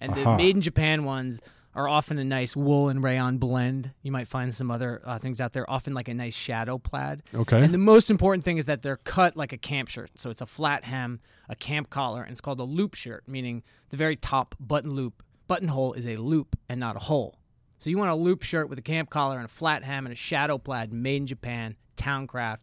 and 0.01 0.13
the 0.13 0.35
made 0.35 0.55
in 0.55 0.61
Japan 0.61 1.03
ones 1.05 1.41
are 1.73 1.87
often 1.87 2.17
a 2.17 2.23
nice 2.23 2.55
wool 2.55 2.89
and 2.89 3.01
rayon 3.01 3.37
blend. 3.37 3.91
You 4.01 4.11
might 4.11 4.27
find 4.27 4.53
some 4.53 4.69
other 4.69 5.01
uh, 5.05 5.19
things 5.19 5.39
out 5.39 5.53
there, 5.53 5.69
often 5.69 5.93
like 5.93 6.09
a 6.09 6.13
nice 6.13 6.35
shadow 6.35 6.77
plaid. 6.77 7.23
okay. 7.33 7.63
And 7.63 7.73
the 7.73 7.77
most 7.77 8.09
important 8.09 8.43
thing 8.43 8.57
is 8.57 8.65
that 8.65 8.81
they're 8.81 8.97
cut 8.97 9.37
like 9.37 9.53
a 9.53 9.57
camp 9.57 9.87
shirt. 9.87 10.11
So 10.15 10.29
it's 10.29 10.41
a 10.41 10.45
flat 10.45 10.83
hem, 10.83 11.21
a 11.47 11.55
camp 11.55 11.89
collar, 11.89 12.23
and 12.23 12.31
it's 12.31 12.41
called 12.41 12.59
a 12.59 12.65
loop 12.65 12.95
shirt, 12.95 13.23
meaning 13.27 13.63
the 13.89 13.97
very 13.97 14.17
top 14.17 14.55
button 14.59 14.91
loop 14.91 15.23
buttonhole 15.47 15.93
is 15.93 16.07
a 16.07 16.17
loop 16.17 16.57
and 16.67 16.79
not 16.79 16.95
a 16.95 16.99
hole. 16.99 17.37
So 17.77 17.89
you 17.89 17.97
want 17.97 18.11
a 18.11 18.15
loop 18.15 18.43
shirt 18.43 18.69
with 18.69 18.77
a 18.77 18.83
camp 18.83 19.09
collar 19.09 19.37
and 19.37 19.45
a 19.45 19.49
flat 19.49 19.83
hem 19.83 20.05
and 20.05 20.13
a 20.13 20.15
shadow 20.15 20.57
plaid 20.57 20.93
made 20.93 21.17
in 21.17 21.27
Japan, 21.27 21.75
Towncraft, 21.97 22.59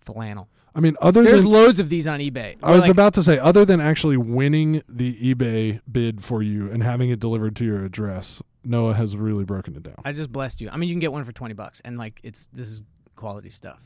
flannel. 0.00 0.48
I 0.76 0.80
mean, 0.80 0.94
other 1.00 1.22
There's 1.22 1.42
than 1.42 1.50
loads 1.52 1.80
of 1.80 1.88
these 1.88 2.06
on 2.06 2.20
eBay. 2.20 2.56
I 2.62 2.72
was 2.72 2.82
Like, 2.82 2.90
about 2.90 3.14
to 3.14 3.22
say, 3.22 3.38
other 3.38 3.64
than 3.64 3.80
actually 3.80 4.18
winning 4.18 4.82
the 4.88 5.14
eBay 5.34 5.80
bid 5.90 6.22
for 6.22 6.42
you 6.42 6.70
and 6.70 6.82
having 6.82 7.08
it 7.08 7.18
delivered 7.18 7.56
to 7.56 7.64
your 7.64 7.82
address, 7.82 8.42
Noah 8.62 8.92
has 8.94 9.16
really 9.16 9.44
broken 9.44 9.74
it 9.74 9.82
down. 9.82 9.94
I 10.04 10.12
just 10.12 10.30
blessed 10.30 10.60
you. 10.60 10.68
I 10.70 10.76
mean, 10.76 10.90
you 10.90 10.94
can 10.94 11.00
get 11.00 11.12
one 11.12 11.24
for 11.24 11.32
twenty 11.32 11.54
bucks, 11.54 11.80
and 11.84 11.96
like 11.96 12.20
it's 12.22 12.46
this 12.52 12.68
is 12.68 12.82
quality 13.16 13.48
stuff. 13.48 13.80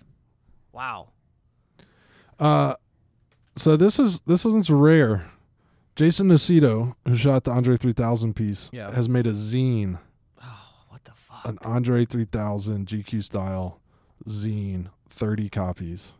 Wow. 0.72 1.10
Uh, 2.38 2.74
so 3.56 3.76
this 3.76 3.98
is 3.98 4.20
this 4.22 4.44
one's 4.44 4.68
rare. 4.70 5.30
Jason 5.96 6.28
Nocito, 6.28 6.94
who 7.06 7.14
shot 7.14 7.44
the 7.44 7.50
Andre 7.50 7.76
3000 7.76 8.34
piece, 8.34 8.70
Yeah. 8.72 8.90
has 8.92 9.08
made 9.08 9.26
a 9.26 9.32
zine, 9.32 9.98
Oh, 10.42 10.58
what 10.88 11.04
the 11.04 11.12
fuck? 11.12 11.44
an 11.46 11.58
Andre 11.62 12.04
3000 12.06 12.86
GQ 12.86 13.22
style 13.22 13.80
zine, 14.26 14.86
30 15.10 15.50
copies. 15.50 16.14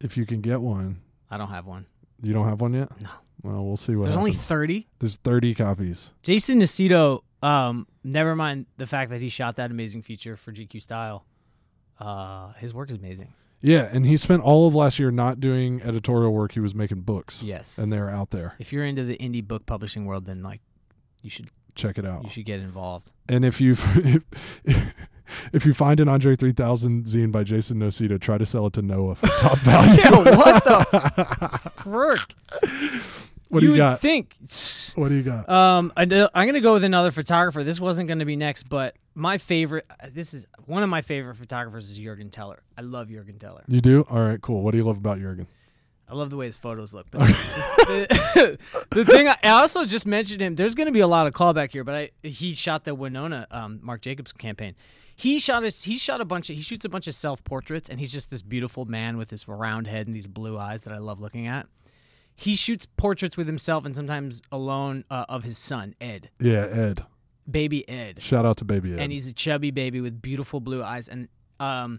If 0.00 0.16
you 0.16 0.26
can 0.26 0.40
get 0.40 0.60
one, 0.60 1.00
I 1.30 1.36
don't 1.36 1.48
have 1.50 1.66
one. 1.66 1.86
you 2.22 2.32
don't 2.32 2.48
have 2.48 2.60
one 2.60 2.72
yet. 2.74 2.88
No. 3.00 3.08
Well, 3.42 3.64
we'll 3.64 3.76
see 3.76 3.94
what. 3.94 4.04
There's 4.04 4.16
only 4.16 4.32
thirty. 4.32 4.88
There's 4.98 5.16
30 5.16 5.54
copies. 5.54 6.12
Jason 6.22 6.60
Nocito, 6.60 7.22
um, 7.42 7.86
never 8.02 8.34
mind 8.34 8.66
the 8.78 8.86
fact 8.86 9.10
that 9.10 9.20
he 9.20 9.28
shot 9.28 9.56
that 9.56 9.70
amazing 9.70 10.02
feature 10.02 10.36
for 10.36 10.52
GQ 10.52 10.82
Style. 10.82 11.24
Uh, 12.00 12.52
his 12.54 12.74
work 12.74 12.90
is 12.90 12.96
amazing. 12.96 13.32
Yeah, 13.60 13.88
and 13.92 14.06
he 14.06 14.16
spent 14.16 14.42
all 14.42 14.68
of 14.68 14.74
last 14.74 14.98
year 15.00 15.10
not 15.10 15.40
doing 15.40 15.82
editorial 15.82 16.32
work. 16.32 16.52
He 16.52 16.60
was 16.60 16.74
making 16.74 17.00
books, 17.00 17.42
Yes, 17.42 17.76
and 17.78 17.92
they're 17.92 18.08
out 18.10 18.30
there. 18.30 18.54
if 18.60 18.72
you're 18.72 18.84
into 18.84 19.04
the 19.04 19.16
indie 19.16 19.46
book 19.46 19.66
publishing 19.66 20.04
world, 20.06 20.26
then 20.26 20.42
like 20.42 20.60
you 21.22 21.30
should 21.30 21.48
Check 21.74 21.96
it 21.98 22.04
out. 22.04 22.24
you 22.24 22.30
should 22.30 22.44
get 22.44 22.58
involved. 22.60 23.10
And 23.28 23.44
if 23.44 23.60
you 23.60 23.72
if, 23.94 24.22
if 25.52 25.66
you 25.66 25.74
find 25.74 26.00
an 26.00 26.08
Andre 26.08 26.36
3000 26.36 27.04
zine 27.04 27.32
by 27.32 27.44
Jason 27.44 27.78
Nocito, 27.78 28.20
try 28.20 28.38
to 28.38 28.46
sell 28.46 28.66
it 28.66 28.72
to 28.74 28.82
Noah 28.82 29.14
for 29.14 29.26
top 29.26 29.58
value. 29.58 30.00
Yeah, 30.00 30.36
what 30.36 30.64
the 30.64 31.70
frick? 31.76 32.34
what 33.48 33.60
do 33.60 33.66
you 33.66 33.76
got? 33.76 34.00
Think. 34.00 34.34
what 34.94 35.08
do 35.08 35.14
you 35.14 35.22
got? 35.22 35.48
Um, 35.48 35.92
I 35.96 36.02
I'm 36.02 36.46
gonna 36.46 36.60
go 36.60 36.74
with 36.74 36.84
another 36.84 37.10
photographer. 37.10 37.64
This 37.64 37.80
wasn't 37.80 38.08
gonna 38.08 38.26
be 38.26 38.36
next, 38.36 38.64
but 38.64 38.96
my 39.14 39.38
favorite. 39.38 39.86
This 40.12 40.34
is 40.34 40.46
one 40.66 40.82
of 40.82 40.88
my 40.88 41.02
favorite 41.02 41.36
photographers 41.36 41.90
is 41.90 41.98
Jurgen 41.98 42.30
Teller. 42.30 42.62
I 42.76 42.82
love 42.82 43.08
Jurgen 43.08 43.38
Teller. 43.38 43.64
You 43.68 43.80
do? 43.80 44.06
All 44.10 44.20
right, 44.20 44.40
cool. 44.40 44.62
What 44.62 44.72
do 44.72 44.78
you 44.78 44.84
love 44.84 44.98
about 44.98 45.18
Jurgen? 45.18 45.46
I 46.10 46.14
love 46.14 46.30
the 46.30 46.36
way 46.36 46.46
his 46.46 46.56
photos 46.56 46.94
look. 46.94 47.06
But 47.10 47.20
the, 47.28 48.58
the 48.90 49.04
thing 49.04 49.28
I 49.28 49.36
I 49.42 49.48
also 49.60 49.84
just 49.84 50.06
mentioned 50.06 50.40
him. 50.40 50.54
There's 50.54 50.74
going 50.74 50.86
to 50.86 50.92
be 50.92 51.00
a 51.00 51.06
lot 51.06 51.26
of 51.26 51.34
callback 51.34 51.70
here, 51.70 51.84
but 51.84 51.94
I 51.94 52.10
he 52.22 52.54
shot 52.54 52.84
the 52.84 52.94
Winona 52.94 53.46
um, 53.50 53.80
Marc 53.82 54.00
Jacobs 54.00 54.32
campaign. 54.32 54.74
He 55.18 55.40
shot 55.40 55.64
his 55.64 55.82
he 55.82 55.98
shot 55.98 56.20
a 56.20 56.24
bunch 56.24 56.48
of 56.48 56.54
he 56.54 56.62
shoots 56.62 56.84
a 56.84 56.88
bunch 56.88 57.08
of 57.08 57.14
self 57.16 57.42
portraits, 57.42 57.88
and 57.88 57.98
he's 57.98 58.12
just 58.12 58.30
this 58.30 58.40
beautiful 58.40 58.84
man 58.84 59.16
with 59.16 59.30
this 59.30 59.48
round 59.48 59.88
head 59.88 60.06
and 60.06 60.14
these 60.14 60.28
blue 60.28 60.56
eyes 60.56 60.82
that 60.82 60.92
I 60.92 60.98
love 60.98 61.20
looking 61.20 61.48
at. 61.48 61.66
He 62.36 62.54
shoots 62.54 62.86
portraits 62.96 63.36
with 63.36 63.48
himself 63.48 63.84
and 63.84 63.96
sometimes 63.96 64.42
alone 64.52 65.04
uh, 65.10 65.24
of 65.28 65.42
his 65.42 65.58
son 65.58 65.96
Ed, 66.00 66.30
Yeah, 66.38 66.66
Ed. 66.70 67.04
baby 67.50 67.88
Ed 67.88 68.22
Shout 68.22 68.46
out 68.46 68.58
to 68.58 68.64
baby 68.64 68.92
Ed. 68.94 69.00
and 69.00 69.10
he's 69.10 69.26
a 69.26 69.32
chubby 69.32 69.72
baby 69.72 70.00
with 70.00 70.22
beautiful 70.22 70.60
blue 70.60 70.80
eyes. 70.84 71.08
And 71.08 71.26
um, 71.58 71.98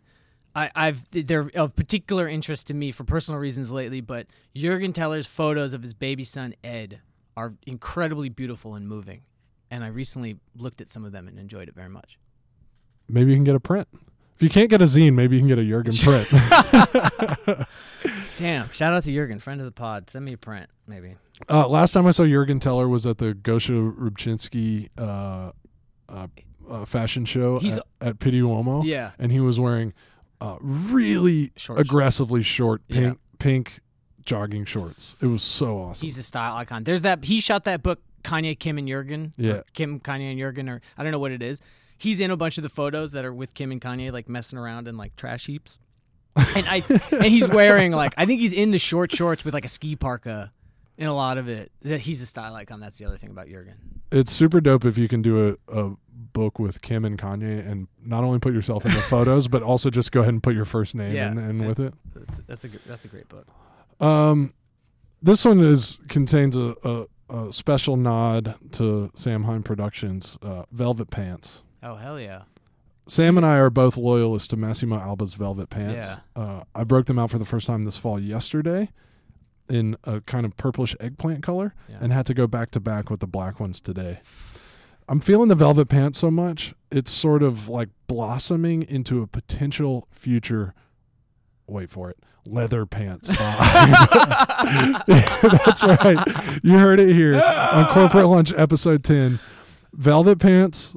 I, 0.56 0.72
I've 0.74 1.04
they're 1.12 1.52
of 1.56 1.76
particular 1.76 2.26
interest 2.30 2.68
to 2.68 2.74
me 2.74 2.94
for 2.94 3.04
personal 3.04 3.38
reasons 3.38 3.70
lately. 3.70 4.00
But 4.00 4.28
Jurgen 4.56 4.94
Teller's 4.94 5.28
photos 5.28 5.74
of 5.74 5.82
his 5.82 5.94
baby 5.94 6.24
son 6.24 6.56
Ed 6.64 7.02
are 7.36 7.54
incredibly 7.68 8.30
beautiful 8.30 8.76
and 8.76 8.88
moving. 8.88 9.24
And 9.70 9.84
I 9.84 9.88
recently 9.88 10.38
looked 10.56 10.80
at 10.80 10.90
some 10.90 11.04
of 11.04 11.12
them 11.12 11.28
and 11.28 11.38
enjoyed 11.38 11.68
it 11.68 11.76
very 11.76 11.90
much. 11.90 12.18
Maybe 13.10 13.32
you 13.32 13.38
can 13.38 13.44
get 13.44 13.56
a 13.56 13.60
print. 13.60 13.88
If 14.36 14.44
you 14.44 14.50
can't 14.50 14.70
get 14.70 14.82
a 14.82 14.86
zine, 14.86 15.14
maybe 15.16 15.36
you 15.36 15.42
can 15.42 15.48
get 15.50 15.60
a 15.60 15.66
Jurgen 15.66 15.94
print. 15.98 16.28
Damn! 18.40 18.70
Shout 18.70 18.94
out 18.94 19.04
to 19.04 19.12
Jurgen, 19.14 19.40
friend 19.40 19.60
of 19.60 19.66
the 19.66 19.72
pod. 19.72 20.10
Send 20.10 20.24
me 20.26 20.34
a 20.34 20.38
print, 20.38 20.70
maybe. 20.88 21.16
uh, 21.50 21.68
last 21.68 21.92
time 21.92 22.06
I 22.08 22.12
saw 22.12 22.26
Jurgen 22.26 22.60
Teller 22.60 22.88
was 22.88 23.06
at 23.06 23.18
the 23.18 23.34
Gosha 23.34 23.94
Rubchinskiy 23.94 24.88
uh, 24.98 25.52
uh, 26.08 26.28
uh, 26.70 26.86
fashion 26.86 27.26
show 27.26 27.60
He's- 27.60 27.78
at, 28.00 28.08
at 28.08 28.20
Pitti 28.20 28.42
Uomo. 28.42 28.84
Yeah. 28.86 29.12
and 29.20 29.32
he 29.34 29.40
was 29.42 29.60
wearing 29.60 29.94
uh, 30.40 30.56
really 30.62 31.52
Short 31.58 31.80
aggressively 31.80 32.42
short 32.44 32.82
Yeah. 32.88 33.00
pink 33.00 33.20
pink 33.40 33.80
jogging 34.26 34.64
shorts. 34.66 35.18
It 35.22 35.26
was 35.28 35.44
so 35.44 35.80
awesome. 35.80 36.06
He's 36.06 36.18
a 36.18 36.24
style 36.24 36.56
icon. 36.56 36.86
There's 36.86 37.02
that 37.02 37.26
he 37.26 37.42
shot 37.42 37.66
that 37.66 37.84
book 37.84 38.00
Kanye, 38.24 38.58
Kim, 38.58 38.78
and 38.78 38.88
Jurgen. 38.88 39.34
Yeah. 39.38 39.62
Kim, 39.74 40.00
Kanye, 40.00 40.30
and 40.32 40.40
Jurgen, 40.40 40.70
or 40.70 40.82
I 40.98 41.04
don't 41.04 41.12
know 41.12 41.20
what 41.20 41.32
it 41.32 41.42
is. 41.42 41.60
He's 42.00 42.20
in 42.20 42.32
a 42.32 42.38
bunch 42.38 42.58
of 42.58 42.64
the 42.64 42.70
photos 42.70 43.12
that 43.12 43.26
are 43.26 43.34
with 43.34 43.54
Kim 43.54 43.72
and 43.72 43.80
Kanye, 43.80 44.12
like 44.12 44.28
messing 44.28 44.58
around 44.58 44.88
in 44.88 44.98
like 44.98 45.16
trash 45.16 45.46
heaps. 45.46 45.78
and 46.36 46.66
I 46.68 46.82
and 47.12 47.26
he's 47.26 47.48
wearing 47.48 47.92
like 47.92 48.14
I 48.18 48.26
think 48.26 48.40
he's 48.40 48.54
in 48.54 48.72
the 48.72 48.80
short 48.80 49.12
shorts 49.14 49.46
with 49.46 49.54
like 49.54 49.66
a 49.66 49.70
ski 49.70 49.96
parka 49.96 50.52
in 50.98 51.08
a 51.08 51.14
lot 51.14 51.38
of 51.38 51.48
it. 51.48 51.72
That 51.84 52.00
he's 52.02 52.22
a 52.22 52.26
style 52.26 52.56
icon. 52.56 52.80
That's 52.80 52.98
the 52.98 53.06
other 53.06 53.18
thing 53.18 53.30
about 53.30 53.48
Jurgen. 53.48 53.76
it's 54.12 54.32
super 54.32 54.60
dope 54.62 54.86
if 54.86 54.98
you 54.98 55.08
can 55.08 55.22
do 55.22 55.58
a, 55.70 55.78
a 55.82 55.92
book 56.34 56.58
with 56.60 56.82
Kim 56.82 57.04
and 57.06 57.18
Kanye 57.20 57.68
and 57.70 57.88
not 58.04 58.24
only 58.24 58.40
put 58.40 58.54
yourself 58.54 58.86
in 58.86 58.94
the 58.94 59.00
photos, 59.14 59.48
but 59.48 59.62
also 59.62 59.90
just 59.90 60.12
go 60.12 60.22
ahead 60.22 60.34
and 60.34 60.42
put 60.44 60.56
your 60.56 60.66
first 60.66 60.96
name 60.96 61.16
Yeah, 61.16 61.32
in, 61.32 61.38
in 61.38 61.66
with 61.68 61.80
it. 61.80 61.94
That's, 62.16 62.40
that's 62.48 62.66
a 62.66 62.70
that's 62.86 63.06
a 63.06 63.08
great 63.10 63.28
book. 63.30 63.46
Um, 64.00 64.54
this 65.22 65.44
one 65.44 65.60
is 65.60 66.00
contains 66.08 66.56
a, 66.56 66.76
a, 66.84 67.06
a 67.30 67.52
special 67.52 67.98
nod 67.98 68.56
to 68.74 69.12
Sam 69.16 69.44
Hine 69.44 69.64
Productions, 69.64 70.38
uh, 70.42 70.64
Velvet 70.72 71.10
Pants. 71.10 71.64
Oh 71.82 71.96
hell 71.96 72.20
yeah! 72.20 72.44
Sam 73.08 73.38
and 73.38 73.46
I 73.46 73.56
are 73.58 73.70
both 73.70 73.96
loyalists 73.98 74.48
to 74.50 74.58
Massimo 74.58 74.98
Alba's 75.00 75.34
Velvet 75.34 75.70
Pants. 75.70 76.08
Yeah. 76.08 76.42
Uh, 76.42 76.64
I 76.76 76.84
broke 76.84 77.06
them 77.08 77.18
out 77.20 77.32
for 77.32 77.40
the 77.40 77.46
first 77.46 77.68
time 77.68 77.84
this 77.84 77.98
fall 77.98 78.20
yesterday 78.20 78.90
in 79.70 79.96
a 80.04 80.20
kind 80.22 80.46
of 80.46 80.58
purplish 80.58 80.96
eggplant 81.00 81.44
color 81.44 81.74
Yeah. 81.88 81.98
and 82.02 82.12
had 82.12 82.26
to 82.28 82.34
go 82.34 82.48
back 82.48 82.72
to 82.72 82.80
back 82.80 83.10
with 83.10 83.20
the 83.20 83.28
black 83.28 83.60
ones 83.60 83.80
today. 83.80 84.20
I'm 85.08 85.20
feeling 85.20 85.48
the 85.48 85.56
Velvet 85.56 85.90
Pants 85.90 86.20
so 86.20 86.30
much, 86.32 86.74
it's 86.92 87.10
sort 87.12 87.42
of 87.44 87.68
like 87.70 87.90
blossoming 88.08 88.84
into 88.84 89.22
a 89.22 89.28
potential 89.28 90.08
future, 90.12 90.74
wait 91.68 91.90
for 91.90 92.10
it, 92.12 92.18
leather 92.46 92.86
pants. 92.86 93.28
That's 95.08 95.84
right. 95.84 96.18
You 96.64 96.78
heard 96.78 97.00
it 97.00 97.14
here 97.16 97.36
on 97.42 97.92
Corporate 97.94 98.28
Lunch 98.28 98.54
episode 98.56 99.04
10. 99.04 99.40
Velvet 99.94 100.38
Pants 100.40 100.96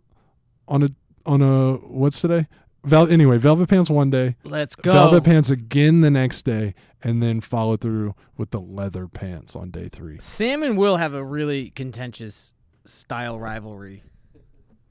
on 0.69 0.83
a 0.83 0.89
on 1.27 1.43
a 1.43 1.75
what's 1.75 2.21
today? 2.21 2.47
Vel- 2.85 3.09
anyway, 3.11 3.39
Velvet 3.39 3.69
Pants 3.69 3.89
one 3.91 4.11
day, 4.11 4.35
Let's 4.43 4.75
go. 4.75 4.91
Velvet 4.93 5.23
Pants 5.23 5.51
again 5.51 6.01
the 6.01 6.11
next 6.11 6.43
day, 6.43 6.75
and 7.03 7.23
then 7.23 7.41
follow 7.41 7.77
through 7.77 8.15
with 8.37 8.51
the 8.51 8.61
leather 8.61 9.07
pants 9.07 9.55
on 9.55 9.71
day 9.71 9.89
three. 9.89 10.19
Sam 10.19 10.65
and 10.65 10.77
Will 10.77 10.97
have 10.97 11.15
a 11.15 11.23
really 11.25 11.71
contentious 11.71 12.53
style 12.85 13.39
rivalry. 13.39 14.03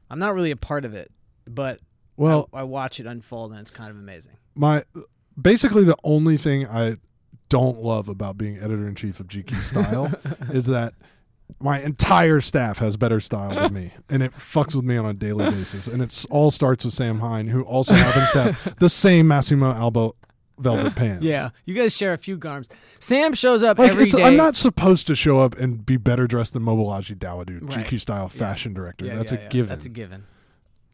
I'm 0.09 0.19
not 0.19 0.33
really 0.33 0.51
a 0.51 0.55
part 0.55 0.85
of 0.85 0.93
it, 0.93 1.11
but 1.45 1.79
Well, 2.15 2.47
I, 2.53 2.61
I 2.61 2.63
watch 2.63 3.01
it 3.01 3.05
unfold 3.07 3.51
and 3.51 3.59
it's 3.59 3.71
kind 3.71 3.89
of 3.89 3.97
amazing. 3.97 4.37
my 4.55 4.83
basically 5.39 5.83
the 5.83 5.97
only 6.05 6.37
thing 6.37 6.67
I 6.67 6.95
don't 7.49 7.79
love 7.79 8.07
about 8.07 8.37
being 8.37 8.57
editor 8.57 8.87
in 8.87 8.95
chief 8.95 9.19
of 9.19 9.27
GQ 9.27 9.61
Style 9.63 10.13
is 10.53 10.65
that 10.67 10.93
my 11.59 11.81
entire 11.81 12.39
staff 12.41 12.77
has 12.79 12.97
better 12.97 13.19
style 13.19 13.53
than 13.55 13.73
me, 13.73 13.91
and 14.09 14.23
it 14.23 14.33
fucks 14.33 14.73
with 14.75 14.85
me 14.85 14.97
on 14.97 15.05
a 15.05 15.13
daily 15.13 15.49
basis. 15.51 15.87
And 15.87 16.01
it 16.01 16.25
all 16.29 16.51
starts 16.51 16.83
with 16.85 16.93
Sam 16.93 17.19
Hine, 17.19 17.47
who 17.47 17.61
also 17.63 17.93
happens 17.93 18.31
to 18.31 18.53
have 18.53 18.75
the 18.79 18.89
same 18.89 19.27
Massimo 19.27 19.71
Alba 19.73 20.11
velvet 20.59 20.95
pants. 20.95 21.23
Yeah, 21.23 21.49
you 21.65 21.73
guys 21.73 21.95
share 21.95 22.13
a 22.13 22.17
few 22.17 22.37
garms. 22.37 22.69
Sam 22.99 23.33
shows 23.33 23.63
up 23.63 23.79
Like 23.79 23.91
every 23.91 24.05
day. 24.05 24.23
I'm 24.23 24.37
not 24.37 24.55
supposed 24.55 25.07
to 25.07 25.15
show 25.15 25.39
up 25.39 25.57
and 25.57 25.85
be 25.85 25.97
better 25.97 26.27
dressed 26.27 26.53
than 26.53 26.63
Mobolaji 26.63 27.15
Dawodu, 27.17 27.61
Right. 27.75 27.85
GQ 27.87 27.99
Style 27.99 28.29
fashion 28.29 28.73
director. 28.73 29.05
Yeah, 29.05 29.15
That's 29.15 29.31
yeah, 29.31 29.39
a 29.39 29.41
yeah, 29.43 29.49
given. 29.49 29.69
That's 29.69 29.85
a 29.85 29.89
given. 29.89 30.25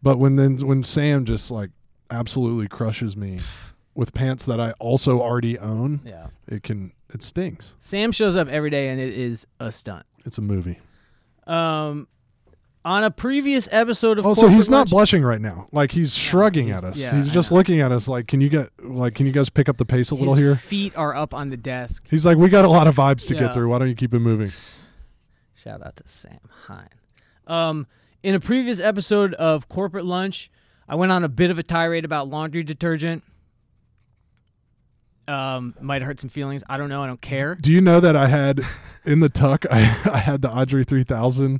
But 0.01 0.19
when 0.19 0.35
then 0.37 0.57
when 0.65 0.83
Sam 0.83 1.25
just 1.25 1.51
like 1.51 1.71
absolutely 2.09 2.67
crushes 2.69 3.17
me 3.17 3.39
with 3.95 4.13
pants 4.13 4.45
that 4.45 4.59
I 4.59 4.71
also 4.79 5.19
already 5.19 5.57
own, 5.59 6.01
Yeah. 6.05 6.27
it 6.47 6.63
can 6.63 6.93
it 7.13 7.23
stinks. 7.23 7.75
Sam 7.79 8.11
shows 8.11 8.37
up 8.37 8.47
every 8.47 8.69
day 8.69 8.89
and 8.89 8.99
it 9.01 9.13
is 9.17 9.47
a 9.59 9.71
stunt. 9.71 10.05
It's 10.27 10.37
a 10.37 10.41
movie. 10.41 10.79
Um, 11.47 12.07
on 12.85 13.03
a 13.03 13.11
previous 13.11 13.67
episode 13.71 14.19
of 14.19 14.25
Also, 14.25 14.41
Corporate 14.41 14.55
he's 14.55 14.69
not 14.69 14.77
Lunch- 14.77 14.89
blushing 14.91 15.23
right 15.23 15.41
now. 15.41 15.67
Like 15.71 15.91
he's 15.91 16.13
shrugging 16.15 16.67
he's- 16.67 16.83
at 16.83 16.89
us. 16.91 16.99
yeah, 16.99 17.15
he's 17.15 17.29
I 17.29 17.33
just 17.33 17.51
know. 17.51 17.57
looking 17.57 17.79
at 17.81 17.91
us 17.91 18.07
like, 18.07 18.27
"Can 18.27 18.39
you 18.41 18.49
get 18.49 18.69
like 18.83 19.15
can 19.15 19.25
you 19.25 19.31
guys 19.31 19.49
pick 19.49 19.67
up 19.67 19.77
the 19.77 19.85
pace 19.85 20.11
a 20.11 20.15
little 20.15 20.35
his 20.35 20.43
here?" 20.43 20.55
feet 20.55 20.93
are 20.95 21.15
up 21.15 21.33
on 21.33 21.49
the 21.49 21.57
desk. 21.57 22.03
He's 22.09 22.25
like, 22.25 22.37
"We 22.37 22.49
got 22.49 22.65
a 22.65 22.69
lot 22.69 22.87
of 22.87 22.95
vibes 22.95 23.27
to 23.29 23.33
Yeah. 23.33 23.41
get 23.41 23.53
through. 23.53 23.69
Why 23.69 23.79
don't 23.79 23.89
you 23.89 23.95
keep 23.95 24.13
it 24.13 24.19
moving?" 24.19 24.51
Shout 25.55 25.85
out 25.85 25.95
to 25.97 26.03
Sam 26.05 26.39
Hine. 26.67 26.89
Um, 27.47 27.87
in 28.23 28.35
a 28.35 28.39
previous 28.39 28.79
episode 28.79 29.33
of 29.35 29.67
Corporate 29.69 30.05
Lunch, 30.05 30.51
I 30.87 30.95
went 30.95 31.11
on 31.11 31.23
a 31.23 31.29
bit 31.29 31.49
of 31.51 31.57
a 31.57 31.63
tirade 31.63 32.05
about 32.05 32.29
laundry 32.29 32.63
detergent. 32.63 33.23
Um, 35.27 35.75
might 35.81 36.01
hurt 36.03 36.19
some 36.21 36.29
feelings. 36.29 36.63
I 36.69 36.77
don't 36.77 36.87
know. 36.87 37.03
I 37.03 37.07
don't 37.07 37.19
care. 37.21 37.55
Do 37.55 37.69
you 37.71 37.81
know 37.81 37.99
that 37.99 38.15
I 38.15 38.27
had 38.27 38.61
in 39.05 39.19
the 39.19 39.27
tuck 39.27 39.65
I, 39.71 39.79
I 40.11 40.19
had 40.19 40.41
the 40.41 40.49
Andre 40.49 40.83
3000 40.83 41.59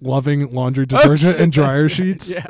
loving 0.00 0.50
laundry 0.50 0.86
detergent 0.86 1.36
Oh, 1.38 1.42
and 1.42 1.52
dryer 1.52 1.88
sheets? 1.90 2.30
Yeah. 2.30 2.46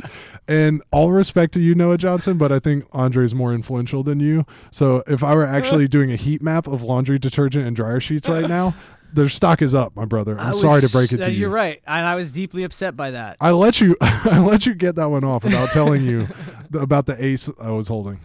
And 0.49 0.83
all 0.93 1.13
respect 1.13 1.53
to 1.55 1.61
you, 1.61 1.75
Noah 1.75 1.99
Johnson, 1.99 2.39
but 2.39 2.51
I 2.53 2.59
think 2.59 2.87
Andre 2.93 3.25
is 3.27 3.35
more 3.35 3.53
influential 3.53 4.03
than 4.03 4.19
you. 4.21 4.47
So 4.71 5.03
if 5.07 5.23
I 5.23 5.35
were 5.35 5.45
actually 5.45 5.89
doing 5.97 6.11
a 6.11 6.17
heat 6.17 6.41
map 6.41 6.67
of 6.67 6.83
laundry 6.83 7.19
detergent 7.19 7.67
and 7.67 7.77
dryer 7.77 8.01
sheets 8.01 8.27
right 8.29 8.49
now, 8.49 8.75
their 9.13 9.29
stock 9.29 9.61
is 9.61 9.75
up, 9.75 9.95
my 9.95 10.05
brother. 10.07 10.39
I'm 10.39 10.49
was- 10.51 10.61
sorry 10.63 10.81
to 10.81 10.89
break 10.89 11.13
it 11.13 11.21
uh, 11.21 11.25
to 11.25 11.33
you. 11.33 11.41
You're 11.41 11.51
right, 11.51 11.83
and 11.87 12.07
I 12.07 12.15
was 12.15 12.33
deeply 12.33 12.63
upset 12.65 12.97
by 12.97 13.11
that. 13.11 13.37
I 13.41 13.51
let 13.51 13.81
you 13.81 13.97
I 14.01 14.39
let 14.41 14.65
you 14.67 14.75
get 14.75 14.95
that 14.97 15.11
one 15.11 15.23
off 15.25 15.45
without 15.45 15.69
telling 15.71 16.03
you 16.05 16.29
about 16.73 17.07
the 17.07 17.23
ace 17.23 17.51
I 17.61 17.71
was 17.71 17.89
holding. 17.89 18.21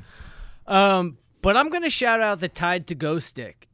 Um, 0.67 1.17
but 1.41 1.57
I'm 1.57 1.69
gonna 1.69 1.89
shout 1.89 2.21
out 2.21 2.39
the 2.39 2.49
Tide 2.49 2.87
to 2.87 2.95
Go 2.95 3.19
stick. 3.19 3.67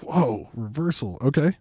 Whoa, 0.00 0.48
reversal. 0.54 1.18
Okay. 1.22 1.56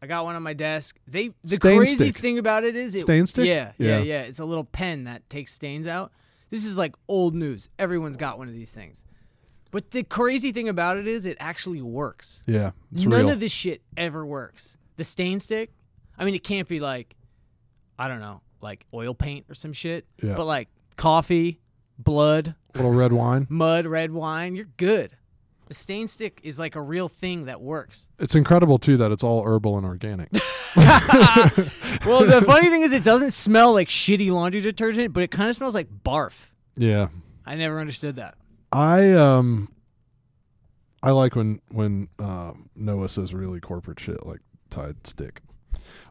I 0.00 0.06
got 0.06 0.24
one 0.24 0.34
on 0.34 0.42
my 0.42 0.52
desk. 0.52 0.98
They 1.06 1.30
the 1.44 1.56
Stain 1.56 1.76
crazy 1.78 1.94
stick. 1.96 2.18
thing 2.18 2.38
about 2.38 2.64
it 2.64 2.74
is 2.74 2.94
it, 2.94 3.02
Stain 3.02 3.26
stick? 3.26 3.46
Yeah, 3.46 3.72
yeah, 3.78 3.98
Yeah. 3.98 4.02
yeah, 4.02 4.20
It's 4.22 4.40
a 4.40 4.44
little 4.44 4.64
pen 4.64 5.04
that 5.04 5.28
takes 5.30 5.52
stains 5.52 5.86
out. 5.86 6.12
This 6.50 6.64
is 6.66 6.76
like 6.76 6.94
old 7.08 7.34
news. 7.34 7.68
Everyone's 7.78 8.16
got 8.16 8.36
one 8.36 8.48
of 8.48 8.54
these 8.54 8.72
things. 8.74 9.04
But 9.70 9.92
the 9.92 10.02
crazy 10.02 10.52
thing 10.52 10.68
about 10.68 10.98
it 10.98 11.06
is 11.06 11.24
it 11.24 11.36
actually 11.40 11.80
works. 11.80 12.42
Yeah, 12.46 12.72
None 12.90 13.08
real. 13.10 13.30
of 13.30 13.40
this 13.40 13.52
shit 13.52 13.80
ever 13.96 14.26
works. 14.26 14.76
The 14.96 15.04
stain 15.04 15.40
stick, 15.40 15.70
I 16.18 16.24
mean, 16.26 16.34
it 16.34 16.44
can't 16.44 16.68
be 16.68 16.78
like, 16.78 17.16
I 17.98 18.06
don't 18.08 18.20
know, 18.20 18.42
like 18.60 18.84
oil 18.92 19.14
paint 19.14 19.46
or 19.48 19.54
some 19.54 19.72
shit. 19.72 20.04
Yeah. 20.22 20.34
But 20.36 20.44
like 20.44 20.68
coffee, 20.96 21.60
blood, 22.04 22.54
Little 22.74 22.92
red 22.92 23.12
wine. 23.12 23.46
mud, 23.50 23.86
red 23.86 24.12
wine, 24.12 24.54
you're 24.56 24.68
good. 24.76 25.16
The 25.68 25.74
stain 25.74 26.06
stick 26.08 26.40
is 26.42 26.58
like 26.58 26.74
a 26.76 26.82
real 26.82 27.08
thing 27.08 27.46
that 27.46 27.60
works. 27.60 28.06
It's 28.18 28.34
incredible 28.34 28.78
too 28.78 28.96
that 28.98 29.10
it's 29.12 29.22
all 29.24 29.42
herbal 29.44 29.76
and 29.78 29.86
organic. 29.86 30.28
Well, 32.04 32.24
the 32.26 32.42
funny 32.44 32.68
thing 32.68 32.82
is, 32.82 32.92
it 32.92 33.04
doesn't 33.04 33.30
smell 33.32 33.72
like 33.72 33.88
shitty 33.88 34.30
laundry 34.32 34.60
detergent, 34.60 35.12
but 35.12 35.22
it 35.22 35.30
kind 35.30 35.48
of 35.48 35.54
smells 35.54 35.74
like 35.74 35.88
barf. 36.04 36.46
yeah. 36.76 37.08
I 37.44 37.54
never 37.56 37.80
understood 37.80 38.16
that. 38.16 38.36
I 38.72 39.12
um 39.12 39.68
I 41.02 41.10
like 41.10 41.34
when 41.36 41.60
when 41.70 42.08
uh, 42.18 42.52
Noah 42.76 43.08
says 43.08 43.34
really 43.34 43.58
corporate 43.60 43.98
shit 44.00 44.24
like 44.24 44.40
Tide 44.70 45.06
stick. 45.06 45.42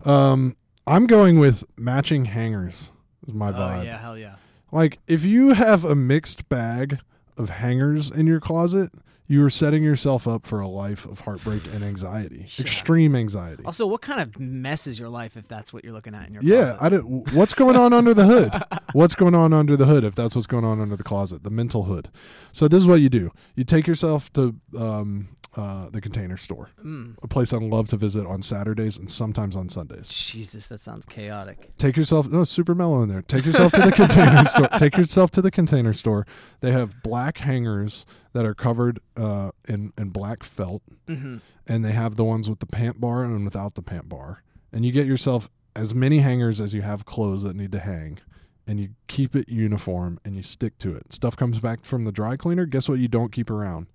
Um 0.06 0.56
I'm 0.86 1.08
going 1.08 1.40
with 1.40 1.64
matching 1.78 2.26
hangers 2.26 2.92
is 3.28 3.34
my 3.34 3.52
vibe. 3.52 3.56
Oh 3.56 3.60
vibe. 3.82 3.86
yeah, 3.86 3.98
hell 3.98 4.18
yeah. 4.18 4.36
Like 4.72 5.00
if 5.08 5.26
you 5.26 5.50
have 5.50 5.84
a 5.84 5.96
mixed 5.96 6.48
bag 6.50 7.00
of 7.38 7.50
hangers 7.50 8.10
in 8.10 8.28
your 8.28 8.40
closet, 8.40 8.92
you 9.32 9.44
are 9.46 9.50
setting 9.50 9.82
yourself 9.84 10.28
up 10.28 10.46
for 10.46 10.60
a 10.60 10.68
life 10.68 11.06
of 11.06 11.22
heartbreak 11.22 11.64
and 11.74 11.84
anxiety, 11.84 12.46
Yeah. 12.58 12.62
extreme 12.66 13.16
anxiety. 13.16 13.64
Also, 13.66 13.88
what 13.88 14.02
kind 14.02 14.20
of 14.20 14.40
mess 14.40 14.88
is 14.88 15.00
your 15.00 15.10
life 15.10 15.38
if 15.38 15.48
that's 15.48 15.72
what 15.72 15.84
you're 15.84 15.94
looking 15.94 16.14
at 16.16 16.28
in 16.28 16.34
your 16.34 16.44
Yeah, 16.44 16.76
closet? 16.76 16.84
I 16.84 16.90
don't. 16.90 17.34
What's 17.34 17.54
going 17.54 17.76
on 17.78 17.94
under 17.94 18.14
the 18.14 18.26
hood? 18.26 18.52
What's 18.94 19.16
going 19.16 19.36
on 19.36 19.54
under 19.54 19.78
the 19.78 19.86
hood? 19.86 20.04
If 20.04 20.16
that's 20.16 20.36
what's 20.36 20.48
going 20.48 20.66
on 20.66 20.82
under 20.82 20.96
the 20.98 21.04
closet, 21.04 21.44
the 21.44 21.50
mental 21.50 21.84
hood. 21.84 22.10
So 22.52 22.68
this 22.68 22.80
is 22.82 22.88
what 22.88 23.00
you 23.02 23.10
do: 23.10 23.32
you 23.56 23.64
take 23.64 23.88
yourself 23.88 24.32
to 24.34 24.56
um, 24.78 25.30
uh, 25.56 25.90
the 25.90 26.02
Container 26.02 26.36
Store, 26.38 26.70
Mm. 26.86 27.16
a 27.24 27.28
place 27.28 27.54
I 27.54 27.58
love 27.58 27.88
to 27.90 27.98
visit 27.98 28.26
on 28.26 28.42
Saturdays 28.42 28.98
and 28.98 29.10
sometimes 29.12 29.56
on 29.56 29.70
Sundays. 29.70 30.10
Jesus, 30.10 30.68
that 30.70 30.82
sounds 30.82 31.06
chaotic. 31.06 31.72
Take 31.78 31.96
yourself. 31.98 32.30
No, 32.30 32.44
super 32.44 32.74
mellow 32.76 33.02
in 33.04 33.10
there. 33.10 33.22
Take 33.22 33.46
yourself 33.46 33.72
to 33.74 33.82
the 33.82 33.92
Container 33.92 34.46
Store. 34.54 34.68
Take 34.78 34.98
yourself 34.98 35.30
to 35.32 35.42
the 35.42 35.52
Container 35.52 35.94
Store. 35.94 36.26
They 36.62 36.72
have 36.72 37.02
black 37.04 37.38
hangers 37.40 38.06
that 38.34 38.46
are 38.46 38.54
covered 38.54 39.00
uh, 39.18 39.52
in 39.68 39.92
in 39.98 40.10
black 40.10 40.44
felt 40.44 40.82
hmm 41.08 41.38
and 41.68 41.84
they 41.86 41.92
have 41.92 42.16
the 42.16 42.24
ones 42.24 42.50
with 42.50 42.60
the 42.60 42.66
pant 42.66 43.00
bar 43.00 43.24
and 43.24 43.46
without 43.46 43.76
the 43.76 43.82
pant 43.82 44.10
bar. 44.10 44.44
And 44.74 44.86
you 44.86 44.92
get 44.92 45.06
yourself 45.08 45.50
as 45.76 45.94
many 45.94 46.20
hangers 46.20 46.60
as 46.60 46.74
you 46.74 46.82
have 46.82 47.06
clothes 47.06 47.44
that 47.44 47.56
need 47.56 47.72
to 47.74 47.80
hang, 47.80 48.20
and 48.68 48.80
you 48.80 48.90
keep 49.08 49.36
it 49.36 49.48
uniform 49.50 50.20
and 50.26 50.36
you 50.36 50.44
stick 50.44 50.78
to 50.80 50.94
it. 50.96 51.14
Stuff 51.14 51.36
comes 51.38 51.60
back 51.60 51.86
from 51.86 52.04
the 52.06 52.12
dry 52.12 52.36
cleaner. 52.38 52.66
Guess 52.66 52.90
what? 52.90 53.00
You 53.00 53.08
don't 53.08 53.32
keep 53.32 53.50
around 53.50 53.88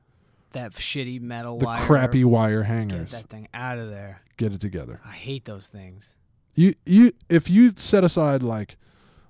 That 0.53 0.72
shitty 0.72 1.20
metal 1.20 1.59
the 1.59 1.66
wire. 1.66 1.80
crappy 1.80 2.24
wire 2.24 2.62
hangers. 2.62 3.11
Get 3.12 3.22
that 3.22 3.28
thing 3.28 3.49
out 3.55 3.78
of 3.78 3.91
there. 3.91 4.22
Get 4.39 4.53
it 4.53 4.61
together. 4.61 5.01
I 5.05 5.12
hate 5.12 5.45
those 5.45 5.68
things. 5.68 6.16
You 6.55 6.74
you 6.87 7.12
if 7.28 7.51
you 7.51 7.72
set 7.76 8.05
aside 8.05 8.43
like 8.43 8.76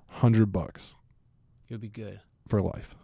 hundred 0.07 0.51
bucks 0.53 0.95
You'll 1.67 1.79
be 1.79 1.89
good. 1.89 2.19
for 2.47 2.61
life. 2.61 2.95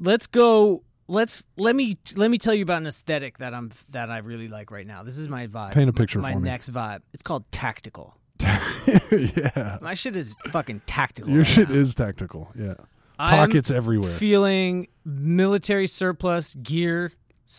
Let's 0.00 0.26
go. 0.26 0.82
Let's 1.08 1.44
let 1.56 1.76
me 1.76 1.98
let 2.16 2.30
me 2.30 2.38
tell 2.38 2.52
you 2.54 2.62
about 2.62 2.78
an 2.78 2.86
aesthetic 2.88 3.38
that 3.38 3.54
I'm 3.54 3.70
that 3.90 4.10
I 4.10 4.18
really 4.18 4.48
like 4.48 4.70
right 4.70 4.86
now. 4.86 5.02
This 5.04 5.18
is 5.18 5.28
my 5.28 5.46
vibe. 5.46 5.72
Paint 5.72 5.88
a 5.88 5.92
picture 5.92 6.20
my 6.20 6.32
for 6.32 6.40
me. 6.40 6.48
next 6.48 6.72
vibe. 6.72 7.02
It's 7.12 7.22
called 7.22 7.44
tactical. 7.52 8.16
yeah. 8.40 9.78
My 9.80 9.94
shit 9.94 10.16
is 10.16 10.36
fucking 10.50 10.82
tactical. 10.86 11.30
Your 11.30 11.42
right 11.42 11.46
shit 11.46 11.68
now. 11.68 11.76
is 11.76 11.94
tactical. 11.94 12.50
Yeah. 12.56 12.74
I'm 13.18 13.48
Pockets 13.48 13.70
everywhere. 13.70 14.12
Feeling 14.12 14.88
military 15.04 15.86
surplus 15.86 16.54
gear, 16.54 17.12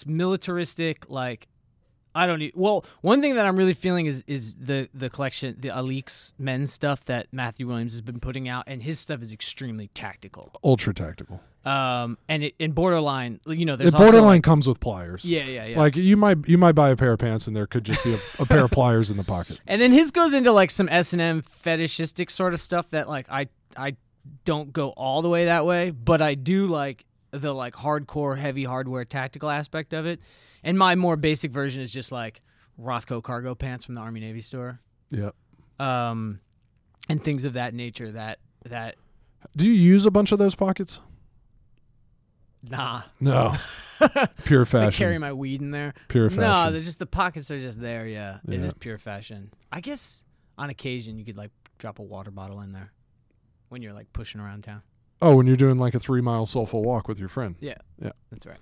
militaristic. 0.06 1.10
Like 1.10 1.48
I 2.18 2.26
don't 2.28 2.40
need. 2.40 2.54
Well, 2.56 2.86
one 3.02 3.22
thing 3.22 3.36
that 3.36 3.46
I'm 3.46 3.56
really 3.56 3.74
feeling 3.74 4.06
is 4.08 4.24
is 4.28 4.56
the 4.56 4.90
the 4.94 5.10
collection, 5.10 5.56
the 5.60 5.70
Alyx 5.70 6.34
men's 6.40 6.74
stuff 6.74 7.06
that 7.06 7.28
Matthew 7.32 7.68
Williams 7.68 7.94
has 7.94 8.02
been 8.02 8.20
putting 8.20 8.50
out, 8.50 8.64
and 8.68 8.82
his 8.84 9.00
stuff 9.00 9.22
is 9.22 9.32
extremely 9.32 9.88
tactical. 9.94 10.52
Ultra 10.64 10.94
tactical. 10.94 11.42
Um, 11.66 12.18
and 12.30 12.44
it 12.46 12.56
in 12.60 12.72
borderline, 12.72 13.42
you 13.46 13.66
know, 13.66 13.76
there's 13.76 13.92
The 13.92 13.98
borderline 13.98 14.38
like- 14.38 14.44
comes 14.44 14.68
with 14.68 14.80
pliers. 14.80 15.26
yeah, 15.26 15.44
yeah, 15.44 15.66
yeah. 15.66 15.78
Like 15.78 15.96
you 15.98 16.16
might 16.16 16.48
you 16.48 16.58
might 16.58 16.76
buy 16.76 16.90
a 16.90 16.96
pair 16.96 17.12
of 17.12 17.20
pants 17.20 17.46
and 17.46 17.56
there 17.56 17.68
could 17.68 17.84
just 17.84 18.04
be 18.06 18.14
a, 18.14 18.20
a 18.40 18.46
pair 18.46 18.64
of 18.64 18.72
pliers 18.78 19.12
in 19.12 19.18
the 19.18 19.24
pocket. 19.26 19.60
And 19.68 19.82
then 19.82 19.92
his 19.92 20.12
goes 20.12 20.34
into 20.34 20.52
like 20.54 20.72
some 20.72 20.88
S 20.90 21.12
and 21.14 21.22
M 21.22 21.42
fetishistic 21.42 22.30
sort 22.30 22.54
of 22.54 22.62
stuff 22.62 22.90
that 22.92 23.10
like 23.10 23.28
I 23.30 23.48
I 23.76 23.96
don't 24.46 24.72
go 24.74 24.90
all 24.92 25.22
the 25.22 25.30
way 25.30 25.46
that 25.46 25.66
way, 25.66 25.90
but 25.92 26.22
I 26.22 26.36
do 26.36 26.68
like 26.68 27.04
the 27.32 27.54
like 27.54 27.74
hardcore 27.76 28.38
heavy 28.38 28.64
hardware 28.64 29.04
tactical 29.04 29.50
aspect 29.50 29.94
of 29.94 30.06
it. 30.06 30.22
And 30.68 30.78
my 30.78 30.96
more 30.96 31.16
basic 31.16 31.52
version 31.52 31.82
is 31.82 31.94
just 31.94 32.12
like 32.12 32.42
Rothco 32.80 33.24
cargo 33.24 33.56
pants 33.56 33.86
from 33.86 33.96
the 33.96 34.02
Army 34.02 34.20
Navy 34.20 34.42
store, 34.42 34.82
Yep. 35.12 35.34
um, 35.80 36.42
and 37.08 37.24
things 37.24 37.46
of 37.46 37.54
that 37.54 37.74
nature. 37.74 38.12
That 38.12 38.40
that 38.66 38.96
Do 39.56 39.66
you 39.66 39.72
use 39.74 40.06
a 40.06 40.12
bunch 40.12 40.32
of 40.34 40.40
those 40.40 40.56
pockets? 40.56 41.00
nah, 42.70 43.04
No. 43.20 43.56
Pure 44.44 44.66
fashion. 44.66 44.88
I 44.88 44.92
carry 44.92 45.18
my 45.18 45.32
weed 45.34 45.62
in 45.62 45.72
there. 45.72 45.94
Pure 46.10 46.32
fashion. 46.32 46.42
No, 46.66 46.72
they're 46.72 46.82
just 46.82 47.00
the 47.00 47.06
pockets 47.06 47.50
are 47.50 47.60
just 47.60 47.80
there. 47.80 48.06
Yeah, 48.08 48.40
it's 48.48 48.58
Yeah. 48.58 48.64
just 48.64 48.80
pure 48.80 48.98
fashion. 48.98 49.52
I 49.72 49.80
guess 49.82 50.26
on 50.58 50.70
occasion 50.70 51.18
you 51.18 51.26
could 51.26 51.38
like 51.38 51.52
drop 51.78 52.00
a 52.00 52.04
water 52.04 52.32
bottle 52.32 52.60
in 52.62 52.74
there 52.74 52.92
when 53.70 53.82
you're 53.82 53.94
like 53.94 54.12
pushing 54.14 54.42
around 54.42 54.64
town. 54.66 54.82
oh, 55.22 55.36
when 55.36 55.48
you're 55.48 55.56
doing 55.58 55.78
like 55.80 55.96
a 55.96 56.00
three 56.00 56.22
mile 56.22 56.46
soulful 56.46 56.84
walk 56.84 57.08
with 57.08 57.20
your 57.20 57.30
friend. 57.30 57.56
Yeah. 57.60 57.78
Yeah. 58.02 58.12
That's 58.32 58.46
right. 58.46 58.60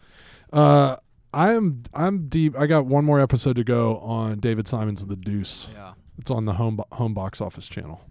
Uh, 0.54 0.98
I'm 1.36 1.84
I'm 1.94 2.28
deep. 2.30 2.58
I 2.58 2.66
got 2.66 2.86
one 2.86 3.04
more 3.06 3.20
episode 3.20 3.58
to 3.58 3.64
go 3.64 3.98
on 3.98 4.40
David 4.40 4.68
Simon's 4.68 5.06
The 5.06 5.16
Deuce. 5.18 5.68
Yeah. 5.74 5.94
It's 6.18 6.32
on 6.32 6.46
the 6.46 6.54
home 6.54 6.78
bo- 6.78 6.88
home 6.94 7.14
box 7.14 7.42
office 7.42 7.68
channel. 7.68 8.02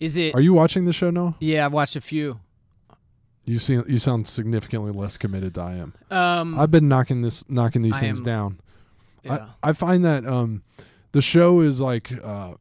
Is 0.00 0.16
it? 0.16 0.34
Are 0.34 0.40
you 0.40 0.54
watching 0.54 0.86
the 0.86 0.92
show 0.92 1.10
now? 1.10 1.36
yeah, 1.40 1.66
I've 1.66 1.72
watched 1.72 1.94
a 1.94 2.00
few. 2.00 2.40
You 3.44 3.58
see, 3.58 3.74
you 3.86 3.98
sound 3.98 4.26
significantly 4.26 4.90
less 4.90 5.18
committed 5.18 5.52
than 5.54 5.64
I 5.66 5.76
am. 5.76 5.94
Um, 6.10 6.58
I've 6.58 6.70
been 6.70 6.88
knocking 6.88 7.20
this 7.20 7.44
knocking 7.50 7.82
these 7.82 7.96
I 7.96 8.00
things 8.00 8.20
am- 8.20 8.24
down. 8.24 8.60
yeah. 9.22 9.48
I, 9.62 9.68
I 9.70 9.72
find 9.74 10.02
that 10.06 10.24
um, 10.24 10.62
the 11.12 11.20
show 11.20 11.60
is 11.60 11.78
like 11.80 12.10
uh, 12.24 12.54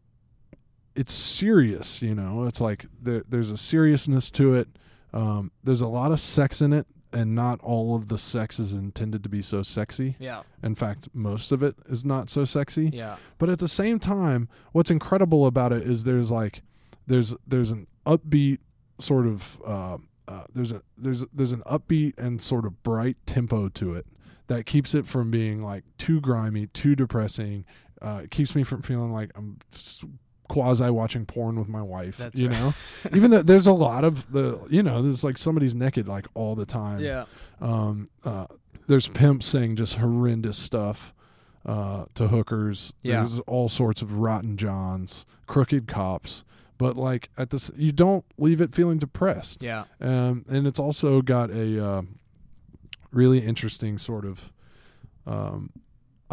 it's 0.96 1.14
serious. 1.14 2.02
You 2.02 2.14
know, 2.14 2.44
it's 2.44 2.60
like 2.60 2.88
there, 3.02 3.24
there's 3.30 3.50
a 3.50 3.58
seriousness 3.58 4.30
to 4.32 4.56
it. 4.56 4.68
Um, 5.14 5.52
there's 5.64 5.82
a 5.82 5.88
lot 5.88 6.12
of 6.12 6.20
sex 6.20 6.60
in 6.62 6.74
it, 6.74 6.88
and 7.14 7.36
not 7.36 7.60
all 7.62 7.96
of 7.96 8.08
the 8.08 8.18
sex 8.18 8.60
is 8.60 8.74
intended 8.74 9.24
to 9.24 9.30
be 9.30 9.42
so 9.42 9.64
sexy. 9.64 10.16
yeah. 10.20 10.44
In 10.64 10.76
fact, 10.76 11.10
most 11.14 11.52
of 11.52 11.62
it 11.62 11.76
is 11.88 12.04
not 12.04 12.30
so 12.30 12.46
sexy. 12.46 12.90
Yeah. 12.94 13.18
But 13.38 13.50
at 13.50 13.60
the 13.60 13.68
same 13.68 14.00
time, 14.00 14.50
what's 14.72 14.90
incredible 14.92 15.46
about 15.46 15.72
it 15.72 15.84
is 15.84 16.04
there's 16.04 16.32
like 16.32 16.64
there's 17.08 17.36
there's 17.46 17.72
an 17.72 17.88
upbeat 18.06 18.60
sort 19.00 19.28
of 19.28 19.62
uh, 19.66 19.98
uh, 20.28 20.44
there's 20.54 20.72
a 20.72 20.82
there's 20.98 21.26
there's 21.34 21.52
an 21.52 21.62
upbeat 21.62 22.18
and 22.18 22.42
sort 22.42 22.66
of 22.66 22.82
bright 22.84 23.18
tempo 23.26 23.70
to 23.70 23.94
it 23.94 24.06
that 24.48 24.66
keeps 24.66 24.94
it 24.94 25.06
from 25.06 25.32
being 25.32 25.62
like 25.62 25.84
too 25.98 26.20
grimy, 26.20 26.68
too 26.68 26.96
depressing. 26.96 27.66
Uh, 28.02 28.22
it 28.24 28.32
keeps 28.32 28.56
me 28.56 28.64
from 28.64 28.82
feeling 28.82 29.14
like 29.14 29.32
I'm 29.36 29.60
quasi 30.48 30.90
watching 30.90 31.26
porn 31.26 31.58
with 31.58 31.68
my 31.68 31.82
wife. 31.82 32.18
That's 32.18 32.38
you 32.38 32.50
right. 32.50 32.60
know, 32.60 32.74
even 33.14 33.32
though 33.32 33.42
there's 33.42 33.68
a 33.68 33.74
lot 33.74 34.04
of 34.04 34.32
the 34.32 34.60
you 34.70 34.84
know 34.84 35.02
there's 35.02 35.24
like 35.24 35.38
somebody's 35.38 35.76
naked 35.76 36.08
like 36.08 36.28
all 36.34 36.56
the 36.56 36.66
time. 36.66 37.00
Yeah. 37.00 37.26
Um, 37.62 38.08
uh, 38.24 38.48
there's 38.88 39.08
pimps 39.08 39.46
saying 39.46 39.78
just 39.78 39.96
horrendous 39.96 40.58
stuff 40.58 41.14
uh, 41.66 42.06
to 42.16 42.28
hookers. 42.28 42.94
Yeah. 43.02 43.20
There's 43.20 43.40
all 43.40 43.70
sorts 43.70 44.02
of 44.02 44.14
rotten 44.14 44.58
johns, 44.58 45.26
crooked 45.48 45.88
cops. 45.88 46.44
But 46.78 46.98
like 46.98 47.30
at 47.38 47.50
this, 47.52 47.72
you 47.76 47.92
don't 47.92 48.26
leave 48.38 48.60
it 48.60 48.74
feeling 48.74 48.98
depressed. 48.98 49.64
Yeah. 49.64 49.86
Um, 50.02 50.46
and 50.50 50.68
it's 50.68 50.80
also 50.80 51.22
got 51.22 51.50
a 51.52 51.84
uh, 51.84 52.02
really 53.12 53.40
interesting 53.40 53.98
sort 53.98 54.26
of. 54.26 54.52
Um, 55.26 55.70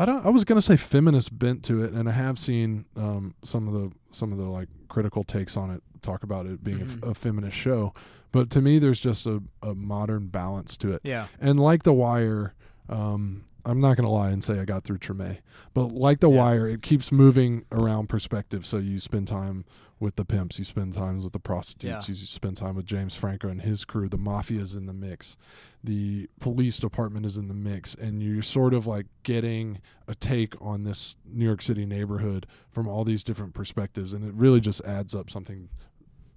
I 0.00 0.06
don't. 0.06 0.24
I 0.24 0.30
was 0.30 0.44
gonna 0.44 0.62
say 0.62 0.76
feminist 0.76 1.38
bent 1.38 1.62
to 1.64 1.82
it, 1.84 1.92
and 1.92 2.08
I 2.08 2.12
have 2.12 2.38
seen 2.38 2.86
um, 2.96 3.34
some 3.44 3.68
of 3.68 3.74
the 3.74 3.92
some 4.12 4.32
of 4.32 4.38
the 4.38 4.44
like 4.44 4.68
critical 4.88 5.22
takes 5.24 5.56
on 5.56 5.70
it 5.70 5.82
talk 6.02 6.22
about 6.22 6.46
it 6.46 6.64
being 6.64 6.80
a 6.80 6.84
f- 6.84 6.90
Mhm. 6.96 7.10
a, 7.10 7.14
feminist 7.14 7.56
show. 7.56 7.92
But 8.32 8.48
to 8.50 8.62
me, 8.62 8.78
there's 8.78 8.98
just 9.00 9.26
a, 9.26 9.42
a 9.62 9.74
modern 9.74 10.28
balance 10.28 10.76
to 10.78 10.92
it. 10.92 11.00
Yeah. 11.04 11.26
And 11.40 11.60
like 11.60 11.82
The 11.82 11.92
Wire, 11.92 12.54
um, 12.88 13.44
I'm 13.64 13.80
not 13.80 13.96
going 13.96 14.06
to 14.06 14.12
lie 14.12 14.30
and 14.30 14.42
say 14.42 14.58
I 14.60 14.64
got 14.64 14.84
through 14.84 14.98
Treme, 14.98 15.38
but 15.74 15.92
like 15.92 16.20
The 16.20 16.30
Yeah. 16.30 16.36
Wire, 16.38 16.68
it 16.68 16.82
keeps 16.82 17.10
moving 17.12 17.64
around 17.72 18.08
perspective. 18.08 18.64
So 18.66 18.78
you 18.78 18.98
spend 18.98 19.28
time 19.28 19.64
with 19.98 20.16
the 20.16 20.24
pimps, 20.24 20.58
you 20.58 20.64
spend 20.64 20.94
time 20.94 21.22
with 21.22 21.34
the 21.34 21.38
prostitutes, 21.38 22.08
Yeah. 22.08 22.12
you 22.12 22.14
spend 22.26 22.56
time 22.56 22.74
with 22.74 22.86
James 22.86 23.14
Franco 23.14 23.48
and 23.48 23.60
his 23.60 23.84
crew. 23.84 24.08
The 24.08 24.16
mafia 24.16 24.62
is 24.62 24.74
in 24.74 24.86
the 24.86 24.94
mix, 24.94 25.36
the 25.84 26.30
police 26.40 26.78
department 26.78 27.26
is 27.26 27.36
in 27.36 27.48
the 27.48 27.54
mix, 27.54 27.94
and 27.94 28.22
you're 28.22 28.42
sort 28.42 28.72
of 28.72 28.86
like 28.86 29.06
getting 29.24 29.80
a 30.08 30.14
take 30.14 30.54
on 30.60 30.84
this 30.84 31.18
New 31.26 31.44
York 31.44 31.60
City 31.60 31.84
neighborhood 31.84 32.46
from 32.70 32.88
all 32.88 33.04
these 33.04 33.22
different 33.22 33.52
perspectives, 33.52 34.14
and 34.14 34.24
it 34.24 34.32
really 34.34 34.60
just 34.60 34.82
adds 34.86 35.14
up 35.14 35.28
something 35.28 35.68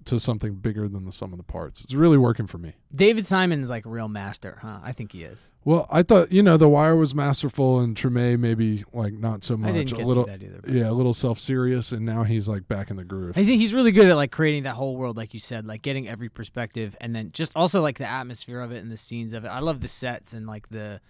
to 0.05 0.19
something 0.19 0.55
bigger 0.55 0.87
than 0.87 1.05
the 1.05 1.11
sum 1.11 1.31
of 1.33 1.37
the 1.37 1.43
parts. 1.43 1.81
It's 1.81 1.93
really 1.93 2.17
working 2.17 2.47
for 2.47 2.57
me. 2.57 2.73
David 2.93 3.25
Simon's 3.25 3.69
like 3.69 3.85
a 3.85 3.89
real 3.89 4.07
master, 4.07 4.59
huh? 4.61 4.79
I 4.83 4.91
think 4.91 5.11
he 5.11 5.23
is. 5.23 5.51
Well, 5.65 5.87
I 5.91 6.03
thought 6.03 6.31
you 6.31 6.43
know 6.43 6.57
the 6.57 6.69
Wire 6.69 6.95
was 6.95 7.13
masterful 7.15 7.79
and 7.79 7.95
Treme 7.95 8.39
maybe 8.39 8.83
like 8.93 9.13
not 9.13 9.43
so 9.43 9.57
much. 9.57 9.69
I 9.69 9.73
didn't 9.73 9.99
a 9.99 10.05
little, 10.05 10.25
that 10.25 10.41
either. 10.43 10.61
yeah, 10.67 10.89
a 10.89 10.93
little 10.93 11.13
self 11.13 11.39
serious, 11.39 11.91
and 11.91 12.05
now 12.05 12.23
he's 12.23 12.47
like 12.47 12.67
back 12.67 12.89
in 12.89 12.95
the 12.97 13.03
groove. 13.03 13.37
I 13.37 13.43
think 13.43 13.59
he's 13.59 13.73
really 13.73 13.91
good 13.91 14.07
at 14.09 14.15
like 14.15 14.31
creating 14.31 14.63
that 14.63 14.75
whole 14.75 14.95
world, 14.95 15.17
like 15.17 15.33
you 15.33 15.39
said, 15.39 15.65
like 15.65 15.81
getting 15.81 16.07
every 16.07 16.29
perspective, 16.29 16.95
and 17.01 17.15
then 17.15 17.31
just 17.33 17.51
also 17.55 17.81
like 17.81 17.97
the 17.97 18.09
atmosphere 18.09 18.59
of 18.61 18.71
it 18.71 18.77
and 18.83 18.91
the 18.91 18.97
scenes 18.97 19.33
of 19.33 19.45
it. 19.45 19.47
I 19.47 19.59
love 19.59 19.81
the 19.81 19.87
sets 19.87 20.33
and 20.33 20.45
like 20.47 20.69
the 20.69 21.01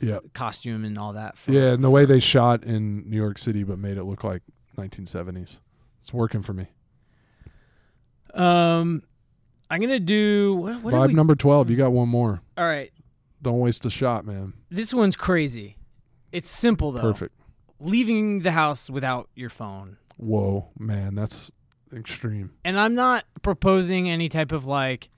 Yeah, 0.00 0.18
costume 0.32 0.84
and 0.84 0.98
all 0.98 1.12
that. 1.14 1.36
For, 1.36 1.52
yeah, 1.52 1.72
and 1.72 1.82
the 1.84 1.90
way 1.90 2.04
they 2.04 2.20
shot 2.20 2.64
in 2.64 3.08
New 3.08 3.16
York 3.16 3.38
City, 3.38 3.62
but 3.64 3.78
made 3.78 3.96
it 3.96 4.04
look 4.04 4.24
like 4.24 4.42
1970s. 4.76 5.60
It's 6.00 6.12
working 6.12 6.42
for 6.42 6.52
me. 6.52 6.68
Um, 8.34 9.02
I'm 9.70 9.80
gonna 9.80 10.00
do 10.00 10.54
what? 10.54 10.82
what 10.82 10.94
Vibe 10.94 11.08
we- 11.08 11.14
number 11.14 11.34
12. 11.34 11.70
You 11.70 11.76
got 11.76 11.92
one 11.92 12.08
more. 12.08 12.40
All 12.56 12.66
right, 12.66 12.90
Don't 13.42 13.60
waste 13.60 13.84
a 13.86 13.90
shot, 13.90 14.24
man. 14.24 14.52
this 14.70 14.92
one's 14.94 15.16
crazy. 15.16 15.76
It's 16.32 16.48
simple 16.50 16.92
though. 16.92 17.00
Perfect. 17.00 17.34
Leaving 17.80 18.40
the 18.40 18.50
house 18.52 18.90
without 18.90 19.28
your 19.34 19.50
phone. 19.50 19.96
Whoa, 20.16 20.68
man, 20.78 21.14
that's 21.14 21.50
extreme. 21.94 22.50
And 22.64 22.78
I'm 22.78 22.94
not 22.94 23.24
proposing 23.42 24.10
any 24.10 24.28
type 24.28 24.50
of 24.52 24.66
like 24.66 25.08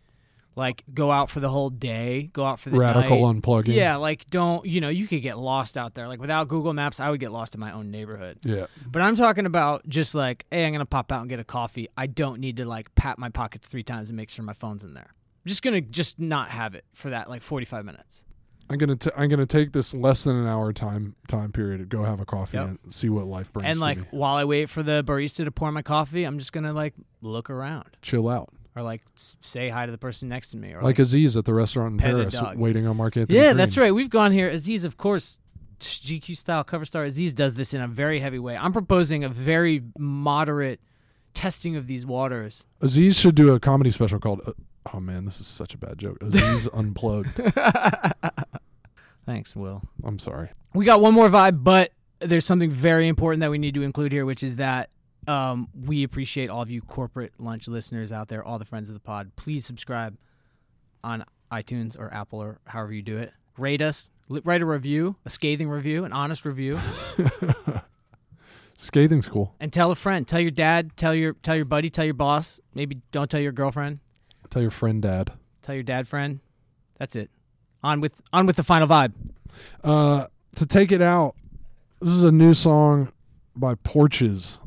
Like 0.56 0.82
go 0.92 1.10
out 1.12 1.30
for 1.30 1.38
the 1.40 1.48
whole 1.48 1.70
day, 1.70 2.28
go 2.32 2.44
out 2.44 2.58
for 2.58 2.70
the 2.70 2.76
Radical 2.78 3.32
night. 3.32 3.42
unplugging. 3.42 3.74
Yeah, 3.74 3.96
like 3.96 4.26
don't 4.30 4.66
you 4.66 4.80
know 4.80 4.88
you 4.88 5.06
could 5.06 5.22
get 5.22 5.38
lost 5.38 5.78
out 5.78 5.94
there. 5.94 6.08
Like 6.08 6.20
without 6.20 6.48
Google 6.48 6.72
Maps, 6.72 6.98
I 7.00 7.08
would 7.10 7.20
get 7.20 7.30
lost 7.32 7.54
in 7.54 7.60
my 7.60 7.72
own 7.72 7.90
neighborhood. 7.90 8.38
Yeah. 8.42 8.66
But 8.90 9.02
I'm 9.02 9.14
talking 9.16 9.46
about 9.46 9.88
just 9.88 10.14
like, 10.14 10.44
hey, 10.50 10.64
I'm 10.66 10.72
gonna 10.72 10.84
pop 10.86 11.12
out 11.12 11.20
and 11.20 11.28
get 11.30 11.38
a 11.38 11.44
coffee. 11.44 11.88
I 11.96 12.06
don't 12.08 12.40
need 12.40 12.56
to 12.56 12.64
like 12.64 12.92
pat 12.96 13.18
my 13.18 13.28
pockets 13.30 13.68
three 13.68 13.84
times 13.84 14.10
and 14.10 14.16
make 14.16 14.28
sure 14.28 14.44
my 14.44 14.52
phone's 14.52 14.82
in 14.84 14.92
there. 14.94 15.06
I'm 15.08 15.48
just 15.48 15.62
gonna 15.62 15.80
just 15.80 16.18
not 16.18 16.48
have 16.50 16.74
it 16.74 16.84
for 16.94 17.10
that 17.10 17.30
like 17.30 17.42
45 17.42 17.84
minutes. 17.84 18.24
I'm 18.68 18.76
gonna 18.78 18.96
t- 18.96 19.10
I'm 19.16 19.28
gonna 19.28 19.46
take 19.46 19.72
this 19.72 19.94
less 19.94 20.24
than 20.24 20.36
an 20.36 20.46
hour 20.46 20.72
time 20.72 21.14
time 21.28 21.52
period 21.52 21.78
to 21.78 21.84
go 21.86 22.04
have 22.04 22.20
a 22.20 22.24
coffee 22.26 22.56
Yep. 22.56 22.66
and 22.66 22.78
see 22.92 23.08
what 23.08 23.26
life 23.26 23.52
brings 23.52 23.68
and 23.68 23.78
like 23.80 23.98
me. 23.98 24.04
while 24.10 24.34
I 24.36 24.44
wait 24.44 24.68
for 24.68 24.82
the 24.82 25.02
barista 25.04 25.44
to 25.44 25.50
pour 25.50 25.72
my 25.72 25.82
coffee, 25.82 26.24
I'm 26.24 26.38
just 26.38 26.52
gonna 26.52 26.72
like 26.72 26.94
look 27.22 27.50
around 27.50 27.96
Chill 28.02 28.28
out, 28.28 28.52
or 28.76 28.82
like 28.82 29.02
say 29.14 29.68
hi 29.68 29.86
to 29.86 29.92
the 29.92 29.98
person 29.98 30.28
next 30.28 30.50
to 30.50 30.56
me 30.56 30.72
or 30.72 30.82
like 30.82 30.98
Aziz 30.98 31.36
at 31.36 31.44
the 31.44 31.54
restaurant 31.54 31.92
in 31.92 31.98
Paris, 31.98 32.36
waiting 32.54 32.86
on 32.86 32.96
Mark 32.96 33.16
Anthony. 33.16 33.38
Yeah, 33.38 33.52
that's 33.52 33.76
right. 33.76 33.92
We've 33.92 34.10
gone 34.10 34.32
here. 34.32 34.48
Aziz, 34.48 34.84
of 34.84 34.96
course, 34.96 35.38
GQ 35.80 36.36
style 36.36 36.64
cover 36.64 36.84
star 36.84 37.04
Aziz 37.04 37.34
does 37.34 37.54
this 37.54 37.74
in 37.74 37.80
a 37.80 37.88
very 37.88 38.20
heavy 38.20 38.38
way. 38.38 38.56
I'm 38.56 38.72
proposing 38.72 39.24
a 39.24 39.28
very 39.28 39.82
moderate 39.98 40.80
testing 41.34 41.76
of 41.76 41.86
these 41.86 42.06
waters. 42.06 42.64
Aziz 42.80 43.18
should 43.18 43.34
do 43.34 43.52
a 43.52 43.60
comedy 43.60 43.90
special 43.90 44.18
called. 44.18 44.42
Uh, 44.46 44.52
oh 44.94 45.00
man, 45.00 45.24
this 45.24 45.40
is 45.40 45.46
such 45.46 45.74
a 45.74 45.78
bad 45.78 45.98
joke. 45.98 46.18
Aziz 46.22 46.68
unplugged. 46.72 47.40
Thanks, 49.26 49.54
Will. 49.54 49.82
I'm 50.04 50.18
sorry. 50.18 50.50
We 50.74 50.84
got 50.84 51.00
one 51.00 51.14
more 51.14 51.28
vibe, 51.28 51.62
but 51.62 51.92
there's 52.20 52.44
something 52.44 52.70
very 52.70 53.08
important 53.08 53.40
that 53.40 53.50
we 53.50 53.58
need 53.58 53.74
to 53.74 53.82
include 53.82 54.12
here, 54.12 54.24
which 54.26 54.42
is 54.42 54.56
that 54.56 54.90
um, 55.30 55.68
we 55.86 56.02
appreciate 56.02 56.50
all 56.50 56.62
of 56.62 56.70
you 56.70 56.80
corporate 56.82 57.32
lunch 57.38 57.68
listeners 57.68 58.12
out 58.12 58.28
there, 58.28 58.42
all 58.44 58.58
the 58.58 58.64
friends 58.64 58.88
of 58.88 58.94
the 58.94 59.00
pod. 59.00 59.30
Please 59.36 59.64
subscribe 59.64 60.16
on 61.04 61.24
iTunes 61.52 61.98
or 61.98 62.12
Apple 62.12 62.40
or 62.42 62.58
however 62.66 62.92
you 62.92 63.02
do 63.02 63.16
it. 63.18 63.32
Rate 63.56 63.82
us, 63.82 64.10
write 64.28 64.62
a 64.62 64.66
review, 64.66 65.16
a 65.24 65.30
scathing 65.30 65.68
review, 65.68 66.04
an 66.04 66.12
honest 66.12 66.44
review, 66.44 66.78
Scathing's 68.76 69.28
cool. 69.28 69.54
and 69.60 69.72
tell 69.72 69.90
a 69.90 69.94
friend. 69.94 70.26
Tell 70.26 70.40
your 70.40 70.50
dad. 70.50 70.96
Tell 70.96 71.14
your 71.14 71.34
tell 71.34 71.54
your 71.56 71.66
buddy. 71.66 71.90
Tell 71.90 72.04
your 72.06 72.14
boss. 72.14 72.60
Maybe 72.74 72.98
don't 73.12 73.30
tell 73.30 73.40
your 73.40 73.52
girlfriend. 73.52 73.98
Tell 74.48 74.62
your 74.62 74.70
friend, 74.70 75.02
dad. 75.02 75.32
Tell 75.60 75.74
your 75.74 75.84
dad 75.84 76.08
friend. 76.08 76.40
That's 76.98 77.14
it. 77.14 77.30
On 77.82 78.00
with 78.00 78.22
on 78.32 78.46
with 78.46 78.56
the 78.56 78.62
final 78.62 78.88
vibe. 78.88 79.12
Uh, 79.84 80.26
to 80.56 80.64
take 80.64 80.92
it 80.92 81.02
out, 81.02 81.34
this 82.00 82.08
is 82.10 82.22
a 82.22 82.32
new 82.32 82.54
song 82.54 83.12
by 83.54 83.74
Porches. 83.74 84.60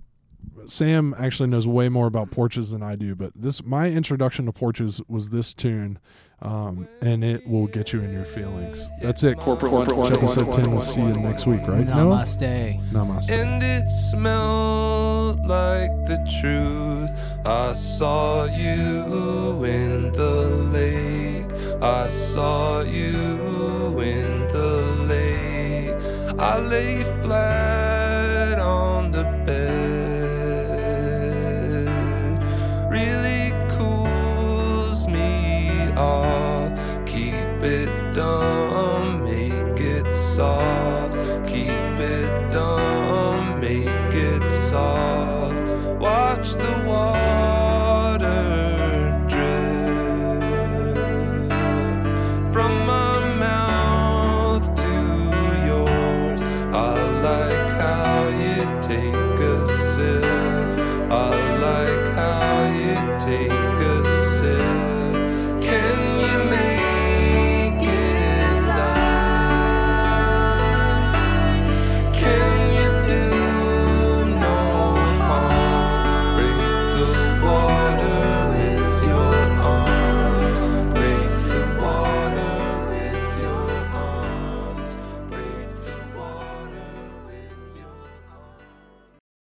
Sam 0.67 1.13
actually 1.17 1.49
knows 1.49 1.67
way 1.67 1.89
more 1.89 2.07
about 2.07 2.31
Porches 2.31 2.71
than 2.71 2.81
I 2.83 2.95
do, 2.95 3.15
but 3.15 3.31
this 3.35 3.63
my 3.63 3.89
introduction 3.89 4.45
to 4.45 4.51
Porches 4.51 5.01
was 5.07 5.29
this 5.29 5.53
tune, 5.53 5.99
um, 6.41 6.87
and 7.01 7.23
it 7.23 7.47
will 7.47 7.67
get 7.67 7.93
you 7.93 8.01
in 8.01 8.11
your 8.11 8.25
feelings. 8.25 8.89
That's 9.01 9.23
it. 9.23 9.37
Corporate, 9.37 9.71
Corporate 9.71 9.97
Lunch 9.97 10.17
episode 10.17 10.51
ten. 10.53 10.71
We'll 10.71 10.81
see 10.81 11.01
you 11.01 11.13
next 11.13 11.45
week, 11.45 11.61
right? 11.67 11.85
Noah? 11.85 12.17
Namaste. 12.23 12.89
Namaste. 12.91 13.29
And 13.31 13.63
it 13.63 13.89
smelled 13.89 15.45
like 15.45 15.91
the 16.07 16.17
truth. 16.41 17.09
I 17.45 17.73
saw 17.73 18.45
you 18.45 19.63
in 19.63 20.11
the 20.11 20.47
lake. 20.73 21.45
I 21.81 22.07
saw 22.07 22.81
you 22.81 23.99
in 23.99 24.47
the 24.53 25.05
lake. 25.07 26.39
I 26.39 26.59
lay 26.59 27.03
flat 27.21 27.62